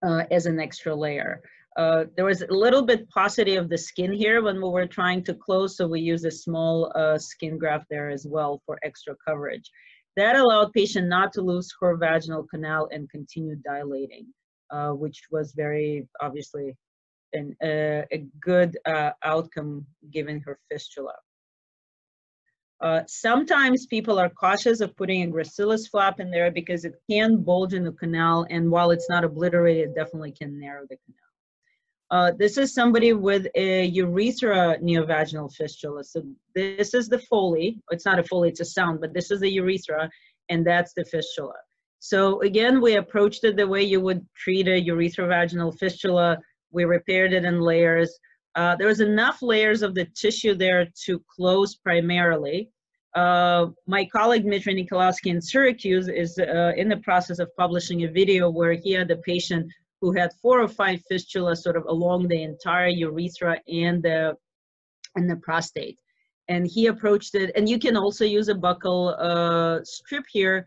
uh, 0.07 0.25
as 0.31 0.47
an 0.47 0.61
extra 0.61 0.95
layer. 0.95 1.41
Uh, 1.77 2.05
there 2.17 2.25
was 2.25 2.43
a 2.43 2.53
little 2.53 2.83
bit 2.83 3.09
paucity 3.11 3.57
of 3.57 3.69
the 3.69 3.79
skin 3.79 4.13
here 4.13 4.43
when 4.43 4.57
we 4.57 4.69
were 4.69 4.87
trying 4.87 5.25
to 5.25 5.35
close, 5.35 5.77
so 5.77 5.87
we 5.87 6.01
used 6.01 6.25
a 6.25 6.31
small 6.31 6.93
uh, 6.95 7.19
skin 7.19 7.59
graft 7.59 7.87
there 7.91 8.11
as 8.11 8.27
well 8.29 8.63
for 8.65 8.79
extra 8.85 9.15
coverage. 9.27 9.69
That 10.17 10.37
allowed 10.37 10.73
patient 10.73 11.09
not 11.09 11.33
to 11.33 11.43
lose 11.43 11.73
her 11.81 11.97
vaginal 11.97 12.45
canal 12.45 12.89
and 12.93 13.11
continue 13.11 13.57
dilating, 13.57 14.27
uh, 14.71 14.91
which 14.91 15.23
was 15.33 15.53
very 15.57 16.07
obviously 16.21 16.77
an, 17.33 17.57
uh, 17.61 18.07
a 18.13 18.25
good 18.41 18.79
uh, 18.87 19.11
outcome 19.25 19.85
given 20.13 20.41
her 20.47 20.61
fistula. 20.71 21.15
Uh, 22.81 23.01
sometimes 23.07 23.87
people 23.87 24.19
are 24.19 24.29
cautious 24.29 24.81
of 24.81 24.97
putting 24.97 25.23
a 25.23 25.33
gracilis 25.33 25.89
flap 25.89 26.21
in 26.21 26.31
there 26.31 26.51
because 26.51 26.85
it 26.85 26.95
can 27.11 27.43
bulge 27.43 27.73
in 27.73 27.85
the 27.85 27.93
canal 27.93 28.47
and 28.51 28.71
while 28.71 28.91
it's 28.91 29.09
not 29.09 29.25
obliterated, 29.25 29.89
it 29.89 29.95
definitely 29.95 30.33
can 30.33 30.59
narrow 30.59 30.83
the 30.91 30.97
canal. 31.07 31.25
Uh, 32.11 32.33
this 32.39 32.59
is 32.59 32.75
somebody 32.75 33.13
with 33.13 33.47
a 33.55 33.87
urethra 33.87 34.77
neovaginal 34.83 35.53
fistula. 35.53 36.05
So 36.05 36.23
this 36.55 36.95
is 36.95 37.09
the 37.09 37.19
Foley. 37.19 37.81
It's 37.91 38.05
not 38.05 38.19
a 38.19 38.25
Foley, 38.25 38.51
it's 38.51 38.61
a 38.61 38.65
sound, 38.65 39.01
but 39.01 39.15
this 39.15 39.31
is 39.31 39.41
the 39.41 39.51
urethra 39.51 40.11
and 40.49 40.67
that's 40.67 40.93
the 40.95 41.05
fistula. 41.05 41.55
So 42.01 42.43
again, 42.43 42.83
we 42.83 42.97
approached 42.97 43.45
it 43.45 43.57
the 43.57 43.67
way 43.67 43.83
you 43.83 44.01
would 44.01 44.27
treat 44.37 44.69
a 44.69 44.83
urethrovaginal 44.83 45.79
fistula. 45.79 46.39
We 46.71 46.85
repaired 46.85 47.33
it 47.33 47.45
in 47.45 47.61
layers. 47.61 48.19
Uh, 48.57 48.77
there 48.77 48.87
was 48.87 49.01
enough 49.01 49.43
layers 49.43 49.83
of 49.83 49.95
the 49.95 50.05
tissue 50.15 50.55
there 50.55 50.87
to 51.05 51.23
close 51.29 51.75
primarily. 51.75 52.71
Uh, 53.15 53.67
my 53.87 54.05
colleague 54.07 54.43
Dmitry 54.43 54.75
Nikolavsky 54.75 55.31
in 55.31 55.41
Syracuse 55.41 56.09
is 56.09 56.39
uh, 56.39 56.73
in 56.77 56.89
the 56.89 56.97
process 56.99 57.39
of 57.39 57.49
publishing 57.57 58.05
a 58.05 58.09
video 58.09 58.51
where 58.51 58.73
he 58.73 58.93
had 58.93 59.11
a 59.11 59.17
patient 59.17 59.71
who 60.01 60.13
had 60.13 60.33
four 60.43 60.61
or 60.61 60.69
five 60.69 61.01
fistulas 61.11 61.59
sort 61.59 61.77
of 61.77 61.85
along 61.87 62.29
the 62.29 62.43
entire 62.43 62.89
urethra 62.89 63.61
and 63.69 64.03
the 64.03 64.37
and 65.17 65.31
the 65.31 65.37
prostate. 65.37 65.99
And 66.49 66.67
he 66.67 66.89
approached 66.89 67.35
it, 67.37 67.53
and 67.57 67.69
you 67.69 67.79
can 67.79 67.97
also 67.97 68.25
use 68.25 68.49
a 68.49 68.55
buccal 68.55 69.17
uh, 69.19 69.83
strip 69.85 70.25
here 70.31 70.67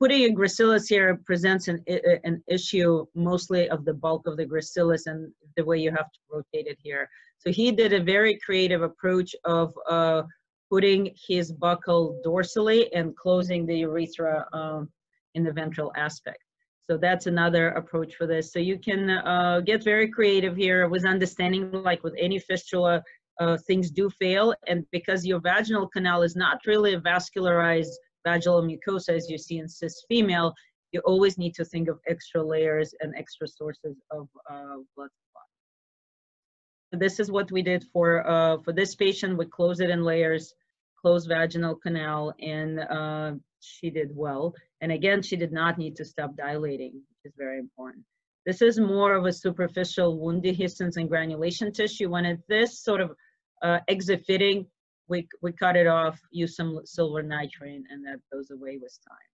putting 0.00 0.24
a 0.24 0.34
gracilis 0.34 0.88
here 0.88 1.20
presents 1.26 1.68
an, 1.68 1.84
an 2.24 2.42
issue 2.48 3.04
mostly 3.14 3.68
of 3.68 3.84
the 3.84 3.92
bulk 3.92 4.26
of 4.26 4.38
the 4.38 4.46
gracilis 4.46 5.02
and 5.06 5.30
the 5.56 5.64
way 5.64 5.78
you 5.78 5.90
have 5.90 6.10
to 6.10 6.20
rotate 6.32 6.66
it 6.66 6.78
here. 6.82 7.06
So 7.38 7.52
he 7.52 7.70
did 7.70 7.92
a 7.92 8.02
very 8.02 8.38
creative 8.38 8.82
approach 8.82 9.36
of 9.44 9.74
uh, 9.88 10.22
putting 10.70 11.14
his 11.28 11.52
buccal 11.52 12.16
dorsally 12.24 12.88
and 12.94 13.14
closing 13.14 13.66
the 13.66 13.78
urethra 13.78 14.46
um, 14.54 14.88
in 15.34 15.44
the 15.44 15.52
ventral 15.52 15.92
aspect. 15.96 16.38
So 16.82 16.96
that's 16.96 17.26
another 17.26 17.68
approach 17.70 18.14
for 18.14 18.26
this. 18.26 18.52
So 18.52 18.58
you 18.58 18.78
can 18.78 19.10
uh, 19.10 19.60
get 19.60 19.84
very 19.84 20.08
creative 20.08 20.56
here 20.56 20.88
with 20.88 21.04
understanding 21.04 21.70
like 21.72 22.02
with 22.02 22.14
any 22.18 22.38
fistula, 22.38 23.02
uh, 23.38 23.58
things 23.66 23.90
do 23.90 24.08
fail. 24.10 24.54
And 24.66 24.84
because 24.90 25.26
your 25.26 25.40
vaginal 25.40 25.88
canal 25.88 26.22
is 26.22 26.36
not 26.36 26.60
really 26.66 26.94
a 26.94 27.00
vascularized 27.00 27.94
vaginal 28.24 28.62
mucosa 28.62 29.10
as 29.10 29.28
you 29.28 29.38
see 29.38 29.58
in 29.58 29.68
cis 29.68 30.04
female, 30.08 30.54
you 30.92 31.00
always 31.04 31.38
need 31.38 31.54
to 31.54 31.64
think 31.64 31.88
of 31.88 31.98
extra 32.08 32.42
layers 32.42 32.94
and 33.00 33.14
extra 33.16 33.46
sources 33.46 33.96
of 34.10 34.28
uh, 34.50 34.76
blood 34.96 35.10
supply. 35.20 35.46
So 36.92 36.98
this 36.98 37.20
is 37.20 37.30
what 37.30 37.52
we 37.52 37.62
did 37.62 37.84
for, 37.92 38.28
uh, 38.28 38.58
for 38.64 38.72
this 38.72 38.94
patient. 38.96 39.38
We 39.38 39.46
closed 39.46 39.80
it 39.80 39.90
in 39.90 40.02
layers, 40.02 40.52
closed 41.00 41.28
vaginal 41.28 41.76
canal, 41.76 42.34
and 42.40 42.80
uh, 42.80 43.32
she 43.60 43.90
did 43.90 44.10
well. 44.14 44.54
And 44.80 44.90
again, 44.90 45.22
she 45.22 45.36
did 45.36 45.52
not 45.52 45.78
need 45.78 45.94
to 45.96 46.04
stop 46.04 46.36
dilating, 46.36 46.94
which 46.94 47.32
is 47.32 47.34
very 47.38 47.58
important. 47.58 48.04
This 48.46 48.62
is 48.62 48.80
more 48.80 49.14
of 49.14 49.26
a 49.26 49.32
superficial 49.32 50.18
wound 50.18 50.42
dehiscence 50.42 50.96
and 50.96 51.08
granulation 51.08 51.72
tissue. 51.72 52.10
When 52.10 52.24
it's 52.24 52.42
this 52.48 52.82
sort 52.82 53.00
of 53.00 53.12
uh, 53.62 53.78
exophytic, 53.88 54.66
we, 55.10 55.28
we 55.42 55.52
cut 55.52 55.76
it 55.76 55.86
off, 55.86 56.18
use 56.30 56.56
some 56.56 56.80
silver 56.84 57.22
nitrate, 57.22 57.82
and 57.90 58.06
that 58.06 58.20
goes 58.32 58.50
away 58.50 58.78
with 58.80 58.96
time. 59.08 59.28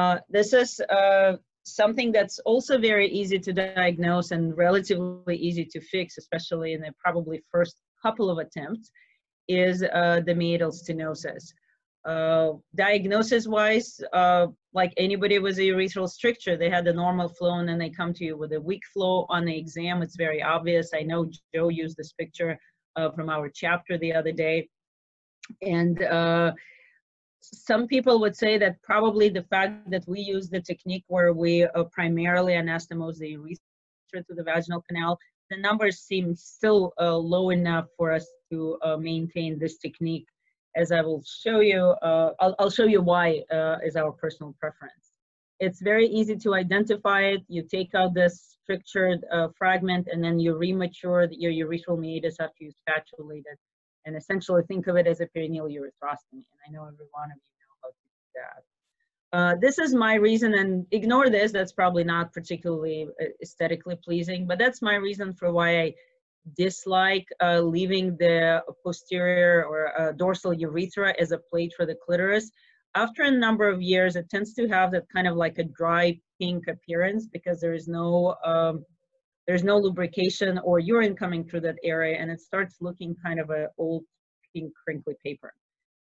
Uh, 0.00 0.18
this 0.28 0.52
is 0.52 0.80
uh, 0.90 1.34
something 1.64 2.10
that's 2.10 2.38
also 2.40 2.78
very 2.78 3.08
easy 3.08 3.38
to 3.38 3.52
diagnose 3.52 4.32
and 4.32 4.56
relatively 4.56 5.36
easy 5.36 5.64
to 5.64 5.80
fix, 5.80 6.18
especially 6.18 6.72
in 6.72 6.80
the 6.80 6.92
probably 6.98 7.40
first 7.52 7.76
couple 8.02 8.30
of 8.30 8.38
attempts, 8.38 8.90
is 9.46 9.82
uh, 9.82 10.20
the 10.26 10.34
meatal 10.34 10.70
stenosis. 10.70 11.52
Uh, 12.04 12.52
diagnosis 12.74 13.46
wise, 13.46 13.98
uh, 14.12 14.46
like 14.74 14.92
anybody 14.96 15.38
with 15.38 15.56
a 15.58 15.62
urethral 15.62 16.08
stricture, 16.08 16.56
they 16.56 16.68
had 16.68 16.84
the 16.84 16.92
normal 16.92 17.28
flow 17.28 17.58
and 17.58 17.68
then 17.68 17.78
they 17.78 17.88
come 17.88 18.12
to 18.12 18.24
you 18.24 18.36
with 18.36 18.52
a 18.52 18.60
weak 18.60 18.82
flow 18.92 19.24
on 19.30 19.44
the 19.44 19.56
exam. 19.56 20.02
It's 20.02 20.16
very 20.16 20.42
obvious. 20.42 20.90
I 20.94 21.02
know 21.02 21.30
Joe 21.54 21.68
used 21.68 21.96
this 21.96 22.12
picture 22.12 22.58
uh, 22.96 23.10
from 23.12 23.30
our 23.30 23.48
chapter 23.48 23.96
the 23.96 24.12
other 24.12 24.32
day. 24.32 24.68
And 25.62 26.02
uh, 26.02 26.52
some 27.40 27.86
people 27.86 28.20
would 28.20 28.36
say 28.36 28.58
that 28.58 28.80
probably 28.82 29.28
the 29.28 29.42
fact 29.42 29.90
that 29.90 30.04
we 30.06 30.20
use 30.20 30.48
the 30.48 30.60
technique 30.60 31.04
where 31.08 31.32
we 31.32 31.64
uh, 31.64 31.84
primarily 31.92 32.54
anastomose 32.54 33.18
the 33.18 33.30
urethra 33.30 34.24
to 34.26 34.34
the 34.34 34.42
vaginal 34.42 34.82
canal, 34.88 35.18
the 35.50 35.56
numbers 35.56 36.00
seem 36.00 36.34
still 36.34 36.92
uh, 37.00 37.16
low 37.16 37.50
enough 37.50 37.86
for 37.96 38.12
us 38.12 38.26
to 38.50 38.78
uh, 38.82 38.96
maintain 38.96 39.58
this 39.58 39.76
technique. 39.78 40.26
As 40.76 40.90
I 40.90 41.02
will 41.02 41.22
show 41.22 41.60
you, 41.60 41.94
uh, 42.02 42.32
I'll, 42.40 42.56
I'll, 42.58 42.70
show 42.70 42.84
you 42.84 43.00
why 43.00 43.42
uh, 43.52 43.76
is 43.84 43.94
our 43.94 44.10
personal 44.10 44.56
preference. 44.58 45.12
It's 45.60 45.80
very 45.80 46.06
easy 46.08 46.36
to 46.36 46.54
identify 46.54 47.22
it. 47.22 47.42
You 47.46 47.62
take 47.62 47.94
out 47.94 48.12
this 48.12 48.56
strictured 48.62 49.20
fragment 49.56 50.08
and 50.10 50.24
then 50.24 50.40
you 50.40 50.54
remature 50.54 51.28
your 51.30 51.52
urethral 51.52 51.98
meatus 51.98 52.36
after 52.40 52.64
you 52.64 52.72
spatulate 52.88 53.44
it 53.52 53.58
and 54.04 54.16
essentially 54.16 54.62
think 54.68 54.86
of 54.86 54.96
it 54.96 55.06
as 55.06 55.20
a 55.20 55.26
perineal 55.26 55.68
urethrostomy. 55.70 56.32
And 56.32 56.60
I 56.66 56.70
know 56.70 56.84
every 56.84 57.06
one 57.12 57.30
of 57.30 57.38
you 57.38 57.64
know 57.84 57.90
do 57.90 58.40
that. 58.40 58.62
Uh, 59.36 59.56
this 59.60 59.78
is 59.78 59.94
my 59.94 60.14
reason, 60.14 60.54
and 60.54 60.86
ignore 60.92 61.28
this, 61.28 61.50
that's 61.50 61.72
probably 61.72 62.04
not 62.04 62.32
particularly 62.32 63.08
uh, 63.20 63.24
aesthetically 63.42 63.96
pleasing, 63.96 64.46
but 64.46 64.58
that's 64.58 64.80
my 64.80 64.94
reason 64.94 65.34
for 65.34 65.52
why 65.52 65.80
I 65.80 65.94
dislike 66.56 67.26
uh, 67.42 67.60
leaving 67.60 68.16
the 68.18 68.62
posterior 68.84 69.64
or 69.64 69.98
uh, 69.98 70.12
dorsal 70.12 70.52
urethra 70.52 71.14
as 71.18 71.32
a 71.32 71.38
plate 71.50 71.72
for 71.76 71.86
the 71.86 71.96
clitoris. 72.06 72.50
After 72.94 73.22
a 73.22 73.30
number 73.30 73.68
of 73.68 73.82
years, 73.82 74.14
it 74.14 74.30
tends 74.30 74.54
to 74.54 74.68
have 74.68 74.92
that 74.92 75.06
kind 75.12 75.26
of 75.26 75.36
like 75.36 75.58
a 75.58 75.64
dry 75.64 76.16
pink 76.40 76.68
appearance 76.68 77.26
because 77.26 77.60
there 77.60 77.74
is 77.74 77.88
no 77.88 78.36
um, 78.44 78.84
there's 79.46 79.64
no 79.64 79.76
lubrication 79.76 80.58
or 80.58 80.78
urine 80.78 81.14
coming 81.14 81.44
through 81.44 81.60
that 81.60 81.76
area 81.82 82.16
and 82.18 82.30
it 82.30 82.40
starts 82.40 82.76
looking 82.80 83.14
kind 83.24 83.38
of 83.38 83.50
a 83.50 83.68
old 83.78 84.04
pink 84.54 84.72
crinkly 84.84 85.14
paper. 85.24 85.52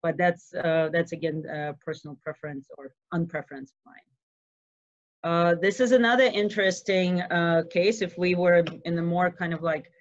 But 0.04 0.18
that's 0.18 0.54
uh, 0.54 0.90
that's 0.92 1.12
again 1.12 1.44
uh, 1.48 1.74
personal 1.84 2.18
preference 2.24 2.68
or 2.78 2.94
unpreference 3.14 3.72
of 3.74 3.82
mine. 3.86 4.08
Uh, 5.24 5.56
this 5.56 5.80
is 5.80 5.92
another 5.92 6.24
interesting 6.24 7.22
uh, 7.22 7.64
case. 7.70 8.02
If 8.02 8.18
we 8.18 8.36
were 8.36 8.64
in 8.86 8.96
the 8.96 9.02
more 9.02 9.32
kind 9.32 9.54
of 9.54 9.62
like 9.64 9.92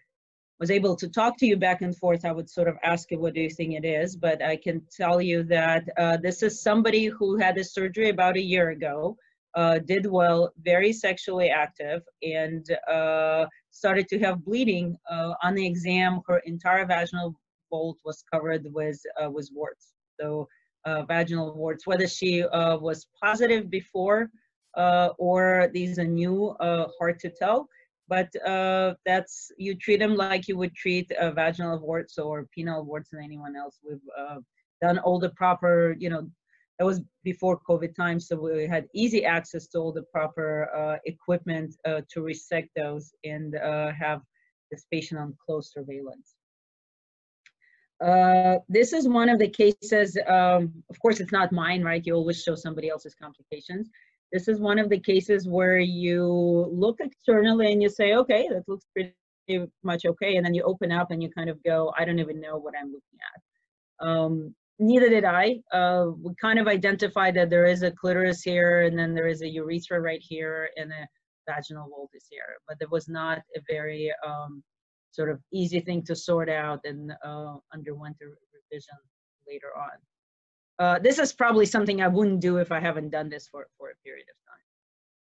was 0.61 0.71
able 0.71 0.97
to 0.97 1.09
talk 1.09 1.37
to 1.39 1.47
you 1.47 1.55
back 1.55 1.83
and 1.83 1.95
forth 1.97 2.25
i 2.25 2.33
would 2.33 2.49
sort 2.49 2.67
of 2.67 2.77
ask 2.83 3.11
you 3.11 3.19
what 3.19 3.35
do 3.35 3.41
you 3.41 3.51
think 3.51 3.75
it 3.75 3.85
is? 3.85 4.17
But 4.17 4.43
i 4.43 4.57
can 4.57 4.83
tell 4.95 5.21
you 5.21 5.43
that 5.45 5.85
uh, 5.99 6.17
this 6.19 6.43
is 6.43 6.63
somebody 6.63 7.07
who 7.07 7.37
had 7.37 7.59
a 7.59 7.65
surgery 7.65 8.11
about 8.11 8.37
a 8.37 8.43
year 8.43 8.71
ago 8.71 9.17
uh, 9.57 9.79
did 9.79 10.05
well, 10.07 10.53
very 10.63 10.93
sexually 10.93 11.49
active, 11.49 12.03
and 12.23 12.65
uh, 12.89 13.47
started 13.71 14.07
to 14.09 14.19
have 14.19 14.45
bleeding. 14.45 14.97
Uh, 15.11 15.33
on 15.43 15.55
the 15.55 15.67
exam, 15.67 16.21
her 16.29 16.39
entire 16.45 16.85
vaginal 16.85 17.35
vault 17.71 17.99
was 18.05 18.23
covered 18.33 18.67
with, 18.73 19.01
uh, 19.21 19.31
with 19.31 19.49
warts. 19.55 19.95
So 20.21 20.47
uh, 20.85 21.03
vaginal 21.05 21.55
warts, 21.55 21.87
whether 21.87 22.07
she 22.07 22.45
uh, 22.45 22.77
was 22.77 23.07
positive 23.23 23.71
before 23.71 24.31
or 25.19 25.71
these 25.73 25.99
are 25.99 26.05
new, 26.05 26.55
hard 26.61 27.19
to 27.21 27.31
tell. 27.31 27.67
But 28.09 28.29
that's, 29.07 29.51
you 29.57 29.75
treat 29.75 30.01
them 30.01 30.17
like 30.17 30.49
you 30.49 30.59
would 30.59 30.75
treat 30.75 31.11
vaginal 31.35 31.79
warts 31.79 32.19
or 32.19 32.47
penile 32.57 32.85
warts 32.85 33.15
and 33.15 33.25
anyone 33.25 33.57
else. 33.57 33.79
We've 33.83 33.99
done 34.83 34.99
all 34.99 35.19
the 35.19 35.31
proper, 35.31 35.97
you 35.99 36.11
know, 36.11 36.29
that 36.79 36.85
was 36.85 37.01
before 37.25 37.61
COVID 37.69 37.95
time, 37.95 38.21
so 38.21 38.37
we 38.37 38.67
had 38.67 38.87
easy 38.95 39.25
access 39.25 39.67
to 39.69 39.79
all 39.79 39.93
the 39.93 40.05
proper 40.13 40.69
uh, 40.77 40.99
equipment 41.07 41.75
uh, 41.87 42.03
to 42.13 42.23
resect 42.23 42.69
those 42.77 43.13
and 43.25 43.57
uh, 43.57 43.93
have 43.93 44.21
this 44.71 44.85
patient 44.93 45.21
on 45.21 45.35
close 45.45 45.73
surveillance. 45.73 46.35
Uh, 48.05 48.59
this 48.69 48.93
is 48.93 49.09
one 49.09 49.31
of 49.31 49.39
the 49.39 49.49
cases, 49.49 50.19
um, 50.27 50.73
of 50.91 51.01
course 51.01 51.19
it's 51.19 51.33
not 51.33 51.51
mine, 51.51 51.83
right? 51.83 52.03
You 52.05 52.15
always 52.15 52.43
show 52.43 52.55
somebody 52.55 52.91
else's 52.91 53.15
complications. 53.15 53.89
This 54.33 54.49
is 54.49 54.61
one 54.61 54.79
of 54.79 54.91
the 54.91 55.01
cases 55.01 55.49
where 55.49 55.79
you 55.79 56.69
look 56.71 56.97
externally 57.01 57.73
and 57.73 57.83
you 57.83 57.89
say, 57.89 58.15
okay, 58.15 58.49
that 58.51 58.65
looks 58.69 58.85
pretty 58.93 59.15
much 59.83 60.05
okay. 60.05 60.37
And 60.37 60.45
then 60.45 60.53
you 60.53 60.63
open 60.65 60.93
up 60.93 61.11
and 61.11 61.23
you 61.23 61.31
kind 61.31 61.49
of 61.49 61.63
go, 61.63 61.95
I 61.99 62.05
don't 62.05 62.19
even 62.19 62.41
know 62.41 62.59
what 62.59 62.75
I'm 62.79 62.89
looking 62.89 63.19
at. 63.33 64.07
Um, 64.07 64.55
neither 64.79 65.09
did 65.09 65.25
I. 65.25 65.61
Uh, 65.73 66.07
we 66.23 66.35
kind 66.41 66.59
of 66.59 66.67
identified 66.67 67.35
that 67.35 67.51
there 67.51 67.67
is 67.67 67.83
a 67.83 67.91
clitoris 67.91 68.43
here, 68.43 68.83
and 68.83 68.99
then 68.99 69.15
there 69.15 69.29
is 69.29 69.43
a 69.43 69.49
urethra 69.49 70.01
right 70.01 70.23
here, 70.23 70.71
and 70.77 70.93
a 70.93 71.09
vaginal 71.49 71.89
voltus 71.89 72.27
here. 72.31 72.57
But 72.69 72.79
it 72.81 72.91
was 72.91 73.09
not 73.09 73.39
a 73.57 73.61
very 73.69 74.13
um, 74.27 74.63
sort 75.11 75.31
of 75.31 75.41
easy 75.53 75.81
thing 75.81 76.03
to 76.05 76.17
sort 76.17 76.49
out, 76.49 76.81
and 76.85 77.13
uh, 77.25 77.57
underwent 77.73 78.17
a 78.23 78.27
revision 78.27 78.99
later 79.49 79.69
on. 79.77 79.99
Uh, 80.79 80.99
this 80.99 81.19
is 81.19 81.33
probably 81.33 81.65
something 81.65 82.03
I 82.03 82.09
wouldn't 82.09 82.41
do 82.41 82.59
if 82.59 82.71
I 82.71 82.81
haven't 82.81 83.11
done 83.11 83.31
this 83.31 83.49
for, 83.49 83.67
for 83.79 83.91
a 83.91 83.97
period 84.05 84.27
of 84.29 84.37
time, 84.51 84.65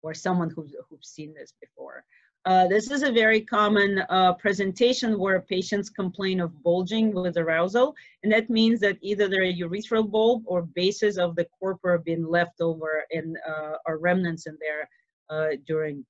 or 0.03 0.14
someone 0.14 0.51
who's, 0.51 0.74
who's 0.88 1.09
seen 1.09 1.34
this 1.34 1.53
before. 1.61 2.05
Uh, 2.47 2.66
this 2.68 2.90
is 2.90 3.03
a 3.03 3.11
very 3.11 3.40
common 3.40 4.03
uh, 4.11 4.34
presentation 4.34 5.18
where 5.18 5.40
patients 5.40 5.88
complain 5.88 6.40
of 6.40 6.62
bulging 6.62 7.14
with 7.14 7.38
arousal, 7.38 7.95
and 8.22 8.30
that 8.30 8.51
means 8.51 8.80
that 8.80 8.99
either 9.01 9.28
their 9.28 9.51
urethral 9.51 10.11
bulb 10.11 10.42
or 10.45 10.62
bases 10.62 11.16
of 11.16 11.34
the 11.36 11.47
corpora 11.59 11.99
been 11.99 12.28
left 12.28 12.61
over 12.61 13.05
and 13.12 13.38
uh, 13.49 13.76
are 13.86 13.97
remnants 13.97 14.47
in 14.47 14.59
there 14.61 14.88
uh, 15.30 15.57
during 15.66 16.05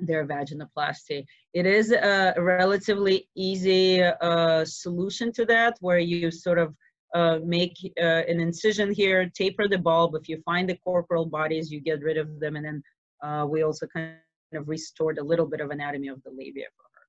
their 0.00 0.26
vaginoplasty. 0.26 1.22
It 1.52 1.66
is 1.66 1.92
a 1.92 2.32
relatively 2.38 3.28
easy 3.36 4.02
uh, 4.02 4.64
solution 4.64 5.32
to 5.32 5.44
that, 5.46 5.76
where 5.80 5.98
you 5.98 6.30
sort 6.30 6.58
of 6.58 6.74
uh, 7.14 7.40
make 7.44 7.76
an 7.98 8.40
incision 8.40 8.90
here, 8.90 9.30
taper 9.34 9.68
the 9.68 9.76
bulb. 9.76 10.14
If 10.14 10.30
you 10.30 10.40
find 10.46 10.66
the 10.66 10.78
corporal 10.78 11.26
bodies, 11.26 11.70
you 11.70 11.80
get 11.80 12.00
rid 12.00 12.16
of 12.16 12.40
them, 12.40 12.56
and 12.56 12.64
then 12.64 13.48
we 13.50 13.62
also 13.64 13.86
kind 13.86 14.16
of 14.58 14.68
restored 14.68 15.18
a 15.18 15.24
little 15.24 15.46
bit 15.46 15.60
of 15.60 15.70
anatomy 15.70 16.08
of 16.08 16.22
the 16.22 16.30
labia 16.30 16.66
for 16.76 16.84
her 16.94 17.02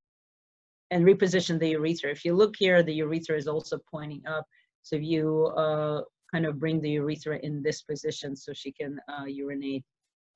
and 0.94 1.06
reposition 1.06 1.60
the 1.60 1.70
urethra. 1.70 2.12
If 2.12 2.24
you 2.24 2.36
look 2.36 2.56
here, 2.58 2.84
the 2.84 2.94
urethra 2.94 3.36
is 3.36 3.48
also 3.48 3.80
pointing 3.90 4.22
up. 4.28 4.46
So 4.84 4.96
you 4.96 5.48
uh, 5.58 6.02
kind 6.32 6.46
of 6.46 6.60
bring 6.60 6.82
the 6.82 6.92
urethra 6.92 7.40
in 7.42 7.64
this 7.64 7.82
position 7.82 8.36
so 8.36 8.54
she 8.54 8.72
can 8.72 9.00
uh, 9.08 9.26
urinate 9.26 9.84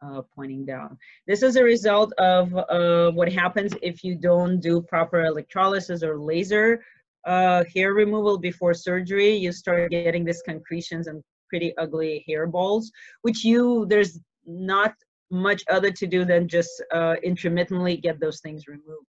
uh, 0.02 0.22
pointing 0.36 0.66
down. 0.66 0.98
This 1.28 1.44
is 1.44 1.56
a 1.56 1.64
result 1.64 2.12
of 2.18 2.56
uh, 2.56 3.12
what 3.12 3.32
happens 3.32 3.74
if 3.82 4.04
you 4.04 4.16
don't 4.16 4.60
do 4.60 4.82
proper 4.82 5.26
electrolysis 5.26 6.04
or 6.04 6.20
laser 6.20 6.84
uh, 7.26 7.64
hair 7.74 7.94
removal 7.94 8.38
before 8.38 8.74
surgery. 8.74 9.36
You 9.36 9.52
start 9.52 9.92
getting 9.92 10.24
these 10.24 10.42
concretions 10.44 11.08
and 11.08 11.24
pretty 11.50 11.76
ugly 11.78 12.24
hair 12.28 12.48
balls, 12.48 12.92
which 13.22 13.44
you, 13.44 13.86
there's 13.90 14.20
not 14.46 14.94
much 15.30 15.64
other 15.70 15.92
to 15.92 16.08
do 16.08 16.26
than 16.26 16.48
just 16.48 16.84
uh, 16.94 17.16
intermittently 17.24 17.98
get 17.98 18.20
those 18.20 18.40
things 18.40 18.68
removed. 18.68 19.08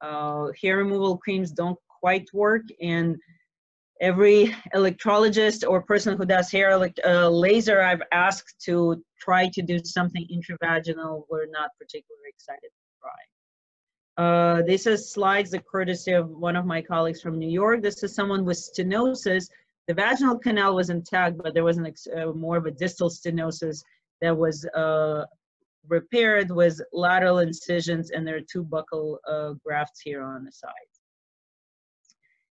Uh, 0.00 0.48
hair 0.60 0.76
removal 0.78 1.16
creams 1.16 1.52
don't 1.52 1.78
quite 2.00 2.26
work 2.32 2.62
and 2.80 3.16
every 4.00 4.52
electrologist 4.74 5.68
or 5.68 5.80
person 5.80 6.16
who 6.16 6.26
does 6.26 6.50
hair 6.50 6.72
uh, 7.04 7.28
laser 7.28 7.80
I've 7.80 8.02
asked 8.12 8.56
to 8.64 9.02
try 9.20 9.48
to 9.50 9.62
do 9.62 9.78
something 9.84 10.26
intravaginal 10.32 11.24
we're 11.30 11.46
not 11.46 11.70
particularly 11.78 12.28
excited 12.28 12.68
to 12.68 12.82
try. 13.00 14.24
Uh, 14.24 14.62
this 14.62 14.86
is 14.86 15.12
slides 15.12 15.52
the 15.52 15.60
courtesy 15.60 16.12
of 16.12 16.28
one 16.28 16.56
of 16.56 16.66
my 16.66 16.82
colleagues 16.82 17.22
from 17.22 17.38
New 17.38 17.48
York. 17.48 17.80
This 17.80 18.02
is 18.02 18.14
someone 18.14 18.44
with 18.44 18.58
stenosis. 18.58 19.48
The 19.86 19.94
vaginal 19.94 20.38
canal 20.38 20.74
was 20.74 20.90
intact, 20.90 21.38
but 21.38 21.54
there 21.54 21.64
was 21.64 21.78
an 21.78 21.92
uh, 22.16 22.26
more 22.32 22.56
of 22.56 22.66
a 22.66 22.70
distal 22.72 23.08
stenosis 23.08 23.82
that 24.20 24.36
was 24.36 24.66
uh, 24.76 25.24
repaired 25.88 26.50
with 26.50 26.80
lateral 26.92 27.38
incisions, 27.38 28.10
and 28.10 28.26
there 28.26 28.36
are 28.36 28.48
two 28.52 28.64
buccal 28.64 29.16
uh, 29.28 29.52
grafts 29.64 30.00
here 30.00 30.22
on 30.22 30.44
the 30.44 30.52
side. 30.52 30.70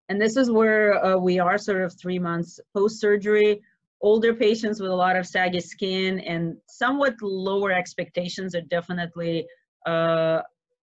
And 0.09 0.21
this 0.21 0.37
is 0.37 0.51
where 0.51 1.05
uh, 1.05 1.17
we 1.19 1.39
are 1.39 1.59
sort 1.59 1.83
of 1.83 1.93
three 2.01 2.19
months 2.19 2.59
post-surgery. 2.75 3.61
Older 4.01 4.33
patients 4.33 4.81
with 4.81 4.91
a 4.91 4.95
lot 4.95 5.17
of 5.17 5.27
saggy 5.27 5.61
skin 5.61 6.21
and 6.21 6.57
somewhat 6.69 7.15
lower 7.21 7.73
expectations 7.73 8.55
are 8.55 8.63
definitely 8.63 9.47
uh, 9.87 10.41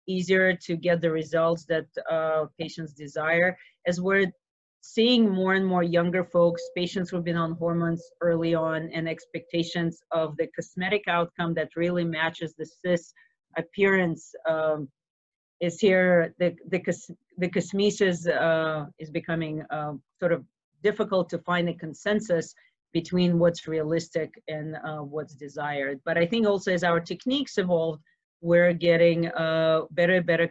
easier 0.07 0.55
to 0.55 0.77
get 0.77 1.01
the 1.01 1.11
results 1.11 1.65
that 1.67 1.87
uh, 2.11 2.47
patients 2.59 2.93
desire. 2.95 3.59
As 3.87 4.01
we're 4.01 4.33
seeing 4.81 5.29
more 5.29 5.55
and 5.55 5.67
more 5.67 5.83
younger 5.83 6.25
folks, 6.25 6.63
patients 6.77 7.11
who've 7.11 7.25
been 7.25 7.37
on 7.37 7.53
hormones 7.53 8.03
early 8.21 8.55
on, 8.55 8.91
and 8.95 9.09
expectations 9.09 10.01
of 10.13 10.37
the 10.37 10.47
cosmetic 10.49 11.05
outcome 11.07 11.55
that 11.55 11.69
really 11.77 12.05
matches 12.05 12.55
the 12.57 12.67
cis 12.67 13.13
appearance 13.57 14.35
um, 14.49 14.89
is 15.61 15.79
here. 15.79 16.35
The 16.39 16.57
the 16.71 16.81
the 17.39 17.49
cosmesis 17.49 18.27
uh, 18.27 18.87
is 18.99 19.11
becoming 19.11 19.63
uh, 19.71 19.93
sort 20.19 20.33
of 20.33 20.45
difficult 20.83 21.29
to 21.31 21.39
find 21.39 21.69
a 21.69 21.75
consensus 21.75 22.55
between 22.93 23.39
what's 23.39 23.69
realistic 23.69 24.31
and 24.49 24.77
uh, 24.85 24.99
what's 24.99 25.35
desired. 25.35 26.01
But 26.05 26.19
I 26.19 26.27
think 26.27 26.47
also 26.47 26.73
as 26.73 26.83
our 26.83 27.01
techniques 27.01 27.59
evolve, 27.59 28.01
we're 28.41 28.73
getting 28.73 29.29
uh, 29.29 29.83
better 29.91 30.23
better 30.23 30.49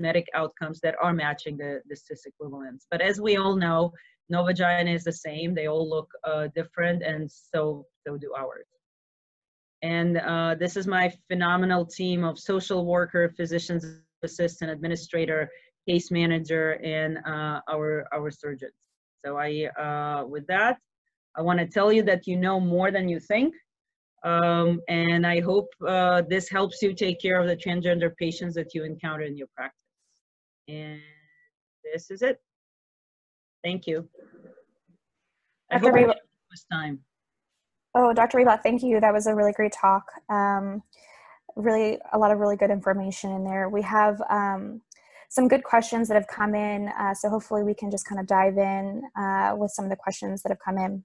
cosmetic 0.00 0.26
outcomes 0.34 0.80
that 0.80 0.94
are 1.02 1.12
matching 1.12 1.56
the, 1.56 1.80
the 1.88 1.96
cis 1.96 2.24
equivalents. 2.26 2.86
But 2.90 3.00
as 3.00 3.20
we 3.20 3.36
all 3.36 3.56
know, 3.56 3.92
no 4.28 4.44
vagina 4.44 4.90
is 4.90 5.04
the 5.04 5.12
same. 5.12 5.54
They 5.54 5.66
all 5.66 5.88
look 5.88 6.08
uh, 6.24 6.48
different, 6.54 7.02
and 7.02 7.30
so 7.30 7.86
so 8.06 8.16
do 8.16 8.32
ours. 8.36 8.66
And 9.82 10.18
uh, 10.18 10.56
this 10.58 10.76
is 10.76 10.86
my 10.86 11.12
phenomenal 11.28 11.86
team 11.86 12.22
of 12.24 12.38
social 12.38 12.86
worker, 12.86 13.32
physicians 13.36 13.84
assistant, 14.22 14.70
administrator, 14.70 15.48
case 15.88 16.10
manager, 16.10 16.72
and 16.84 17.18
uh, 17.26 17.60
our 17.70 18.06
our 18.12 18.30
surgeons. 18.30 18.72
So 19.24 19.36
I, 19.36 19.68
uh, 19.78 20.26
with 20.26 20.46
that, 20.46 20.78
I 21.36 21.42
want 21.42 21.58
to 21.58 21.66
tell 21.66 21.92
you 21.92 22.02
that 22.04 22.26
you 22.26 22.36
know 22.36 22.60
more 22.60 22.90
than 22.90 23.08
you 23.08 23.20
think. 23.20 23.54
Um, 24.22 24.80
and 24.88 25.26
I 25.26 25.40
hope 25.40 25.68
uh, 25.86 26.22
this 26.28 26.48
helps 26.50 26.82
you 26.82 26.92
take 26.94 27.20
care 27.20 27.40
of 27.40 27.46
the 27.46 27.56
transgender 27.56 28.14
patients 28.16 28.54
that 28.54 28.74
you 28.74 28.84
encounter 28.84 29.24
in 29.24 29.36
your 29.36 29.48
practice. 29.56 29.89
And 30.70 31.00
this 31.92 32.10
is 32.10 32.22
it. 32.22 32.40
Thank 33.64 33.86
you. 33.86 34.08
I 35.70 35.78
Dr. 35.78 35.92
Reba- 35.92 36.14
this 36.50 36.64
time. 36.70 37.00
Oh, 37.94 38.12
Dr. 38.12 38.38
Reyblat, 38.38 38.62
thank 38.62 38.82
you. 38.82 39.00
That 39.00 39.12
was 39.12 39.26
a 39.26 39.34
really 39.34 39.52
great 39.52 39.72
talk. 39.72 40.04
Um, 40.28 40.82
really, 41.56 41.98
a 42.12 42.18
lot 42.18 42.30
of 42.30 42.38
really 42.38 42.56
good 42.56 42.70
information 42.70 43.32
in 43.32 43.44
there. 43.44 43.68
We 43.68 43.82
have 43.82 44.22
um, 44.30 44.80
some 45.28 45.48
good 45.48 45.64
questions 45.64 46.06
that 46.08 46.14
have 46.14 46.28
come 46.28 46.54
in, 46.54 46.88
uh, 46.98 47.14
so 47.14 47.28
hopefully 47.28 47.64
we 47.64 47.74
can 47.74 47.90
just 47.90 48.06
kind 48.06 48.20
of 48.20 48.28
dive 48.28 48.58
in 48.58 49.02
uh, 49.18 49.54
with 49.56 49.72
some 49.72 49.84
of 49.84 49.90
the 49.90 49.96
questions 49.96 50.42
that 50.42 50.50
have 50.50 50.60
come 50.64 50.78
in. 50.78 51.04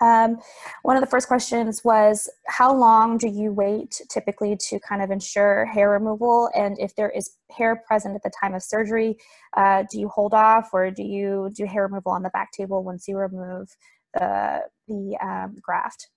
Um, 0.00 0.38
one 0.82 0.96
of 0.96 1.02
the 1.02 1.06
first 1.06 1.28
questions 1.28 1.84
was 1.84 2.28
how 2.46 2.74
long 2.74 3.18
do 3.18 3.28
you 3.28 3.52
wait 3.52 4.00
typically 4.08 4.56
to 4.68 4.80
kind 4.80 5.02
of 5.02 5.10
ensure 5.10 5.66
hair 5.66 5.90
removal 5.90 6.48
and 6.54 6.78
if 6.78 6.94
there 6.96 7.10
is 7.10 7.36
hair 7.50 7.82
present 7.86 8.16
at 8.16 8.22
the 8.22 8.30
time 8.30 8.54
of 8.54 8.62
surgery 8.62 9.18
uh, 9.58 9.84
do 9.90 10.00
you 10.00 10.08
hold 10.08 10.32
off 10.32 10.70
or 10.72 10.90
do 10.90 11.02
you 11.02 11.50
do 11.54 11.66
hair 11.66 11.82
removal 11.82 12.12
on 12.12 12.22
the 12.22 12.30
back 12.30 12.50
table 12.52 12.82
once 12.82 13.06
you 13.08 13.16
remove 13.18 13.68
the, 14.14 14.60
the 14.88 15.18
um, 15.22 15.56
graft 15.60 16.08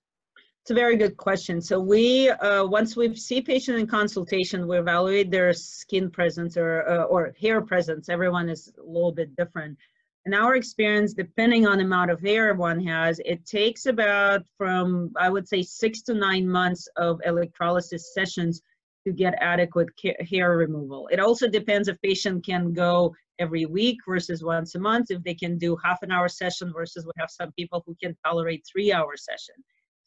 it's 0.64 0.70
a 0.70 0.74
very 0.74 0.96
good 0.96 1.18
question. 1.18 1.60
So 1.60 1.78
we, 1.78 2.30
uh, 2.30 2.64
once 2.64 2.96
we 2.96 3.14
see 3.16 3.42
patient 3.42 3.78
in 3.78 3.86
consultation, 3.86 4.66
we 4.66 4.78
evaluate 4.78 5.30
their 5.30 5.52
skin 5.52 6.10
presence 6.10 6.56
or, 6.56 6.88
uh, 6.88 7.02
or 7.02 7.34
hair 7.38 7.60
presence. 7.60 8.08
Everyone 8.08 8.48
is 8.48 8.72
a 8.78 8.82
little 8.82 9.12
bit 9.12 9.36
different 9.36 9.76
in 10.26 10.32
our 10.32 10.56
experience, 10.56 11.12
depending 11.12 11.66
on 11.66 11.78
the 11.78 11.84
amount 11.84 12.10
of 12.10 12.20
hair 12.20 12.54
one 12.54 12.80
has, 12.84 13.20
it 13.24 13.44
takes 13.44 13.86
about 13.86 14.42
from, 14.56 15.12
I 15.16 15.28
would 15.28 15.46
say, 15.46 15.62
six 15.62 16.00
to 16.02 16.14
nine 16.14 16.48
months 16.48 16.88
of 16.96 17.20
electrolysis 17.26 18.14
sessions 18.14 18.62
to 19.06 19.12
get 19.12 19.34
adequate 19.40 19.88
hair 20.30 20.56
removal. 20.56 21.08
It 21.12 21.20
also 21.20 21.48
depends 21.48 21.88
if 21.88 22.00
patient 22.00 22.44
can 22.44 22.72
go 22.72 23.14
every 23.38 23.66
week 23.66 23.98
versus 24.08 24.42
once 24.42 24.74
a 24.74 24.78
month, 24.78 25.10
if 25.10 25.22
they 25.22 25.34
can 25.34 25.58
do 25.58 25.76
half 25.84 26.02
an 26.02 26.10
hour 26.10 26.28
session 26.28 26.72
versus 26.72 27.04
we 27.04 27.12
have 27.18 27.30
some 27.30 27.52
people 27.52 27.82
who 27.86 27.94
can 28.02 28.16
tolerate 28.24 28.64
three 28.70 28.92
hour 28.92 29.16
session. 29.16 29.56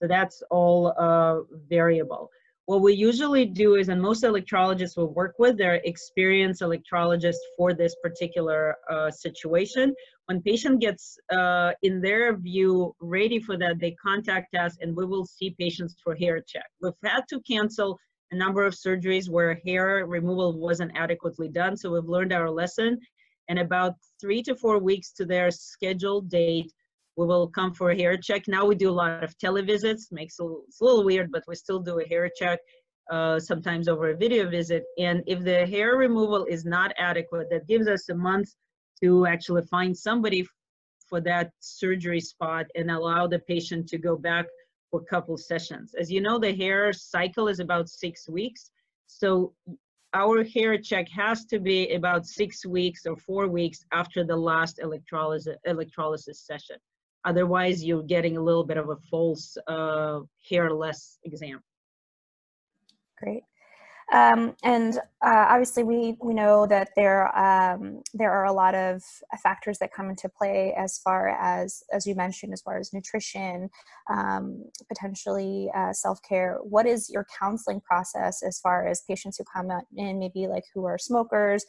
So 0.01 0.07
that's 0.07 0.41
all 0.49 0.93
uh, 0.97 1.41
variable. 1.67 2.29
What 2.67 2.81
we 2.81 2.93
usually 2.93 3.45
do 3.45 3.75
is, 3.75 3.87
and 3.87 4.01
most 4.01 4.25
electrologists 4.25 4.97
will 4.97 5.13
work 5.13 5.35
with, 5.39 5.57
they're 5.57 5.81
experienced 5.85 6.61
electrologists 6.61 7.39
for 7.55 7.73
this 7.73 7.95
particular 8.03 8.75
uh, 8.91 9.09
situation. 9.09 9.95
When 10.25 10.41
patient 10.41 10.81
gets, 10.81 11.17
uh, 11.31 11.71
in 11.81 12.01
their 12.01 12.35
view, 12.35 12.93
ready 12.99 13.39
for 13.39 13.57
that, 13.57 13.79
they 13.79 13.91
contact 13.91 14.53
us 14.53 14.75
and 14.81 14.97
we 14.97 15.05
will 15.05 15.25
see 15.25 15.55
patients 15.57 15.95
for 16.03 16.13
hair 16.13 16.41
check. 16.45 16.65
We've 16.81 16.91
had 17.05 17.21
to 17.29 17.39
cancel 17.49 17.97
a 18.31 18.35
number 18.35 18.65
of 18.65 18.73
surgeries 18.73 19.29
where 19.29 19.61
hair 19.65 20.05
removal 20.05 20.59
wasn't 20.59 20.91
adequately 20.93 21.47
done, 21.47 21.77
so 21.77 21.93
we've 21.93 22.03
learned 22.03 22.33
our 22.33 22.49
lesson. 22.49 22.99
And 23.47 23.59
about 23.59 23.93
three 24.19 24.43
to 24.43 24.55
four 24.57 24.77
weeks 24.79 25.13
to 25.13 25.25
their 25.25 25.51
scheduled 25.51 26.29
date, 26.29 26.73
we 27.17 27.25
will 27.25 27.47
come 27.47 27.73
for 27.73 27.89
a 27.89 27.97
hair 27.97 28.15
check. 28.15 28.43
Now 28.47 28.65
we 28.65 28.75
do 28.75 28.89
a 28.89 28.99
lot 29.03 29.23
of 29.23 29.37
televisits, 29.39 30.11
makes 30.11 30.39
a, 30.39 30.45
it's 30.67 30.79
a 30.79 30.85
little 30.85 31.03
weird, 31.03 31.31
but 31.31 31.43
we 31.47 31.55
still 31.55 31.79
do 31.79 31.99
a 31.99 32.07
hair 32.07 32.29
check, 32.33 32.59
uh, 33.11 33.39
sometimes 33.39 33.87
over 33.87 34.11
a 34.11 34.15
video 34.15 34.49
visit. 34.49 34.83
And 34.99 35.23
if 35.25 35.43
the 35.43 35.65
hair 35.65 35.97
removal 35.97 36.45
is 36.45 36.63
not 36.63 36.93
adequate, 36.97 37.47
that 37.49 37.67
gives 37.67 37.87
us 37.87 38.07
a 38.09 38.15
month 38.15 38.49
to 39.01 39.25
actually 39.25 39.63
find 39.63 39.97
somebody 39.97 40.45
for 41.09 41.19
that 41.21 41.51
surgery 41.59 42.19
spot 42.19 42.65
and 42.75 42.91
allow 42.91 43.27
the 43.27 43.39
patient 43.39 43.87
to 43.87 43.97
go 43.97 44.15
back 44.15 44.45
for 44.91 45.01
a 45.01 45.05
couple 45.05 45.37
sessions. 45.37 45.95
As 45.99 46.11
you 46.11 46.21
know, 46.21 46.37
the 46.37 46.53
hair 46.53 46.93
cycle 46.93 47.47
is 47.47 47.59
about 47.59 47.89
six 47.89 48.29
weeks. 48.29 48.69
So 49.07 49.53
our 50.13 50.43
hair 50.43 50.77
check 50.77 51.07
has 51.09 51.45
to 51.45 51.59
be 51.59 51.93
about 51.93 52.25
six 52.25 52.65
weeks 52.65 53.05
or 53.05 53.15
four 53.17 53.47
weeks 53.47 53.79
after 53.91 54.23
the 54.23 54.35
last 54.35 54.79
electrolysis, 54.79 55.55
electrolysis 55.65 56.45
session. 56.45 56.77
Otherwise, 57.27 57.83
you're 57.83 58.03
getting 58.03 58.37
a 58.37 58.41
little 58.41 58.63
bit 58.63 58.77
of 58.77 58.89
a 58.89 58.95
false 59.11 59.57
uh, 59.67 60.21
hairless 60.49 61.19
exam. 61.25 61.59
Great. 63.21 63.43
Um, 64.13 64.55
and 64.63 64.97
uh, 65.21 65.45
obviously, 65.49 65.83
we, 65.83 66.15
we 66.21 66.33
know 66.33 66.65
that 66.67 66.91
there 66.95 67.37
um, 67.37 68.01
there 68.13 68.31
are 68.31 68.45
a 68.45 68.53
lot 68.53 68.73
of 68.73 69.03
factors 69.43 69.77
that 69.79 69.91
come 69.91 70.09
into 70.09 70.29
play 70.29 70.73
as 70.77 70.99
far 70.99 71.27
as 71.27 71.83
as 71.91 72.07
you 72.07 72.15
mentioned, 72.15 72.53
as 72.53 72.61
far 72.61 72.79
as 72.79 72.93
nutrition, 72.93 73.69
um, 74.09 74.63
potentially 74.87 75.69
uh, 75.75 75.91
self 75.91 76.19
care. 76.21 76.59
What 76.63 76.85
is 76.85 77.09
your 77.09 77.27
counseling 77.37 77.81
process 77.81 78.41
as 78.41 78.61
far 78.61 78.87
as 78.87 79.01
patients 79.01 79.37
who 79.37 79.43
come 79.43 79.69
in, 79.97 80.19
maybe 80.19 80.47
like 80.47 80.63
who 80.73 80.85
are 80.85 80.97
smokers, 80.97 81.65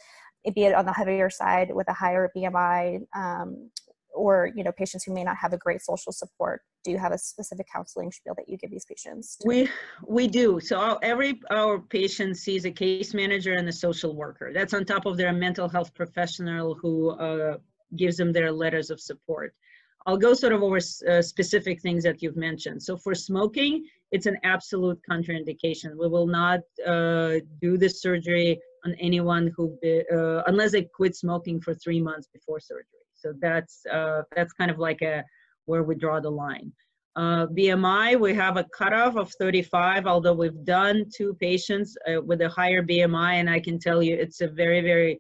be 0.54 0.64
it 0.64 0.74
on 0.74 0.86
the 0.86 0.92
heavier 0.92 1.30
side 1.30 1.74
with 1.74 1.88
a 1.88 1.92
higher 1.92 2.30
BMI, 2.36 3.00
um, 3.16 3.70
or 4.14 4.50
you 4.54 4.64
know 4.64 4.72
patients 4.72 5.04
who 5.04 5.12
may 5.12 5.24
not 5.24 5.36
have 5.36 5.52
a 5.52 5.58
great 5.58 5.82
social 5.82 6.12
support 6.12 6.62
do 6.84 6.92
you 6.92 6.98
have 6.98 7.12
a 7.12 7.18
specific 7.18 7.66
counseling 7.70 8.10
spiel 8.12 8.34
that 8.36 8.48
you 8.48 8.56
give 8.56 8.70
these 8.70 8.84
patients? 8.84 9.36
To? 9.36 9.48
we 9.48 9.68
we 10.06 10.26
do. 10.26 10.60
So 10.60 10.98
every 11.02 11.40
our 11.50 11.78
patient 11.78 12.36
sees 12.38 12.64
a 12.64 12.70
case 12.70 13.12
manager 13.14 13.52
and 13.52 13.68
a 13.68 13.72
social 13.72 14.14
worker. 14.16 14.52
That's 14.54 14.74
on 14.74 14.84
top 14.84 15.04
of 15.06 15.16
their 15.16 15.32
mental 15.32 15.68
health 15.68 15.94
professional 15.94 16.74
who 16.74 17.10
uh, 17.10 17.58
gives 17.96 18.16
them 18.16 18.32
their 18.32 18.52
letters 18.52 18.90
of 18.90 19.00
support. 19.00 19.54
I'll 20.06 20.16
go 20.16 20.32
sort 20.32 20.54
of 20.54 20.62
over 20.62 20.78
uh, 20.78 21.20
specific 21.20 21.82
things 21.82 22.04
that 22.04 22.22
you've 22.22 22.36
mentioned. 22.36 22.82
So 22.82 22.96
for 22.96 23.14
smoking 23.14 23.84
it's 24.10 24.24
an 24.24 24.38
absolute 24.42 24.98
contraindication. 25.10 25.90
We 25.98 26.08
will 26.08 26.26
not 26.26 26.60
uh, 26.86 27.34
do 27.60 27.76
the 27.76 27.90
surgery 27.90 28.58
on 28.86 28.94
anyone 28.94 29.52
who 29.54 29.76
uh, 29.84 30.42
unless 30.46 30.72
they 30.72 30.84
quit 30.84 31.14
smoking 31.14 31.60
for 31.60 31.74
three 31.74 32.00
months 32.00 32.26
before 32.32 32.60
surgery 32.60 33.04
so 33.18 33.32
that's 33.40 33.84
uh, 33.92 34.22
that's 34.34 34.52
kind 34.52 34.70
of 34.70 34.78
like 34.78 35.02
a 35.02 35.24
where 35.66 35.82
we 35.82 35.94
draw 35.94 36.20
the 36.20 36.30
line. 36.30 36.72
Uh, 37.16 37.46
BMI, 37.48 38.18
we 38.18 38.32
have 38.32 38.56
a 38.56 38.64
cutoff 38.72 39.16
of 39.16 39.32
35, 39.40 40.06
although 40.06 40.32
we've 40.32 40.64
done 40.64 41.04
two 41.14 41.34
patients 41.40 41.96
uh, 42.06 42.22
with 42.22 42.40
a 42.42 42.48
higher 42.48 42.82
BMI, 42.82 43.34
and 43.34 43.50
I 43.50 43.58
can 43.58 43.78
tell 43.78 44.02
you 44.02 44.14
it's 44.14 44.40
a 44.40 44.46
very, 44.46 44.80
very 44.80 45.18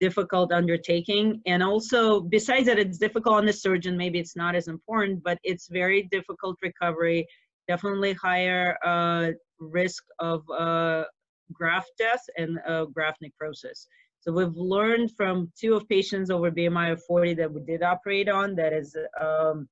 difficult 0.00 0.52
undertaking. 0.52 1.42
And 1.46 1.62
also, 1.62 2.20
besides 2.20 2.66
that, 2.66 2.78
it's 2.78 2.98
difficult 2.98 3.36
on 3.36 3.46
the 3.46 3.52
surgeon, 3.52 3.96
maybe 3.96 4.18
it's 4.18 4.36
not 4.36 4.54
as 4.54 4.68
important, 4.68 5.22
but 5.22 5.38
it's 5.44 5.68
very 5.68 6.08
difficult 6.10 6.56
recovery, 6.62 7.26
definitely 7.68 8.14
higher 8.14 8.78
uh, 8.82 9.32
risk 9.60 10.02
of 10.20 10.42
uh, 10.50 11.04
graft 11.52 11.90
death 11.98 12.22
and 12.38 12.58
uh, 12.66 12.86
graft 12.86 13.18
necrosis. 13.20 13.86
So 14.24 14.32
we've 14.32 14.56
learned 14.56 15.10
from 15.18 15.52
two 15.54 15.74
of 15.74 15.86
patients 15.86 16.30
over 16.30 16.50
BMI 16.50 16.92
of 16.92 17.04
40 17.04 17.34
that 17.34 17.52
we 17.52 17.60
did 17.60 17.82
operate 17.82 18.26
on 18.26 18.54
that 18.54 18.72
is 18.72 18.96
um, 19.20 19.68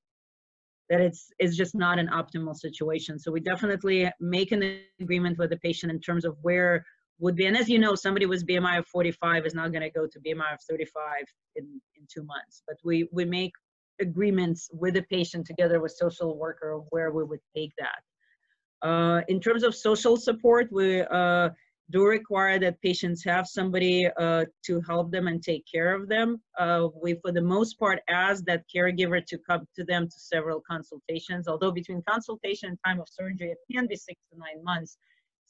that 0.91 1.01
it's 1.01 1.31
it's 1.39 1.57
just 1.57 1.73
not 1.73 1.97
an 1.97 2.07
optimal 2.07 2.55
situation. 2.55 3.17
So 3.17 3.31
we 3.31 3.39
definitely 3.39 4.11
make 4.19 4.51
an 4.51 4.77
agreement 5.01 5.39
with 5.39 5.49
the 5.49 5.57
patient 5.57 5.91
in 5.91 5.99
terms 5.99 6.23
of 6.23 6.37
where 6.43 6.85
would 7.17 7.35
be. 7.35 7.47
And 7.47 7.57
as 7.57 7.67
you 7.67 7.79
know, 7.79 7.95
somebody 7.95 8.27
with 8.27 8.45
BMI 8.45 8.77
of 8.77 8.85
45 8.85 9.47
is 9.47 9.55
not 9.55 9.71
going 9.71 9.81
to 9.81 9.89
go 9.89 10.05
to 10.05 10.19
BMI 10.19 10.53
of 10.53 10.59
35 10.69 11.23
in, 11.55 11.63
in 11.95 12.05
two 12.07 12.21
months. 12.21 12.61
But 12.67 12.77
we, 12.83 13.09
we 13.11 13.25
make 13.25 13.53
agreements 13.99 14.69
with 14.71 14.93
the 14.93 15.01
patient 15.03 15.47
together 15.47 15.79
with 15.81 15.93
social 15.93 16.37
worker 16.37 16.79
where 16.91 17.09
we 17.09 17.23
would 17.23 17.39
take 17.55 17.71
that. 17.79 18.87
Uh, 18.87 19.21
in 19.29 19.39
terms 19.39 19.63
of 19.63 19.73
social 19.73 20.15
support, 20.15 20.67
we 20.71 21.01
uh, 21.01 21.49
do 21.89 22.05
require 22.05 22.59
that 22.59 22.81
patients 22.81 23.23
have 23.23 23.45
somebody 23.47 24.07
uh, 24.19 24.45
to 24.65 24.81
help 24.81 25.11
them 25.11 25.27
and 25.27 25.43
take 25.43 25.63
care 25.71 25.93
of 25.93 26.07
them. 26.07 26.41
Uh, 26.57 26.87
we, 27.01 27.15
for 27.21 27.31
the 27.31 27.41
most 27.41 27.77
part, 27.77 27.99
ask 28.09 28.43
that 28.45 28.63
caregiver 28.73 29.23
to 29.25 29.37
come 29.49 29.67
to 29.75 29.83
them 29.83 30.05
to 30.05 30.19
several 30.19 30.61
consultations, 30.69 31.47
although 31.47 31.71
between 31.71 32.01
consultation 32.09 32.69
and 32.69 32.77
time 32.85 32.99
of 32.99 33.07
surgery, 33.09 33.51
it 33.51 33.57
can 33.73 33.85
be 33.87 33.95
six 33.95 34.19
to 34.31 34.39
nine 34.39 34.63
months. 34.63 34.97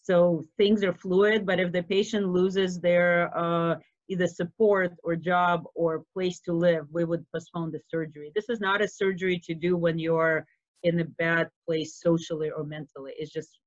So 0.02 0.44
things 0.58 0.84
are 0.84 0.94
fluid, 0.94 1.46
but 1.46 1.60
if 1.60 1.72
the 1.72 1.84
patient 1.84 2.28
loses 2.28 2.80
their 2.80 3.36
uh, 3.38 3.76
either 4.10 4.28
support 4.28 4.92
or 5.04 5.16
job 5.16 5.64
or 5.76 6.04
place 6.14 6.42
to 6.42 6.52
live, 6.52 6.86
we 6.92 7.06
would 7.06 7.26
postpone 7.34 7.72
the 7.72 7.80
surgery. 7.90 8.32
This 8.36 8.50
is 8.50 8.60
not 8.60 8.82
a 8.82 8.88
surgery 8.88 9.40
to 9.46 9.54
do 9.54 9.78
when 9.78 9.98
you're 9.98 10.46
in 10.84 11.00
a 11.00 11.06
bad 11.06 11.48
place 11.66 12.02
socially 12.02 12.50
or 12.52 12.66
mentally. 12.66 13.14
It 13.18 13.32
just 13.32 13.60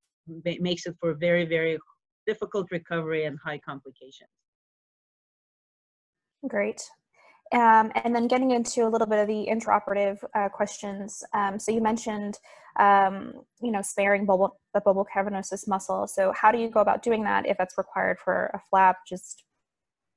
makes 0.60 0.86
it 0.86 0.94
for 1.00 1.14
very, 1.14 1.46
very 1.46 1.78
difficult 2.26 2.70
recovery 2.70 3.24
and 3.24 3.38
high 3.38 3.58
complications. 3.58 4.30
Great. 6.48 6.82
Um, 7.52 7.92
and 8.04 8.14
then 8.14 8.26
getting 8.26 8.50
into 8.50 8.86
a 8.86 8.90
little 8.90 9.06
bit 9.06 9.20
of 9.20 9.28
the 9.28 9.46
intraoperative 9.48 10.18
uh, 10.34 10.48
questions. 10.48 11.22
Um, 11.32 11.58
so 11.60 11.70
you 11.70 11.80
mentioned, 11.80 12.38
um, 12.78 13.32
you 13.62 13.70
know, 13.70 13.82
sparing 13.82 14.26
the 14.26 14.50
bulbar 14.80 15.04
cavernosus 15.14 15.68
muscle. 15.68 16.08
So 16.08 16.32
how 16.32 16.50
do 16.50 16.58
you 16.58 16.68
go 16.68 16.80
about 16.80 17.02
doing 17.02 17.22
that 17.24 17.46
if 17.46 17.56
that's 17.56 17.78
required 17.78 18.18
for 18.18 18.50
a 18.52 18.60
flap? 18.68 18.98
Just 19.08 19.44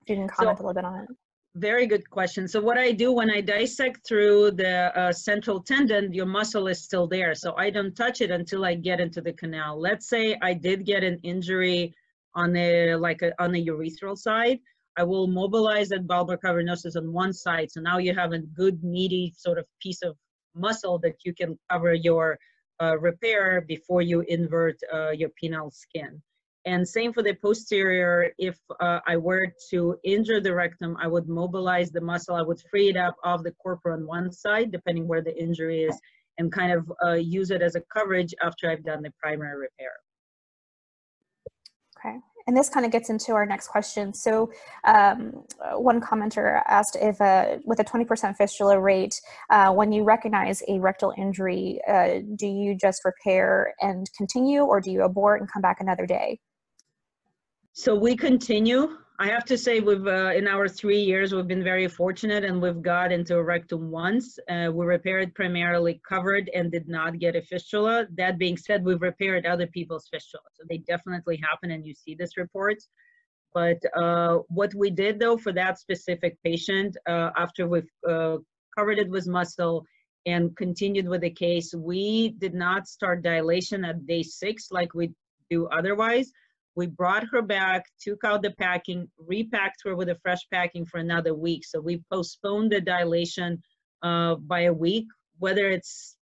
if 0.01 0.09
you 0.09 0.15
can 0.15 0.27
comment 0.27 0.57
so, 0.57 0.63
a 0.63 0.65
little 0.65 0.73
bit 0.73 0.85
on 0.85 1.03
it. 1.03 1.09
Very 1.55 1.87
good 1.87 2.07
question. 2.09 2.47
So 2.47 2.61
what 2.61 2.77
I 2.77 2.91
do 2.91 3.11
when 3.11 3.29
I 3.29 3.41
dissect 3.41 4.07
through 4.07 4.51
the 4.51 4.97
uh, 4.97 5.11
central 5.11 5.61
tendon, 5.61 6.13
your 6.13 6.27
muscle 6.27 6.67
is 6.67 6.83
still 6.83 7.07
there. 7.07 7.33
So 7.33 7.55
I 7.57 7.69
don't 7.69 7.95
touch 7.95 8.21
it 8.21 8.29
until 8.29 8.63
I 8.65 8.75
get 8.75 8.99
into 8.99 9.19
the 9.19 9.33
canal. 9.33 9.79
Let's 9.79 10.07
say 10.07 10.37
I 10.41 10.53
did 10.53 10.85
get 10.85 11.03
an 11.03 11.17
injury 11.23 11.93
on 12.35 12.53
the 12.53 12.95
like 12.99 13.23
a, 13.23 13.33
on 13.41 13.51
the 13.51 13.65
urethral 13.65 14.17
side 14.17 14.59
I 14.99 15.03
will 15.03 15.27
mobilize 15.27 15.87
that 15.89 16.07
bulbocavernosus 16.07 16.97
on 16.97 17.13
one 17.13 17.31
side. 17.31 17.71
So 17.71 17.79
now 17.79 17.99
you 17.99 18.13
have 18.13 18.33
a 18.33 18.39
good 18.39 18.83
meaty 18.83 19.33
sort 19.37 19.57
of 19.57 19.65
piece 19.81 20.01
of 20.01 20.17
muscle 20.55 20.99
that 20.99 21.15
you 21.23 21.33
can 21.33 21.57
cover 21.71 21.93
your 21.93 22.37
uh, 22.81 22.97
repair 22.99 23.61
before 23.61 24.01
you 24.01 24.21
invert 24.27 24.77
uh, 24.93 25.11
your 25.11 25.29
penile 25.41 25.73
skin. 25.73 26.21
And 26.69 26.87
same 26.87 27.13
for 27.13 27.23
the 27.23 27.33
posterior, 27.33 28.31
if 28.37 28.55
uh, 28.79 28.99
I 29.07 29.17
were 29.17 29.47
to 29.71 29.97
injure 30.03 30.39
the 30.39 30.53
rectum, 30.53 30.95
I 31.01 31.07
would 31.07 31.27
mobilize 31.27 31.89
the 31.89 31.99
muscle, 31.99 32.35
I 32.35 32.43
would 32.43 32.61
free 32.69 32.89
it 32.89 32.95
up 32.95 33.15
off 33.23 33.41
the 33.41 33.53
corpora 33.53 33.95
on 33.95 34.05
one 34.05 34.31
side, 34.31 34.71
depending 34.71 35.07
where 35.07 35.23
the 35.23 35.35
injury 35.35 35.81
is, 35.81 35.99
and 36.37 36.51
kind 36.51 36.71
of 36.71 36.91
uh, 37.03 37.13
use 37.13 37.49
it 37.49 37.63
as 37.63 37.73
a 37.73 37.81
coverage 37.91 38.35
after 38.43 38.69
I've 38.69 38.83
done 38.83 39.01
the 39.01 39.11
primary 39.19 39.57
repair. 39.57 39.93
Okay 41.97 42.19
and 42.47 42.57
this 42.57 42.67
kind 42.67 42.83
of 42.83 42.91
gets 42.91 43.11
into 43.11 43.33
our 43.33 43.45
next 43.45 43.67
question. 43.67 44.11
So, 44.11 44.51
um, 44.83 45.43
one 45.73 46.01
commenter 46.01 46.63
asked 46.67 46.97
if, 46.99 47.21
uh, 47.21 47.57
with 47.63 47.79
a 47.79 47.83
20% 47.83 48.35
fistula 48.37 48.79
rate, 48.79 49.21
uh, 49.51 49.71
when 49.71 49.91
you 49.91 50.03
recognize 50.03 50.63
a 50.67 50.79
rectal 50.79 51.13
injury, 51.15 51.79
uh, 51.87 52.21
do 52.35 52.47
you 52.47 52.75
just 52.75 53.05
repair 53.05 53.75
and 53.81 54.09
continue, 54.17 54.61
or 54.61 54.81
do 54.81 54.89
you 54.89 55.03
abort 55.03 55.41
and 55.41 55.51
come 55.51 55.61
back 55.61 55.79
another 55.79 56.07
day? 56.07 56.39
So, 57.79 57.95
we 57.95 58.17
continue. 58.17 58.97
I 59.19 59.27
have 59.27 59.45
to 59.45 59.57
say, 59.57 59.79
we've 59.79 60.05
uh, 60.05 60.33
in 60.35 60.49
our 60.49 60.67
three 60.67 60.99
years, 60.99 61.33
we've 61.33 61.47
been 61.47 61.63
very 61.63 61.87
fortunate, 61.87 62.43
and 62.43 62.61
we've 62.61 62.81
got 62.81 63.13
into 63.13 63.37
a 63.37 63.41
rectum 63.41 63.89
once. 63.89 64.37
Uh, 64.49 64.69
we 64.73 64.85
repaired 64.85 65.33
primarily 65.33 66.01
covered 66.05 66.49
and 66.53 66.73
did 66.73 66.89
not 66.89 67.19
get 67.19 67.37
a 67.37 67.41
fistula. 67.41 68.05
That 68.17 68.37
being 68.37 68.57
said, 68.57 68.83
we've 68.83 69.01
repaired 69.01 69.45
other 69.45 69.65
people's 69.65 70.09
fistula, 70.11 70.43
so 70.51 70.65
they 70.67 70.79
definitely 70.79 71.39
happen, 71.41 71.71
and 71.71 71.85
you 71.85 71.93
see 71.95 72.15
this 72.15 72.35
reports. 72.35 72.89
But 73.53 73.81
uh, 73.95 74.39
what 74.49 74.73
we 74.75 74.89
did 74.89 75.17
though 75.17 75.37
for 75.37 75.53
that 75.53 75.79
specific 75.79 76.37
patient, 76.43 76.97
uh, 77.07 77.29
after 77.37 77.65
we've 77.65 77.93
uh, 78.05 78.39
covered 78.77 78.99
it 78.99 79.09
with 79.09 79.25
muscle 79.25 79.85
and 80.25 80.53
continued 80.57 81.07
with 81.07 81.21
the 81.21 81.29
case, 81.29 81.73
we 81.73 82.35
did 82.39 82.53
not 82.53 82.89
start 82.89 83.23
dilation 83.23 83.85
at 83.85 84.05
day 84.05 84.21
six 84.21 84.67
like 84.69 84.93
we 84.93 85.13
do 85.49 85.67
otherwise 85.67 86.29
we 86.79 86.87
brought 86.87 87.25
her 87.33 87.41
back, 87.41 87.83
took 87.99 88.23
out 88.23 88.41
the 88.41 88.51
packing, 88.51 89.05
repacked 89.17 89.81
her 89.83 89.97
with 89.97 90.07
a 90.07 90.17
fresh 90.23 90.39
packing 90.49 90.85
for 90.85 90.97
another 90.99 91.33
week. 91.33 91.65
So 91.65 91.81
we 91.81 92.01
postponed 92.09 92.71
the 92.71 92.79
dilation 92.79 93.61
uh, 94.01 94.35
by 94.35 94.61
a 94.61 94.73
week, 94.73 95.07
whether 95.39 95.69
it's 95.69 96.15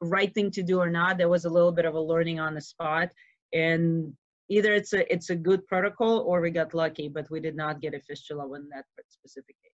right 0.00 0.34
thing 0.34 0.50
to 0.50 0.64
do 0.64 0.80
or 0.80 0.90
not. 0.90 1.18
There 1.18 1.28
was 1.28 1.44
a 1.44 1.54
little 1.56 1.70
bit 1.70 1.84
of 1.84 1.94
a 1.94 2.00
learning 2.00 2.40
on 2.40 2.54
the 2.56 2.60
spot, 2.60 3.10
and 3.52 4.12
either 4.48 4.72
it's 4.74 4.92
a 4.92 5.00
it's 5.14 5.30
a 5.30 5.36
good 5.36 5.64
protocol 5.68 6.18
or 6.26 6.40
we 6.40 6.50
got 6.50 6.74
lucky, 6.74 7.08
but 7.08 7.30
we 7.30 7.38
did 7.38 7.54
not 7.54 7.80
get 7.80 7.94
a 7.94 8.00
fistula 8.00 8.44
in 8.56 8.68
that 8.74 8.86
specific 9.08 9.54
case. 9.62 9.75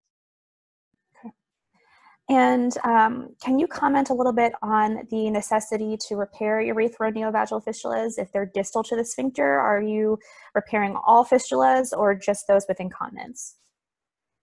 And 2.29 2.77
um, 2.83 3.29
can 3.41 3.57
you 3.57 3.67
comment 3.67 4.09
a 4.09 4.13
little 4.13 4.33
bit 4.33 4.51
on 4.61 5.07
the 5.09 5.29
necessity 5.29 5.97
to 6.07 6.15
repair 6.17 6.61
urethroneovaginal 6.61 7.63
fistulas 7.63 8.17
if 8.17 8.31
they're 8.33 8.51
distal 8.53 8.83
to 8.83 8.97
the 8.97 9.05
sphincter? 9.05 9.59
Are 9.59 9.81
you 9.81 10.19
repairing 10.53 10.97
all 11.05 11.23
fistulas 11.25 11.97
or 11.97 12.15
just 12.15 12.45
those 12.47 12.65
with 12.67 12.81
incontinence? 12.81 13.55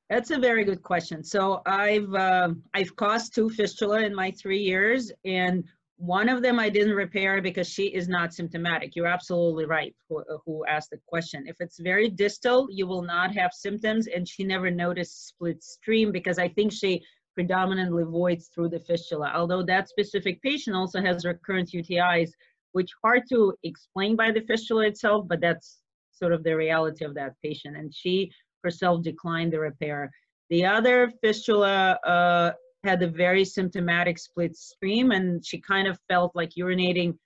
That's 0.09 0.31
a 0.31 0.39
very 0.39 0.65
good 0.65 0.83
question. 0.83 1.23
So 1.25 1.61
I've 1.67 2.13
uh, 2.15 2.51
I've 2.73 2.95
caused 2.97 3.35
two 3.35 3.51
fistula 3.51 4.03
in 4.03 4.15
my 4.15 4.31
three 4.31 4.61
years, 4.61 5.11
and 5.25 5.65
one 5.97 6.29
of 6.29 6.43
them 6.43 6.59
I 6.59 6.69
didn't 6.69 6.95
repair 6.95 7.41
because 7.41 7.69
she 7.69 7.87
is 7.87 8.09
not 8.09 8.35
symptomatic. 8.35 8.97
You're 8.97 9.07
absolutely 9.07 9.65
right. 9.65 9.95
Who, 10.09 10.23
who 10.45 10.65
asked 10.67 10.91
the 10.91 11.01
question? 11.07 11.47
If 11.47 11.57
it's 11.61 11.79
very 11.79 12.11
distal, 12.11 12.69
you 12.71 12.87
will 12.87 13.03
not 13.03 13.35
have 13.35 13.53
symptoms, 13.53 14.07
and 14.07 14.29
she 14.29 14.45
never 14.45 14.71
noticed 14.71 15.29
split 15.29 15.63
stream 15.63 16.13
because 16.13 16.39
I 16.39 16.49
think 16.49 16.73
she 16.73 17.03
predominantly 17.35 18.05
voids 18.05 18.49
through 18.49 18.69
the 18.69 18.81
fistula. 18.81 19.33
Although 19.35 19.63
that 19.65 19.89
specific 19.89 20.41
patient 20.43 20.77
also 20.77 21.01
has 21.01 21.25
recurrent 21.25 21.71
UTIs, 21.71 22.31
which 22.73 22.93
hard 23.03 23.23
to 23.31 23.55
explain 23.63 24.17
by 24.17 24.31
the 24.31 24.43
fistula 24.43 24.87
itself, 24.87 25.27
but 25.29 25.41
that's 25.41 25.81
sort 26.13 26.33
of 26.33 26.43
the 26.45 26.57
reality 26.57 27.05
of 27.05 27.15
that 27.15 27.35
patient. 27.43 27.77
And 27.77 27.95
she 27.95 28.31
herself 28.63 29.03
declined 29.03 29.53
the 29.53 29.61
repair. 29.61 30.11
The 30.51 30.65
other 30.65 31.13
fistula 31.23 31.99
uh, 32.05 32.53
had 32.85 33.03
a 33.03 33.09
very 33.09 33.45
symptomatic 33.45 34.19
split 34.19 34.57
stream, 34.57 35.11
and 35.11 35.45
she 35.45 35.61
kind 35.61 35.89
of 35.89 35.99
felt 36.09 36.35
like 36.35 36.51
urinating 36.59 37.17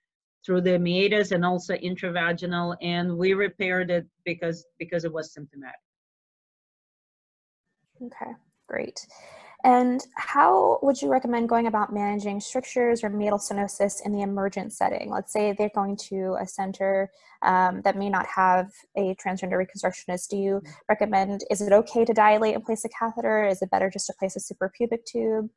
through 0.45 0.61
the 0.61 0.79
meatus 0.79 1.31
and 1.31 1.45
also 1.45 1.75
intravaginal, 1.75 2.75
and 2.81 3.17
we 3.17 3.33
repaired 3.33 3.91
it 3.91 4.07
because 4.25 4.65
because 4.77 5.03
it 5.03 5.11
was 5.11 5.33
symptomatic. 5.33 5.79
Okay, 8.01 8.31
great. 8.67 9.05
And 9.63 10.01
how 10.15 10.79
would 10.81 11.01
you 11.01 11.09
recommend 11.09 11.49
going 11.49 11.67
about 11.67 11.93
managing 11.93 12.39
strictures 12.39 13.03
or 13.03 13.09
meatal 13.09 13.37
stenosis 13.37 14.05
in 14.05 14.13
the 14.13 14.21
emergent 14.21 14.71
setting? 14.71 15.09
Let's 15.09 15.33
say 15.33 15.51
they're 15.51 15.71
going 15.75 15.97
to 16.09 16.37
a 16.39 16.47
center 16.47 17.09
um, 17.41 17.81
that 17.81 17.97
may 17.97 18.09
not 18.09 18.25
have 18.25 18.71
a 18.95 19.15
transgender 19.15 19.61
reconstructionist. 19.61 20.29
Do 20.29 20.37
you 20.37 20.53
mm-hmm. 20.55 20.71
recommend, 20.87 21.41
is 21.51 21.61
it 21.61 21.73
okay 21.73 22.05
to 22.05 22.13
dilate 22.13 22.55
and 22.55 22.63
place 22.63 22.85
a 22.85 22.89
catheter? 22.89 23.45
Is 23.45 23.61
it 23.61 23.69
better 23.69 23.89
just 23.89 24.07
to 24.07 24.13
place 24.17 24.37
a 24.37 24.39
suprapubic 24.39 25.03
tube? 25.05 25.49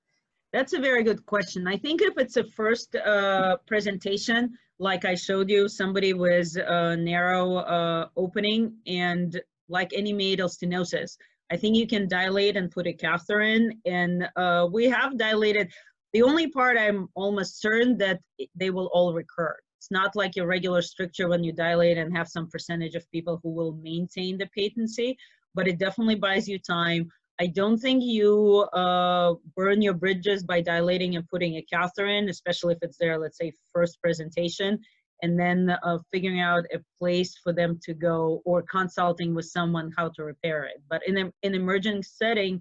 That's 0.53 0.75
a 0.75 0.81
very 0.81 1.05
good 1.05 1.25
question. 1.25 1.67
I 1.69 1.77
think 1.79 2.03
if 2.03 2.15
it's 2.19 2.37
a 2.37 2.45
first 2.45 2.97
uh, 2.97 3.57
presentation, 3.67 4.59
like 4.79 5.05
I 5.05 5.15
showed 5.15 5.49
you, 5.49 5.69
somebody 5.69 6.13
with 6.13 6.57
a 6.57 6.97
narrow 6.97 7.57
uh, 7.57 8.09
opening 8.17 8.75
and 8.87 9.41
like 9.69 9.93
any 9.95 10.13
meatal 10.13 10.49
stenosis, 10.49 11.17
I 11.53 11.57
think 11.57 11.77
you 11.77 11.87
can 11.87 12.09
dilate 12.09 12.57
and 12.57 12.71
put 12.71 12.87
a 12.87 12.95
catheter 12.95 13.43
in, 13.43 13.79
and 13.85 14.27
uh, 14.37 14.67
we 14.73 14.89
have 14.89 15.19
dilated. 15.19 15.71
The 16.15 16.23
only 16.23 16.49
part 16.49 16.79
I'm 16.79 17.09
almost 17.15 17.61
certain 17.61 17.99
that 17.99 18.21
they 18.55 18.71
will 18.71 18.89
all 18.95 19.13
recur. 19.13 19.55
It's 19.79 19.91
not 19.91 20.17
like 20.17 20.35
your 20.35 20.47
regular 20.47 20.81
stricture 20.81 21.29
when 21.29 21.45
you 21.45 21.53
dilate 21.53 21.99
and 21.99 22.17
have 22.17 22.29
some 22.29 22.49
percentage 22.49 22.95
of 22.95 23.11
people 23.11 23.39
who 23.43 23.51
will 23.51 23.73
maintain 23.83 24.39
the 24.39 24.49
patency, 24.55 25.19
but 25.55 25.69
it 25.69 25.79
definitely 25.79 26.15
buys 26.15 26.49
you 26.49 26.59
time. 26.59 27.11
I 27.39 27.49
don't 27.49 27.79
think 27.79 28.03
you 28.03 28.67
uh, 28.73 29.35
burn 29.55 29.83
your 29.83 29.95
bridges 29.95 30.45
by 30.45 30.63
dilating 30.63 31.17
and 31.17 31.29
putting 31.29 31.57
a 31.57 31.63
catheter 31.71 32.07
in, 32.07 32.31
especially 32.31 32.75
if 32.75 32.79
it's 32.81 32.97
their, 32.97 33.19
let's 33.19 33.37
say, 33.37 33.53
first 33.75 34.01
presentation 34.01 34.79
and 35.23 35.39
then 35.39 35.70
uh, 35.70 35.99
figuring 36.12 36.41
out 36.41 36.64
a 36.75 36.81
place 36.99 37.39
for 37.43 37.53
them 37.53 37.79
to 37.85 37.95
go 37.95 38.43
or 38.45 38.62
consulting 38.62 39.35
with 39.35 39.47
someone 39.47 39.93
how 39.97 40.09
to 40.11 40.25
repair 40.25 40.64
it. 40.64 40.83
But 40.91 41.03
in 41.07 41.16
an 41.16 41.33
in 41.43 41.55
emerging 41.55 42.03
setting, 42.03 42.61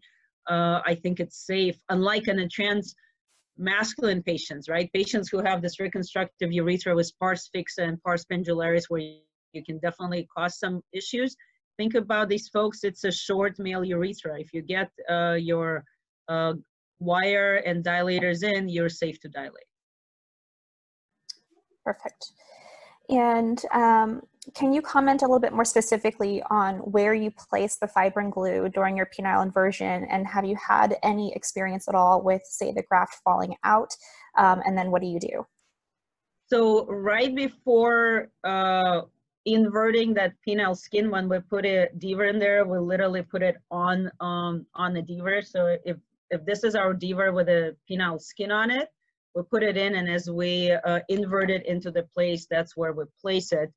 uh, 0.49 0.81
I 0.85 0.95
think 0.95 1.19
it's 1.19 1.45
safe. 1.45 1.77
Unlike 1.89 2.27
in 2.27 2.39
a 2.39 2.47
trans 2.47 2.95
masculine 3.57 4.23
patients, 4.23 4.69
right? 4.69 4.91
Patients 4.93 5.29
who 5.29 5.39
have 5.39 5.61
this 5.61 5.79
reconstructive 5.79 6.51
urethra 6.51 6.95
with 6.95 7.11
pars 7.19 7.49
fixa 7.53 7.79
and 7.87 8.01
pars 8.03 8.25
pendularis, 8.25 8.85
where 8.89 9.01
you 9.53 9.63
can 9.65 9.79
definitely 9.79 10.27
cause 10.35 10.57
some 10.57 10.81
issues. 10.93 11.35
Think 11.77 11.95
about 11.95 12.29
these 12.29 12.47
folks, 12.49 12.83
it's 12.83 13.03
a 13.03 13.11
short 13.11 13.57
male 13.59 13.83
urethra. 13.83 14.39
If 14.39 14.53
you 14.53 14.61
get 14.61 14.89
uh, 15.09 15.33
your 15.33 15.83
uh, 16.27 16.53
wire 16.99 17.55
and 17.65 17.83
dilators 17.83 18.43
in, 18.43 18.69
you're 18.69 18.89
safe 18.89 19.19
to 19.21 19.29
dilate. 19.29 19.71
Perfect. 21.83 22.31
And 23.11 23.61
um, 23.73 24.21
can 24.55 24.73
you 24.73 24.81
comment 24.81 25.21
a 25.21 25.25
little 25.25 25.39
bit 25.39 25.53
more 25.53 25.65
specifically 25.65 26.41
on 26.49 26.77
where 26.77 27.13
you 27.13 27.29
place 27.29 27.75
the 27.75 27.87
fibrin 27.87 28.31
glue 28.31 28.69
during 28.69 28.97
your 28.97 29.05
penile 29.05 29.43
inversion 29.43 30.07
and 30.09 30.25
have 30.25 30.45
you 30.45 30.55
had 30.55 30.95
any 31.03 31.33
experience 31.35 31.87
at 31.87 31.93
all 31.93 32.23
with, 32.23 32.41
say, 32.45 32.71
the 32.71 32.83
graft 32.83 33.17
falling 33.23 33.55
out? 33.63 33.93
Um, 34.37 34.61
and 34.65 34.77
then 34.77 34.89
what 34.89 35.01
do 35.01 35.07
you 35.07 35.19
do? 35.19 35.45
So 36.47 36.85
right 36.85 37.35
before 37.35 38.29
uh, 38.43 39.01
inverting 39.45 40.13
that 40.15 40.33
penile 40.47 40.77
skin, 40.77 41.11
when 41.11 41.29
we 41.29 41.39
put 41.39 41.65
a 41.65 41.89
Deaver 41.97 42.29
in 42.29 42.39
there, 42.39 42.65
we 42.65 42.79
literally 42.79 43.21
put 43.21 43.41
it 43.41 43.57
on 43.69 44.11
um, 44.19 44.65
on 44.75 44.93
the 44.93 45.01
Deaver. 45.01 45.45
So 45.45 45.77
if 45.85 45.97
if 46.29 46.45
this 46.45 46.63
is 46.63 46.75
our 46.75 46.93
Deaver 46.93 47.33
with 47.33 47.47
a 47.47 47.75
penile 47.89 48.21
skin 48.21 48.51
on 48.51 48.69
it, 48.69 48.89
we 49.35 49.43
put 49.43 49.63
it 49.63 49.77
in 49.77 49.95
and 49.95 50.09
as 50.09 50.29
we 50.29 50.71
uh, 50.71 50.99
invert 51.09 51.49
it 51.49 51.65
into 51.65 51.91
the 51.91 52.03
place, 52.13 52.47
that's 52.49 52.75
where 52.75 52.93
we 52.93 53.05
place 53.21 53.51
it. 53.51 53.71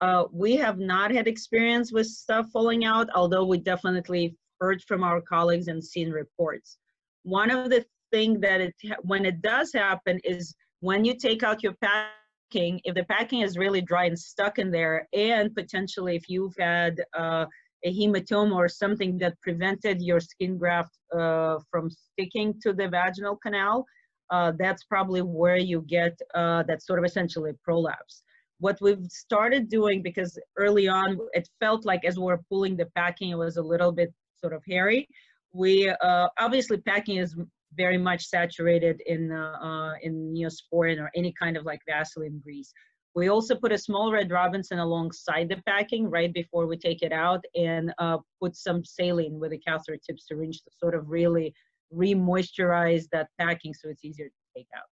Uh, 0.00 0.24
we 0.32 0.54
have 0.56 0.78
not 0.78 1.10
had 1.10 1.26
experience 1.26 1.92
with 1.92 2.06
stuff 2.06 2.46
falling 2.52 2.84
out, 2.84 3.08
although 3.14 3.44
we 3.44 3.58
definitely 3.58 4.36
heard 4.60 4.82
from 4.82 5.02
our 5.02 5.20
colleagues 5.20 5.68
and 5.68 5.82
seen 5.82 6.10
reports. 6.10 6.78
One 7.24 7.50
of 7.50 7.70
the 7.70 7.84
things 8.12 8.40
that 8.40 8.60
it, 8.60 8.74
when 9.02 9.24
it 9.24 9.42
does 9.42 9.72
happen 9.72 10.20
is 10.24 10.54
when 10.80 11.04
you 11.04 11.16
take 11.16 11.42
out 11.42 11.62
your 11.62 11.74
packing, 11.82 12.80
if 12.84 12.94
the 12.94 13.04
packing 13.04 13.40
is 13.40 13.58
really 13.58 13.80
dry 13.80 14.04
and 14.04 14.18
stuck 14.18 14.58
in 14.58 14.70
there, 14.70 15.08
and 15.12 15.54
potentially 15.54 16.16
if 16.16 16.28
you've 16.28 16.54
had 16.58 17.00
uh, 17.16 17.46
a 17.84 17.92
hematoma 17.92 18.54
or 18.54 18.68
something 18.68 19.18
that 19.18 19.40
prevented 19.40 20.00
your 20.00 20.20
skin 20.20 20.56
graft 20.58 20.96
uh, 21.16 21.58
from 21.70 21.90
sticking 21.90 22.54
to 22.62 22.72
the 22.72 22.88
vaginal 22.88 23.36
canal, 23.36 23.84
uh, 24.30 24.52
that's 24.58 24.84
probably 24.84 25.22
where 25.22 25.56
you 25.56 25.82
get 25.82 26.18
uh, 26.34 26.62
that 26.64 26.82
sort 26.82 26.98
of 26.98 27.04
essentially 27.04 27.52
prolapse. 27.64 28.22
What 28.60 28.78
we've 28.80 29.06
started 29.08 29.68
doing, 29.68 30.02
because 30.02 30.38
early 30.56 30.88
on 30.88 31.18
it 31.32 31.48
felt 31.60 31.84
like 31.84 32.04
as 32.04 32.16
we 32.18 32.24
were 32.24 32.42
pulling 32.48 32.76
the 32.76 32.86
packing, 32.96 33.30
it 33.30 33.38
was 33.38 33.56
a 33.56 33.62
little 33.62 33.92
bit 33.92 34.12
sort 34.36 34.52
of 34.52 34.62
hairy. 34.68 35.08
We 35.52 35.88
uh, 35.88 36.28
obviously 36.38 36.78
packing 36.78 37.18
is 37.18 37.36
very 37.74 37.98
much 37.98 38.26
saturated 38.26 39.00
in 39.06 39.32
uh, 39.32 39.58
uh, 39.62 39.92
in 40.02 40.34
neosporin 40.34 41.00
or 41.00 41.10
any 41.14 41.32
kind 41.40 41.56
of 41.56 41.64
like 41.64 41.80
Vaseline 41.88 42.40
grease. 42.42 42.72
We 43.14 43.28
also 43.28 43.56
put 43.56 43.72
a 43.72 43.78
small 43.78 44.12
red 44.12 44.30
Robinson 44.30 44.78
alongside 44.78 45.48
the 45.48 45.60
packing 45.66 46.08
right 46.08 46.32
before 46.32 46.66
we 46.66 46.76
take 46.76 47.02
it 47.02 47.12
out 47.12 47.44
and 47.54 47.92
uh, 47.98 48.18
put 48.40 48.54
some 48.54 48.84
saline 48.84 49.40
with 49.40 49.52
a 49.52 49.58
catheter 49.58 49.98
tip 50.04 50.20
syringe 50.20 50.62
to 50.62 50.70
sort 50.78 50.94
of 50.94 51.08
really 51.08 51.54
re-moisturize 51.90 53.04
that 53.12 53.28
packing 53.38 53.74
so 53.74 53.88
it's 53.88 54.04
easier 54.04 54.26
to 54.26 54.32
take 54.56 54.68
out. 54.76 54.84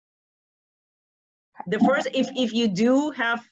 The 1.67 1.79
first, 1.79 2.07
if, 2.13 2.29
if 2.35 2.53
you 2.53 2.67
do 2.67 3.11
have 3.11 3.43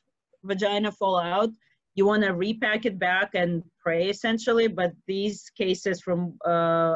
vagina 0.44 0.92
fall 0.92 1.20
out, 1.20 1.50
you 1.96 2.06
want 2.06 2.24
to 2.24 2.34
repack 2.34 2.86
it 2.86 3.00
back 3.00 3.32
and 3.34 3.64
pray 3.80 4.10
essentially, 4.10 4.68
but 4.68 4.92
these 5.08 5.50
cases 5.58 6.02
from 6.02 6.38
uh, 6.46 6.96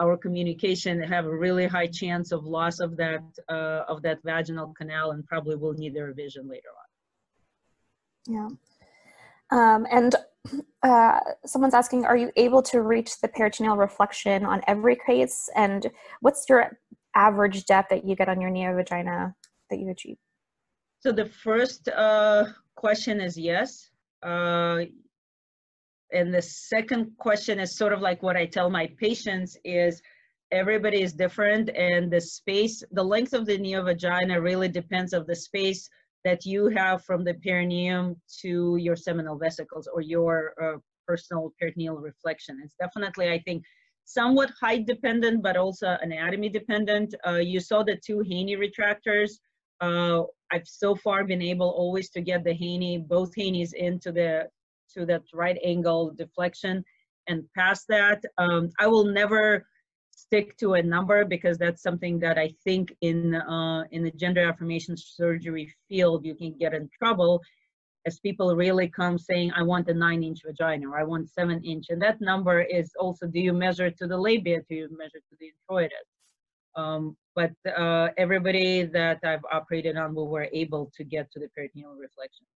our 0.00 0.16
communication 0.16 1.00
have 1.02 1.26
a 1.26 1.36
really 1.36 1.66
high 1.66 1.86
chance 1.86 2.32
of 2.32 2.44
loss 2.44 2.80
of 2.80 2.96
that, 2.96 3.22
uh, 3.48 3.82
of 3.88 4.02
that 4.02 4.18
vaginal 4.24 4.74
canal 4.76 5.12
and 5.12 5.26
probably 5.26 5.56
will 5.56 5.74
need 5.74 5.96
a 5.96 6.02
revision 6.02 6.48
later 6.48 6.68
on. 8.28 8.34
Yeah. 8.34 8.48
Um, 9.52 9.86
and 9.90 10.14
uh, 10.82 11.20
someone's 11.44 11.74
asking, 11.74 12.04
are 12.04 12.16
you 12.16 12.30
able 12.36 12.62
to 12.62 12.82
reach 12.82 13.20
the 13.20 13.28
peritoneal 13.28 13.76
reflection 13.76 14.44
on 14.44 14.60
every 14.66 14.96
case? 14.96 15.48
And 15.54 15.90
what's 16.20 16.44
your 16.48 16.78
average 17.14 17.64
depth 17.66 17.90
that 17.90 18.04
you 18.04 18.16
get 18.16 18.28
on 18.28 18.40
your 18.40 18.50
neovagina 18.50 19.34
that 19.70 19.78
you 19.78 19.90
achieve? 19.90 20.16
So 21.00 21.12
the 21.12 21.26
first 21.26 21.88
uh, 21.88 22.46
question 22.74 23.20
is 23.20 23.36
yes. 23.36 23.90
Uh, 24.22 24.84
and 26.12 26.32
the 26.32 26.42
second 26.42 27.12
question 27.18 27.58
is 27.58 27.76
sort 27.76 27.92
of 27.92 28.00
like 28.00 28.22
what 28.22 28.36
I 28.36 28.46
tell 28.46 28.70
my 28.70 28.88
patients 28.98 29.56
is 29.64 30.02
everybody 30.50 31.02
is 31.02 31.12
different 31.12 31.70
and 31.70 32.10
the 32.10 32.20
space, 32.20 32.84
the 32.92 33.02
length 33.02 33.32
of 33.32 33.46
the 33.46 33.58
neovagina 33.58 34.42
really 34.42 34.68
depends 34.68 35.12
of 35.12 35.26
the 35.26 35.34
space 35.34 35.88
that 36.24 36.44
you 36.44 36.68
have 36.68 37.04
from 37.04 37.24
the 37.24 37.34
perineum 37.34 38.16
to 38.40 38.76
your 38.76 38.96
seminal 38.96 39.36
vesicles 39.36 39.88
or 39.92 40.00
your 40.00 40.54
uh, 40.62 40.78
personal 41.06 41.52
peritoneal 41.58 41.96
reflection. 41.96 42.60
It's 42.64 42.74
definitely, 42.80 43.30
I 43.30 43.40
think, 43.40 43.64
somewhat 44.04 44.50
height 44.60 44.86
dependent, 44.86 45.42
but 45.42 45.56
also 45.56 45.96
anatomy 46.00 46.48
dependent. 46.48 47.14
Uh, 47.26 47.36
you 47.36 47.60
saw 47.60 47.82
the 47.82 47.96
two 48.04 48.18
Heaney 48.18 48.56
retractors. 48.56 49.32
Uh, 49.80 50.24
I've 50.52 50.66
so 50.66 50.94
far 50.94 51.24
been 51.24 51.42
able 51.42 51.70
always 51.70 52.10
to 52.10 52.20
get 52.20 52.44
the 52.44 52.54
Heaney, 52.54 53.06
both 53.06 53.34
Heaneys 53.34 53.72
into 53.74 54.12
the 54.12 54.48
to 54.94 55.06
that 55.06 55.22
right 55.32 55.58
angle 55.64 56.12
deflection 56.16 56.84
and 57.28 57.44
past 57.56 57.86
that. 57.88 58.22
Um, 58.38 58.70
I 58.78 58.86
will 58.86 59.04
never 59.04 59.66
stick 60.32 60.56
to 60.56 60.72
a 60.74 60.82
number 60.82 61.26
because 61.26 61.58
that's 61.58 61.82
something 61.82 62.18
that 62.18 62.38
I 62.38 62.54
think 62.64 62.96
in 63.02 63.34
uh, 63.34 63.84
in 63.90 64.02
the 64.02 64.10
gender 64.12 64.42
affirmation 64.50 64.96
surgery 64.96 65.66
field 65.90 66.24
you 66.24 66.34
can 66.34 66.52
get 66.58 66.72
in 66.72 66.88
trouble 66.98 67.42
as 68.06 68.18
people 68.18 68.56
really 68.56 68.88
come 68.88 69.18
saying 69.18 69.52
I 69.54 69.62
want 69.62 69.88
a 69.88 69.94
nine 70.06 70.22
inch 70.24 70.40
vagina 70.46 70.88
or 70.88 70.98
I 70.98 71.04
want 71.04 71.28
seven 71.28 71.62
inch 71.62 71.86
and 71.90 72.00
that 72.00 72.22
number 72.22 72.62
is 72.62 72.88
also 72.98 73.26
do 73.26 73.40
you 73.40 73.52
measure 73.52 73.90
to 73.90 74.06
the 74.06 74.16
labia? 74.16 74.60
Do 74.70 74.74
you 74.74 74.88
measure 75.02 75.22
to 75.28 75.34
the 75.38 75.48
introitus? 75.52 76.08
Um, 76.80 77.14
but 77.36 77.52
uh, 77.82 78.08
everybody 78.16 78.84
that 78.84 79.18
I've 79.30 79.46
operated 79.52 79.98
on 79.98 80.14
we 80.14 80.24
were 80.24 80.48
able 80.64 80.90
to 80.96 81.04
get 81.04 81.30
to 81.32 81.40
the 81.40 81.48
peritoneal 81.54 81.94
reflection. 82.06 82.46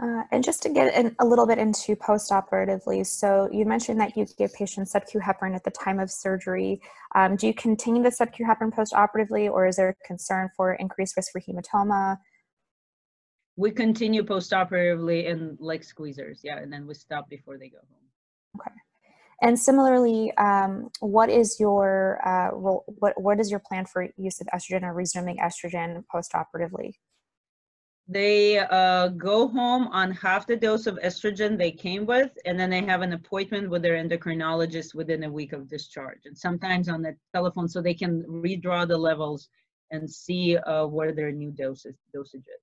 Uh, 0.00 0.22
and 0.32 0.42
just 0.42 0.62
to 0.62 0.70
get 0.70 0.94
in, 0.94 1.14
a 1.18 1.24
little 1.24 1.46
bit 1.46 1.58
into 1.58 1.94
post-operatively, 1.94 3.04
so 3.04 3.48
you 3.52 3.66
mentioned 3.66 4.00
that 4.00 4.16
you 4.16 4.26
give 4.38 4.52
patients 4.54 4.92
sub-Q 4.92 5.20
heparin 5.20 5.54
at 5.54 5.64
the 5.64 5.70
time 5.70 6.00
of 6.00 6.10
surgery. 6.10 6.80
Um, 7.14 7.36
do 7.36 7.46
you 7.46 7.52
continue 7.52 8.02
the 8.02 8.10
sub-Q 8.10 8.46
heparin 8.46 8.72
post-operatively, 8.72 9.48
or 9.48 9.66
is 9.66 9.76
there 9.76 9.90
a 9.90 10.06
concern 10.06 10.48
for 10.56 10.72
increased 10.74 11.14
risk 11.14 11.30
for 11.30 11.42
hematoma? 11.42 12.16
We 13.56 13.70
continue 13.70 14.24
post-operatively 14.24 15.26
in 15.26 15.58
leg 15.60 15.82
squeezers, 15.82 16.38
yeah, 16.42 16.56
and 16.56 16.72
then 16.72 16.86
we 16.86 16.94
stop 16.94 17.28
before 17.28 17.58
they 17.58 17.68
go 17.68 17.78
home. 17.78 18.60
Okay. 18.60 18.74
And 19.42 19.58
similarly, 19.58 20.32
um, 20.38 20.88
what 21.00 21.28
is 21.28 21.60
your 21.60 22.26
uh, 22.26 22.54
role, 22.54 22.84
what 22.86 23.20
what 23.20 23.40
is 23.40 23.50
your 23.50 23.60
plan 23.60 23.84
for 23.84 24.08
use 24.16 24.40
of 24.40 24.46
estrogen 24.54 24.84
or 24.84 24.94
resuming 24.94 25.36
estrogen 25.36 26.02
post-operatively? 26.10 26.98
They 28.08 28.58
uh, 28.58 29.08
go 29.08 29.48
home 29.48 29.88
on 29.88 30.10
half 30.10 30.46
the 30.46 30.56
dose 30.56 30.86
of 30.86 30.98
estrogen 31.04 31.56
they 31.56 31.70
came 31.70 32.04
with, 32.04 32.30
and 32.44 32.58
then 32.58 32.70
they 32.70 32.82
have 32.82 33.00
an 33.02 33.12
appointment 33.12 33.70
with 33.70 33.82
their 33.82 33.94
endocrinologist 33.94 34.94
within 34.94 35.24
a 35.24 35.30
week 35.30 35.52
of 35.52 35.68
discharge, 35.68 36.22
and 36.24 36.36
sometimes 36.36 36.88
on 36.88 37.02
the 37.02 37.16
telephone 37.34 37.68
so 37.68 37.80
they 37.80 37.94
can 37.94 38.22
redraw 38.24 38.86
the 38.86 38.96
levels 38.96 39.48
and 39.92 40.10
see 40.10 40.56
uh, 40.56 40.86
where 40.86 41.12
their 41.12 41.30
new 41.30 41.50
doses 41.50 41.94
dosage 42.12 42.40
is. 42.40 42.62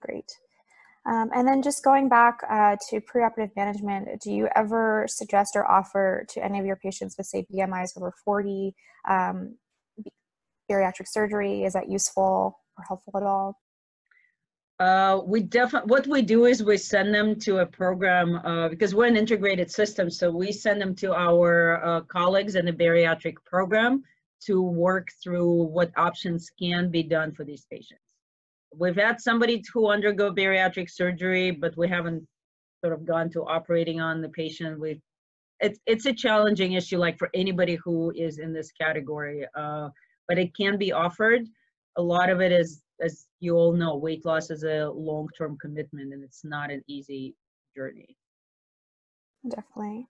Great. 0.00 0.30
Um, 1.06 1.30
and 1.34 1.46
then 1.46 1.62
just 1.62 1.84
going 1.84 2.08
back 2.08 2.40
uh, 2.50 2.76
to 2.90 3.00
preoperative 3.00 3.54
management, 3.54 4.20
do 4.20 4.32
you 4.32 4.48
ever 4.56 5.06
suggest 5.08 5.54
or 5.54 5.70
offer 5.70 6.26
to 6.30 6.44
any 6.44 6.58
of 6.58 6.66
your 6.66 6.76
patients 6.76 7.14
with, 7.16 7.28
say, 7.28 7.46
BMIs 7.52 7.96
over 7.96 8.12
40, 8.24 8.74
um, 9.08 9.56
bariatric 10.68 11.06
surgery? 11.06 11.62
Is 11.62 11.74
that 11.74 11.88
useful 11.88 12.58
or 12.76 12.84
helpful 12.88 13.12
at 13.16 13.22
all? 13.22 13.56
Uh, 14.78 15.22
we 15.24 15.40
definitely 15.40 15.88
what 15.88 16.06
we 16.06 16.20
do 16.20 16.44
is 16.44 16.62
we 16.62 16.76
send 16.76 17.14
them 17.14 17.38
to 17.40 17.58
a 17.58 17.66
program 17.66 18.36
uh, 18.44 18.68
because 18.68 18.94
we're 18.94 19.06
an 19.06 19.16
integrated 19.16 19.70
system. 19.70 20.10
So 20.10 20.30
we 20.30 20.52
send 20.52 20.80
them 20.80 20.94
to 20.96 21.14
our 21.14 21.82
uh, 21.82 22.00
colleagues 22.02 22.56
in 22.56 22.66
the 22.66 22.72
bariatric 22.72 23.36
program 23.46 24.02
to 24.44 24.60
work 24.60 25.08
through 25.22 25.64
what 25.64 25.90
options 25.96 26.50
can 26.60 26.90
be 26.90 27.02
done 27.02 27.32
for 27.32 27.44
these 27.44 27.66
patients. 27.70 28.02
We've 28.76 28.96
had 28.96 29.18
somebody 29.18 29.62
to 29.72 29.88
undergo 29.88 30.30
bariatric 30.30 30.90
surgery, 30.90 31.50
but 31.50 31.74
we 31.78 31.88
haven't 31.88 32.26
sort 32.84 32.92
of 32.92 33.06
gone 33.06 33.30
to 33.30 33.46
operating 33.46 34.00
on 34.00 34.20
the 34.20 34.28
patient. 34.28 34.78
We 34.78 35.00
it's 35.60 35.78
it's 35.86 36.04
a 36.04 36.12
challenging 36.12 36.72
issue, 36.72 36.98
like 36.98 37.18
for 37.18 37.30
anybody 37.32 37.78
who 37.82 38.12
is 38.14 38.38
in 38.38 38.52
this 38.52 38.72
category. 38.72 39.46
Uh, 39.56 39.88
but 40.28 40.38
it 40.38 40.54
can 40.54 40.76
be 40.76 40.92
offered. 40.92 41.46
A 41.96 42.02
lot 42.02 42.28
of 42.28 42.42
it 42.42 42.52
is 42.52 42.82
as 43.00 43.26
you 43.40 43.54
all 43.54 43.72
know, 43.72 43.96
weight 43.96 44.24
loss 44.24 44.50
is 44.50 44.64
a 44.64 44.90
long-term 44.90 45.58
commitment 45.60 46.12
and 46.12 46.22
it's 46.22 46.44
not 46.44 46.70
an 46.70 46.82
easy 46.86 47.34
journey. 47.76 48.16
Definitely. 49.48 50.08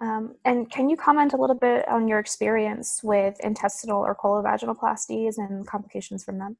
Um, 0.00 0.36
and 0.44 0.70
can 0.70 0.88
you 0.88 0.96
comment 0.96 1.34
a 1.34 1.36
little 1.36 1.56
bit 1.56 1.86
on 1.88 2.08
your 2.08 2.18
experience 2.18 3.00
with 3.02 3.38
intestinal 3.40 4.00
or 4.00 4.14
colovaginoplasties 4.14 5.34
and 5.36 5.66
complications 5.66 6.24
from 6.24 6.38
them? 6.38 6.56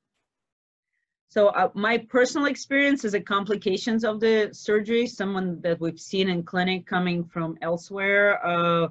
So 1.28 1.48
uh, 1.48 1.70
my 1.72 1.96
personal 1.96 2.46
experience 2.46 3.06
is 3.06 3.12
the 3.12 3.20
complications 3.20 4.04
of 4.04 4.20
the 4.20 4.50
surgery, 4.52 5.06
someone 5.06 5.62
that 5.62 5.80
we've 5.80 5.98
seen 5.98 6.28
in 6.28 6.42
clinic 6.42 6.84
coming 6.84 7.24
from 7.24 7.56
elsewhere. 7.62 8.44
Uh, 8.44 8.88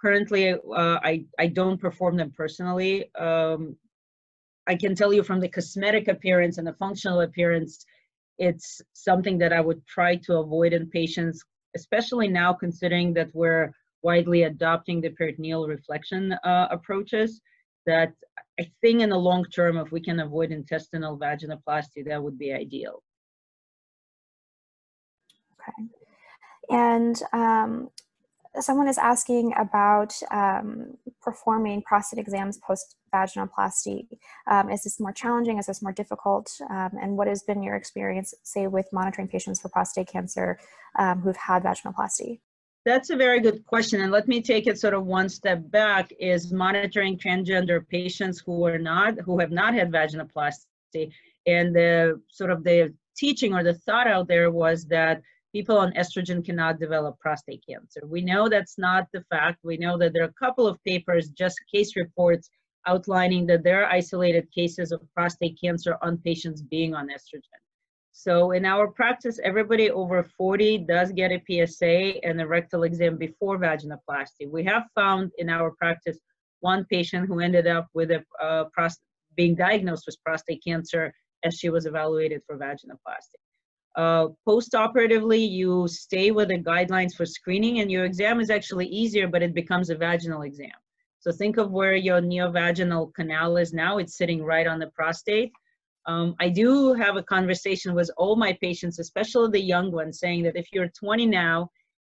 currently, 0.00 0.54
uh, 0.54 0.58
I, 0.74 1.24
I 1.38 1.46
don't 1.46 1.80
perform 1.80 2.16
them 2.16 2.32
personally. 2.36 3.14
Um, 3.14 3.76
I 4.66 4.74
can 4.74 4.94
tell 4.94 5.12
you 5.12 5.22
from 5.22 5.40
the 5.40 5.48
cosmetic 5.48 6.08
appearance 6.08 6.58
and 6.58 6.66
the 6.66 6.74
functional 6.74 7.20
appearance, 7.20 7.84
it's 8.38 8.80
something 8.92 9.38
that 9.38 9.52
I 9.52 9.60
would 9.60 9.86
try 9.86 10.16
to 10.16 10.38
avoid 10.38 10.72
in 10.72 10.88
patients, 10.90 11.44
especially 11.76 12.28
now 12.28 12.52
considering 12.52 13.14
that 13.14 13.28
we're 13.34 13.72
widely 14.02 14.44
adopting 14.44 15.00
the 15.00 15.10
peritoneal 15.10 15.66
reflection 15.66 16.32
uh, 16.44 16.68
approaches 16.70 17.40
that 17.86 18.12
I 18.58 18.70
think 18.80 19.00
in 19.00 19.10
the 19.10 19.18
long 19.18 19.44
term, 19.44 19.76
if 19.78 19.92
we 19.92 20.00
can 20.00 20.20
avoid 20.20 20.50
intestinal 20.50 21.18
vaginoplasty, 21.18 22.04
that 22.06 22.22
would 22.22 22.38
be 22.38 22.52
ideal. 22.52 23.02
Okay. 25.54 25.88
And 26.70 27.20
um, 27.32 27.90
someone 28.60 28.88
is 28.88 28.98
asking 28.98 29.52
about 29.58 30.14
um, 30.30 30.96
performing 31.20 31.82
prostate 31.82 32.18
exams 32.18 32.58
post 32.58 32.96
vaginoplasty. 33.14 33.98
Um, 34.50 34.70
is 34.70 34.82
this 34.82 34.98
more 34.98 35.12
challenging? 35.12 35.58
Is 35.58 35.66
this 35.66 35.82
more 35.82 35.92
difficult? 35.92 36.46
Um, 36.68 36.92
and 37.00 37.16
what 37.16 37.28
has 37.28 37.42
been 37.42 37.62
your 37.62 37.76
experience, 37.76 38.34
say, 38.42 38.66
with 38.66 38.86
monitoring 38.92 39.28
patients 39.28 39.60
for 39.60 39.68
prostate 39.68 40.08
cancer 40.08 40.58
um, 40.98 41.20
who've 41.20 41.36
had 41.36 41.62
vaginoplasty? 41.62 42.40
That's 42.84 43.10
a 43.10 43.16
very 43.16 43.40
good 43.40 43.64
question. 43.64 44.02
And 44.02 44.12
let 44.12 44.28
me 44.28 44.42
take 44.42 44.66
it 44.66 44.78
sort 44.78 44.92
of 44.92 45.06
one 45.06 45.28
step 45.30 45.60
back 45.70 46.12
is 46.18 46.52
monitoring 46.52 47.16
transgender 47.16 47.78
patients 47.88 48.42
who 48.44 48.66
are 48.66 48.78
not, 48.78 49.18
who 49.20 49.38
have 49.40 49.50
not 49.50 49.72
had 49.72 49.90
vaginoplasty. 49.90 51.04
And 51.46 51.74
the 51.74 52.20
sort 52.28 52.50
of 52.50 52.62
the 52.62 52.92
teaching 53.16 53.54
or 53.54 53.62
the 53.62 53.74
thought 53.86 54.06
out 54.06 54.28
there 54.28 54.50
was 54.50 54.84
that 54.86 55.22
people 55.54 55.78
on 55.78 55.92
estrogen 55.92 56.44
cannot 56.44 56.80
develop 56.80 57.18
prostate 57.20 57.64
cancer. 57.66 58.02
We 58.04 58.20
know 58.20 58.48
that's 58.48 58.76
not 58.76 59.06
the 59.12 59.22
fact. 59.30 59.58
We 59.62 59.76
know 59.76 59.96
that 59.98 60.12
there 60.12 60.24
are 60.24 60.34
a 60.36 60.44
couple 60.46 60.66
of 60.66 60.82
papers, 60.84 61.28
just 61.28 61.58
case 61.72 61.96
reports 61.96 62.50
outlining 62.86 63.46
that 63.46 63.62
there 63.62 63.82
are 63.84 63.90
isolated 63.90 64.50
cases 64.52 64.92
of 64.92 65.00
prostate 65.14 65.58
cancer 65.60 65.96
on 66.02 66.18
patients 66.18 66.62
being 66.62 66.94
on 66.94 67.08
estrogen. 67.08 67.60
So 68.12 68.52
in 68.52 68.64
our 68.64 68.86
practice, 68.86 69.40
everybody 69.42 69.90
over 69.90 70.22
40 70.22 70.78
does 70.78 71.10
get 71.10 71.32
a 71.32 71.42
PSA 71.46 72.24
and 72.24 72.40
a 72.40 72.46
rectal 72.46 72.84
exam 72.84 73.16
before 73.16 73.58
vaginoplasty. 73.58 74.48
We 74.48 74.62
have 74.64 74.84
found 74.94 75.32
in 75.38 75.48
our 75.48 75.72
practice 75.72 76.18
one 76.60 76.84
patient 76.84 77.26
who 77.26 77.40
ended 77.40 77.66
up 77.66 77.88
with 77.92 78.10
a 78.12 78.24
uh, 78.40 78.64
being 79.36 79.56
diagnosed 79.56 80.06
with 80.06 80.22
prostate 80.24 80.62
cancer 80.64 81.12
as 81.44 81.58
she 81.58 81.70
was 81.70 81.86
evaluated 81.86 82.40
for 82.46 82.56
vaginoplasty. 82.56 83.40
Uh, 83.96 84.28
post-operatively, 84.44 85.42
you 85.44 85.86
stay 85.88 86.30
with 86.30 86.48
the 86.48 86.58
guidelines 86.58 87.14
for 87.14 87.26
screening 87.26 87.80
and 87.80 87.90
your 87.90 88.04
exam 88.04 88.40
is 88.40 88.50
actually 88.50 88.86
easier, 88.86 89.28
but 89.28 89.42
it 89.42 89.54
becomes 89.54 89.90
a 89.90 89.94
vaginal 89.94 90.42
exam. 90.42 90.78
So 91.24 91.32
think 91.32 91.56
of 91.56 91.72
where 91.72 91.96
your 91.96 92.20
neovaginal 92.20 93.14
canal 93.14 93.56
is 93.56 93.72
now. 93.72 93.96
It's 93.96 94.18
sitting 94.18 94.44
right 94.44 94.66
on 94.66 94.78
the 94.78 94.88
prostate. 94.88 95.52
Um, 96.04 96.34
I 96.38 96.50
do 96.50 96.92
have 96.92 97.16
a 97.16 97.22
conversation 97.22 97.94
with 97.94 98.10
all 98.18 98.36
my 98.36 98.52
patients, 98.60 98.98
especially 98.98 99.50
the 99.50 99.64
young 99.64 99.90
ones, 99.90 100.18
saying 100.18 100.42
that 100.42 100.54
if 100.54 100.68
you're 100.70 100.90
20 100.90 101.24
now, 101.24 101.70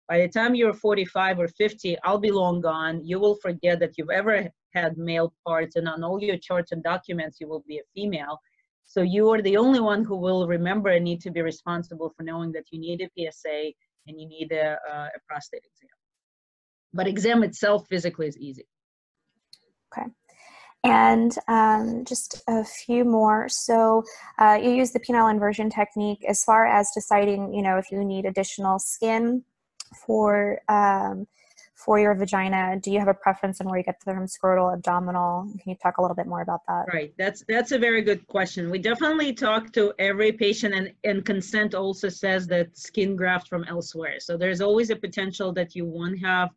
by 0.09 0.18
the 0.18 0.28
time 0.28 0.55
you're 0.55 0.74
45 0.74 1.41
or 1.41 1.47
50, 1.47 1.95
I'll 2.03 2.18
be 2.18 2.32
long 2.32 2.59
gone. 2.59 3.05
You 3.05 3.20
will 3.20 3.36
forget 3.36 3.80
that 3.82 3.99
you've 3.99 4.09
ever 4.09 4.49
had 4.74 4.97
male 4.97 5.32
parts, 5.45 5.76
and 5.76 5.88
on 5.88 6.03
all 6.03 6.20
your 6.20 6.38
charts 6.38 6.72
and 6.72 6.82
documents, 6.82 7.38
you 7.39 7.47
will 7.47 7.64
be 7.68 7.78
a 7.78 7.84
female. 7.93 8.39
So 8.86 9.03
you 9.03 9.30
are 9.30 9.43
the 9.43 9.57
only 9.57 9.80
one 9.80 10.03
who 10.03 10.16
will 10.16 10.47
remember 10.47 10.89
and 10.89 11.05
need 11.05 11.22
to 11.22 11.30
be 11.30 11.43
responsible 11.43 12.11
for 12.18 12.24
knowing 12.24 12.51
that 12.53 12.66
you 12.72 12.80
need 12.80 13.01
a 13.01 13.09
PSA 13.16 13.74
and 14.07 14.20
you 14.20 14.28
need 14.28 14.51
a, 14.51 14.80
a 14.91 15.20
prostate 15.28 15.61
exam. 15.72 15.89
But 16.93 17.05
exam 17.05 17.43
itself 17.43 17.86
physically 17.88 18.26
is 18.26 18.39
easy. 18.39 18.66
Okay. 19.96 20.08
And 20.86 21.34
um, 21.48 22.04
just 22.04 22.44
a 22.48 22.64
few 22.66 23.06
more. 23.06 23.48
So 23.48 24.04
uh, 24.38 24.60
you 24.62 24.72
use 24.72 24.91
the 24.91 25.00
penile 25.00 25.32
inversion 25.32 25.70
technique 25.70 26.26
as 26.28 26.44
far 26.44 26.66
as 26.66 26.91
deciding, 26.94 27.54
you 27.54 27.62
know, 27.62 27.78
if 27.78 27.89
you 27.89 28.04
need 28.04 28.26
additional 28.26 28.80
skin 28.80 29.44
for 30.06 30.60
um, 30.68 31.28
for 31.84 32.00
your 32.00 32.16
vagina. 32.16 32.80
Do 32.80 32.91
you 32.91 33.00
have 33.00 33.08
a 33.08 33.14
preference 33.14 33.60
on 33.60 33.68
where 33.68 33.78
you 33.78 33.84
get 33.84 34.00
the 34.00 34.14
them 34.14 34.26
scrotal, 34.26 34.74
abdominal? 34.74 35.44
Can 35.60 35.72
you 35.72 35.76
talk 35.76 35.98
a 35.98 36.02
little 36.02 36.16
bit 36.16 36.28
more 36.28 36.41
about 36.41 36.62
that? 36.68 36.86
Right. 36.94 37.14
That's 37.18 37.44
that's 37.48 37.72
a 37.72 37.80
very 37.80 38.02
good 38.02 38.26
question. 38.28 38.70
We 38.70 38.80
definitely 38.80 39.34
talk 39.34 39.74
to 39.74 39.94
every 40.00 40.32
patient, 40.32 40.74
and 40.74 40.94
and 41.04 41.26
consent 41.26 41.76
also 41.76 42.10
says 42.10 42.48
that 42.48 42.78
skin 42.78 43.16
graft 43.16 43.48
from 43.48 43.64
elsewhere. 43.66 44.20
So 44.20 44.38
there's 44.38 44.62
always 44.62 44.89
a 44.89 44.96
potential 44.96 45.52
that 45.54 45.76
you 45.76 45.86
won't 45.86 46.20
have 46.20 46.50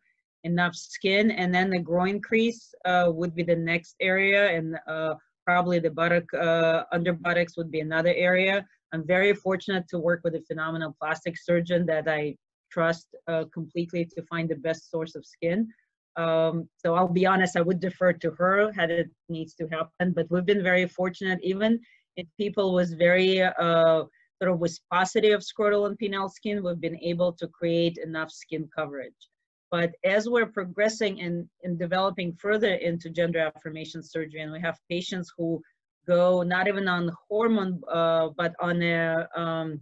enough 0.44 0.74
skin 0.74 1.30
and 1.30 1.54
then 1.54 1.70
the 1.70 1.78
groin 1.78 2.20
crease 2.20 2.74
uh, 2.84 3.10
would 3.12 3.34
be 3.34 3.42
the 3.42 3.56
next 3.56 3.96
area 4.00 4.56
and 4.56 4.76
uh, 4.86 5.14
probably 5.44 5.78
the 5.78 5.90
buttock 5.90 6.32
uh, 6.34 6.84
under 6.92 7.12
buttocks 7.12 7.56
would 7.56 7.70
be 7.70 7.80
another 7.80 8.14
area. 8.14 8.64
I'm 8.92 9.06
very 9.06 9.32
fortunate 9.34 9.86
to 9.88 9.98
work 9.98 10.20
with 10.24 10.34
a 10.34 10.42
phenomenal 10.42 10.96
plastic 11.00 11.36
surgeon 11.38 11.86
that 11.86 12.08
i 12.08 12.36
trust 12.70 13.06
uh, 13.28 13.44
completely 13.54 14.04
to 14.04 14.22
find 14.22 14.48
the 14.48 14.56
best 14.56 14.90
source 14.90 15.14
of 15.14 15.24
skin. 15.24 15.68
Um, 16.16 16.68
so 16.78 16.94
i'll 16.94 17.16
be 17.22 17.26
honest 17.26 17.56
i 17.56 17.60
would 17.60 17.80
defer 17.88 18.12
to 18.14 18.30
her 18.38 18.72
had 18.72 18.90
it 18.90 19.10
needs 19.28 19.52
to 19.56 19.68
happen 19.68 20.12
but 20.16 20.26
we've 20.30 20.46
been 20.46 20.62
very 20.62 20.86
fortunate. 20.88 21.40
Even 21.42 21.80
if 22.16 22.26
people 22.38 22.72
was 22.72 22.94
very 22.94 23.42
uh, 23.42 24.04
sort 24.38 24.50
of 24.52 24.60
viscosity 24.60 25.30
of 25.32 25.42
scrotal 25.42 25.86
and 25.86 25.98
penile 25.98 26.30
skin 26.30 26.62
we've 26.64 26.80
been 26.80 27.00
able 27.12 27.32
to 27.34 27.46
create 27.48 27.98
enough 27.98 28.30
skin 28.30 28.68
coverage 28.76 29.22
but 29.70 29.92
as 30.04 30.28
we're 30.28 30.46
progressing 30.46 31.20
and 31.20 31.48
in, 31.62 31.72
in 31.72 31.78
developing 31.78 32.32
further 32.34 32.74
into 32.74 33.10
gender 33.10 33.40
affirmation 33.40 34.02
surgery, 34.02 34.40
and 34.40 34.52
we 34.52 34.60
have 34.60 34.78
patients 34.88 35.32
who 35.36 35.60
go 36.06 36.42
not 36.42 36.68
even 36.68 36.86
on 36.88 37.10
hormone, 37.28 37.80
uh, 37.90 38.28
but 38.36 38.54
on 38.60 38.82
a 38.82 39.28
um, 39.34 39.80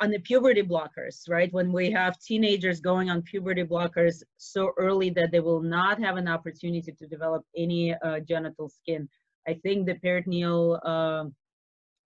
on 0.00 0.10
the 0.10 0.20
puberty 0.20 0.62
blockers, 0.62 1.28
right? 1.28 1.52
When 1.52 1.72
we 1.72 1.90
have 1.90 2.20
teenagers 2.20 2.80
going 2.80 3.10
on 3.10 3.22
puberty 3.22 3.64
blockers 3.64 4.22
so 4.36 4.70
early 4.78 5.10
that 5.10 5.32
they 5.32 5.40
will 5.40 5.60
not 5.60 6.00
have 6.00 6.16
an 6.16 6.28
opportunity 6.28 6.92
to 6.92 7.06
develop 7.06 7.44
any 7.56 7.94
uh, 7.94 8.20
genital 8.20 8.68
skin. 8.68 9.08
I 9.48 9.54
think 9.54 9.86
the 9.86 9.96
peritoneal 9.96 10.78
uh, 10.84 11.24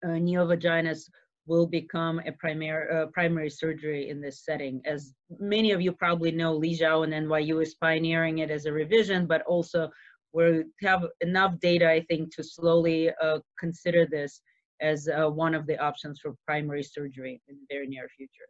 uh, 0.03 0.17
neovaginas 0.27 1.09
will 1.47 1.65
become 1.65 2.21
a 2.25 2.31
primary 2.31 2.85
uh, 2.95 3.07
primary 3.07 3.49
surgery 3.49 4.09
in 4.09 4.21
this 4.21 4.45
setting. 4.45 4.81
As 4.85 5.13
many 5.39 5.71
of 5.71 5.81
you 5.81 5.91
probably 5.91 6.31
know, 6.31 6.53
Lee 6.53 6.77
Zhao 6.77 7.03
and 7.03 7.13
NYU 7.13 7.61
is 7.61 7.75
pioneering 7.75 8.39
it 8.39 8.51
as 8.51 8.65
a 8.65 8.71
revision, 8.71 9.25
but 9.25 9.41
also 9.43 9.89
we 10.33 10.63
have 10.81 11.03
enough 11.21 11.59
data, 11.59 11.89
I 11.89 12.05
think, 12.09 12.33
to 12.35 12.43
slowly 12.43 13.11
uh, 13.21 13.39
consider 13.59 14.05
this 14.05 14.41
as 14.81 15.07
uh, 15.07 15.29
one 15.29 15.53
of 15.53 15.67
the 15.67 15.77
options 15.77 16.19
for 16.19 16.33
primary 16.45 16.83
surgery 16.83 17.41
in 17.47 17.55
the 17.55 17.65
very 17.69 17.87
near 17.87 18.07
future. 18.15 18.47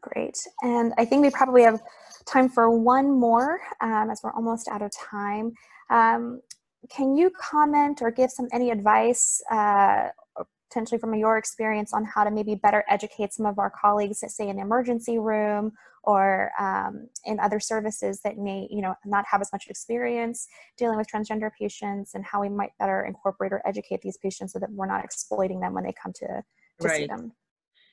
Great. 0.00 0.36
And 0.62 0.92
I 0.98 1.04
think 1.04 1.22
we 1.22 1.30
probably 1.30 1.62
have 1.62 1.80
time 2.26 2.48
for 2.48 2.70
one 2.70 3.10
more 3.10 3.60
um, 3.80 4.10
as 4.10 4.20
we're 4.22 4.32
almost 4.32 4.68
out 4.68 4.82
of 4.82 4.90
time. 4.90 5.52
Um, 5.90 6.40
can 6.90 7.16
you 7.16 7.30
comment 7.30 8.00
or 8.02 8.10
give 8.10 8.30
some 8.30 8.48
any 8.52 8.70
advice 8.70 9.40
uh, 9.50 10.08
potentially 10.74 10.98
from 10.98 11.14
your 11.14 11.38
experience 11.38 11.94
on 11.94 12.04
how 12.04 12.24
to 12.24 12.30
maybe 12.30 12.56
better 12.56 12.84
educate 12.88 13.32
some 13.32 13.46
of 13.46 13.58
our 13.58 13.70
colleagues 13.70 14.20
that 14.20 14.30
say 14.30 14.48
in 14.48 14.56
the 14.56 14.62
emergency 14.62 15.18
room 15.20 15.72
or 16.02 16.50
um, 16.58 17.08
in 17.24 17.38
other 17.38 17.60
services 17.60 18.20
that 18.24 18.36
may 18.36 18.66
you 18.70 18.82
know 18.82 18.94
not 19.04 19.24
have 19.30 19.40
as 19.40 19.50
much 19.52 19.66
experience 19.68 20.48
dealing 20.76 20.98
with 20.98 21.06
transgender 21.06 21.50
patients 21.56 22.14
and 22.14 22.24
how 22.24 22.40
we 22.40 22.48
might 22.48 22.72
better 22.80 23.04
incorporate 23.04 23.52
or 23.52 23.62
educate 23.64 24.00
these 24.02 24.16
patients 24.18 24.52
so 24.52 24.58
that 24.58 24.70
we're 24.72 24.86
not 24.86 25.04
exploiting 25.04 25.60
them 25.60 25.74
when 25.74 25.84
they 25.84 25.94
come 26.02 26.12
to, 26.12 26.26
to 26.26 26.88
right. 26.88 26.96
see 26.96 27.06
them 27.06 27.32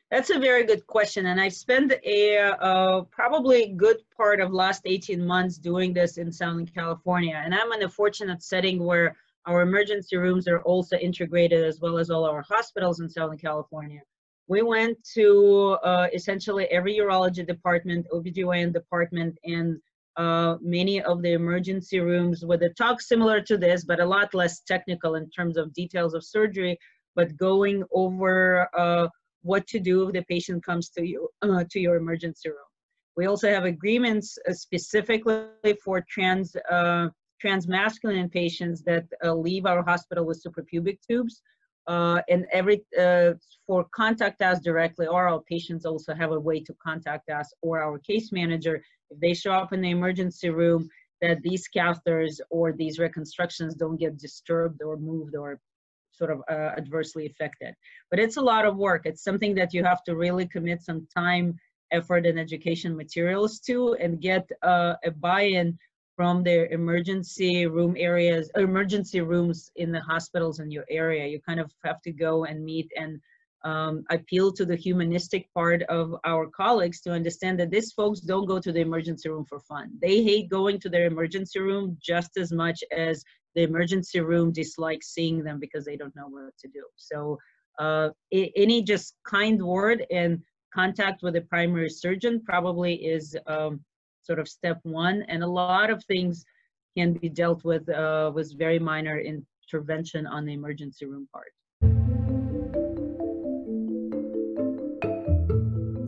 that's 0.10 0.30
a 0.30 0.40
very 0.40 0.66
good 0.66 0.86
question, 0.88 1.28
and 1.28 1.40
I've 1.40 1.54
spent 1.54 1.94
a 2.04 2.38
uh, 2.38 3.04
probably 3.04 3.70
good 3.78 3.96
part 4.18 4.42
of 4.42 4.52
last 4.52 4.82
18 4.84 5.26
months 5.26 5.58
doing 5.58 5.94
this 5.94 6.18
in 6.18 6.34
Southern 6.34 6.66
California, 6.66 7.42
and 7.42 7.56
I'm 7.56 7.72
in 7.72 7.84
a 7.84 7.90
fortunate 7.90 8.44
setting 8.44 8.84
where 8.84 9.16
our 9.46 9.62
emergency 9.62 10.18
rooms 10.18 10.48
are 10.48 10.62
also 10.62 10.98
integrated 10.98 11.64
as 11.64 11.80
well 11.80 11.98
as 11.98 12.10
all 12.10 12.26
our 12.26 12.44
hospitals 12.48 13.00
in 13.00 13.10
Southern 13.10 13.38
California. 13.38 14.02
We 14.48 14.62
went 14.62 14.98
to 15.16 15.78
uh, 15.84 16.08
essentially 16.14 16.66
every 16.66 16.98
urology 16.98 17.46
department, 17.46 18.06
OBGYN 18.14 18.74
department, 18.74 19.38
and 19.46 19.80
uh, 20.18 20.58
many 20.62 21.02
of 21.02 21.22
the 21.22 21.34
emergency 21.34 22.00
rooms 22.00 22.46
with 22.46 22.62
a 22.64 22.70
talk 22.72 23.02
similar 23.02 23.42
to 23.42 23.58
this, 23.58 23.86
but 23.86 24.00
a 24.00 24.06
lot 24.06 24.34
less 24.34 24.60
technical 24.60 25.16
in 25.16 25.30
terms 25.30 25.58
of 25.58 25.74
details 25.74 26.14
of 26.14 26.24
surgery, 26.24 26.78
but 27.16 27.36
going 27.38 27.84
over 27.92 28.68
uh, 28.78 29.08
what 29.44 29.66
to 29.68 29.80
do 29.80 30.08
if 30.08 30.14
the 30.14 30.22
patient 30.24 30.64
comes 30.66 30.89
to 30.89 31.06
you 31.06 31.30
uh, 31.42 31.64
to 31.70 31.80
your 31.80 31.96
emergency 31.96 32.50
room. 32.50 32.58
We 33.16 33.26
also 33.26 33.50
have 33.50 33.66
agreements 33.66 34.38
uh, 34.50 34.54
specifically 34.54 35.46
for 35.84 36.04
trans 36.10 36.56
uh, 36.70 37.08
transmasculine 37.44 38.32
patients 38.32 38.82
that 38.84 39.06
uh, 39.24 39.34
leave 39.34 39.66
our 39.66 39.84
hospital 39.84 40.26
with 40.26 40.44
suprapubic 40.44 41.00
tubes. 41.08 41.42
Uh, 41.88 42.22
and 42.30 42.46
every 42.54 42.84
uh, 43.00 43.32
for 43.66 43.86
contact 43.96 44.42
us 44.42 44.60
directly, 44.60 45.08
or 45.08 45.28
our 45.28 45.42
patients 45.42 45.84
also 45.86 46.14
have 46.14 46.32
a 46.32 46.39
way 46.39 46.60
to 46.60 46.74
contact 46.84 47.30
us 47.30 47.52
or 47.62 47.82
our 47.82 47.98
case 47.98 48.32
manager 48.32 48.84
if 49.10 49.20
they 49.20 49.34
show 49.34 49.52
up 49.52 49.74
in 49.74 49.82
the 49.82 49.89
emergency 49.89 50.50
room. 50.50 50.88
That 51.22 51.44
these 51.44 51.68
catheters 51.76 52.39
or 52.50 52.72
these 52.72 52.98
reconstructions 52.98 53.76
don't 53.76 54.00
get 54.00 54.18
disturbed 54.18 54.82
or 54.82 54.98
moved 54.98 55.36
or 55.36 55.60
sort 56.12 56.32
of 56.32 56.42
uh, 56.50 56.72
adversely 56.82 57.28
affected. 57.28 57.76
But 58.10 58.20
it's 58.20 58.38
a 58.38 58.42
lot 58.42 58.66
of 58.66 58.76
work. 58.76 59.04
It's 59.06 59.24
something 59.24 59.54
that 59.56 59.72
you 59.72 59.84
have 59.84 60.04
to 60.06 60.16
really 60.16 60.48
commit 60.48 60.82
some 60.82 61.08
time, 61.16 61.58
effort, 61.92 62.26
and 62.26 62.39
education 62.39 62.98
materials 62.98 63.60
to, 63.68 63.94
and 64.04 64.20
get 64.20 64.50
uh, 64.64 64.96
a 65.04 65.12
buy-in 65.12 65.78
from 66.22 66.44
their 66.44 66.68
emergency 66.68 67.66
room 67.66 67.96
areas, 67.98 68.52
emergency 68.56 69.22
rooms 69.22 69.72
in 69.76 69.92
the 69.92 70.02
hospitals 70.02 70.60
in 70.60 70.70
your 70.70 70.86
area. 70.88 71.26
You 71.26 71.40
kind 71.42 71.60
of 71.60 71.74
have 71.84 72.00
to 72.04 72.12
go 72.12 72.46
and 72.46 72.64
meet 72.64 72.92
and 72.96 73.20
um, 73.64 74.04
appeal 74.12 74.54
to 74.54 74.64
the 74.64 74.76
humanistic 74.76 75.52
part 75.56 75.82
of 75.90 76.14
our 76.24 76.46
colleagues 76.46 77.02
to 77.02 77.12
understand 77.12 77.60
that 77.60 77.72
these 77.72 77.92
folks 77.94 78.20
don't 78.20 78.46
go 78.46 78.60
to 78.60 78.72
the 78.72 78.82
emergency 78.82 79.30
room 79.30 79.46
for 79.50 79.60
fun. 79.62 79.90
They 80.00 80.22
hate 80.22 80.48
going 80.48 80.80
to 80.82 80.90
their 80.90 81.08
emergency 81.08 81.60
room 81.60 81.98
just 82.00 82.38
as 82.38 82.52
much 82.52 82.84
as 82.96 83.24
the 83.56 83.64
emergency 83.64 84.20
room 84.20 84.52
dislikes 84.52 85.16
seeing 85.16 85.44
them 85.44 85.60
because 85.60 85.86
they 85.86 85.98
don't 85.98 86.16
know 86.16 86.28
what 86.28 86.56
to 86.60 86.68
do. 86.68 86.84
So 86.98 87.40
uh, 87.80 88.10
any 88.32 88.84
just 88.84 89.16
kind 89.28 89.60
word 89.60 90.06
and 90.12 90.40
contact 90.72 91.24
with 91.24 91.36
a 91.36 91.42
primary 91.42 91.90
surgeon 91.90 92.44
probably 92.46 92.94
is 92.94 93.36
um, 93.48 93.84
sort 94.22 94.40
of 94.40 94.48
step 94.48 94.80
one. 94.84 95.24
And 95.28 95.44
a 95.44 95.48
lot 95.48 95.90
of 95.90 96.02
things 96.06 96.46
can 96.98 97.14
be 97.14 97.30
dealt 97.30 97.64
with 97.64 97.88
uh, 97.90 98.32
with 98.34 98.58
very 98.58 98.80
minor 98.80 99.20
intervention 99.20 100.26
on 100.28 100.46
the 100.46 100.54
emergency 100.54 101.06
room 101.06 101.28
part. 101.32 101.54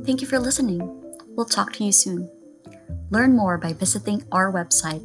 Thank 0.05 0.22
you 0.22 0.28
for 0.28 0.39
listening. 0.39 0.82
We'll 1.30 1.45
talk 1.45 1.72
to 1.74 1.84
you 1.84 1.91
soon. 1.91 2.30
Learn 3.09 3.36
more 3.36 3.57
by 3.57 3.74
visiting 3.74 4.24
our 4.32 4.49
website, 4.51 5.01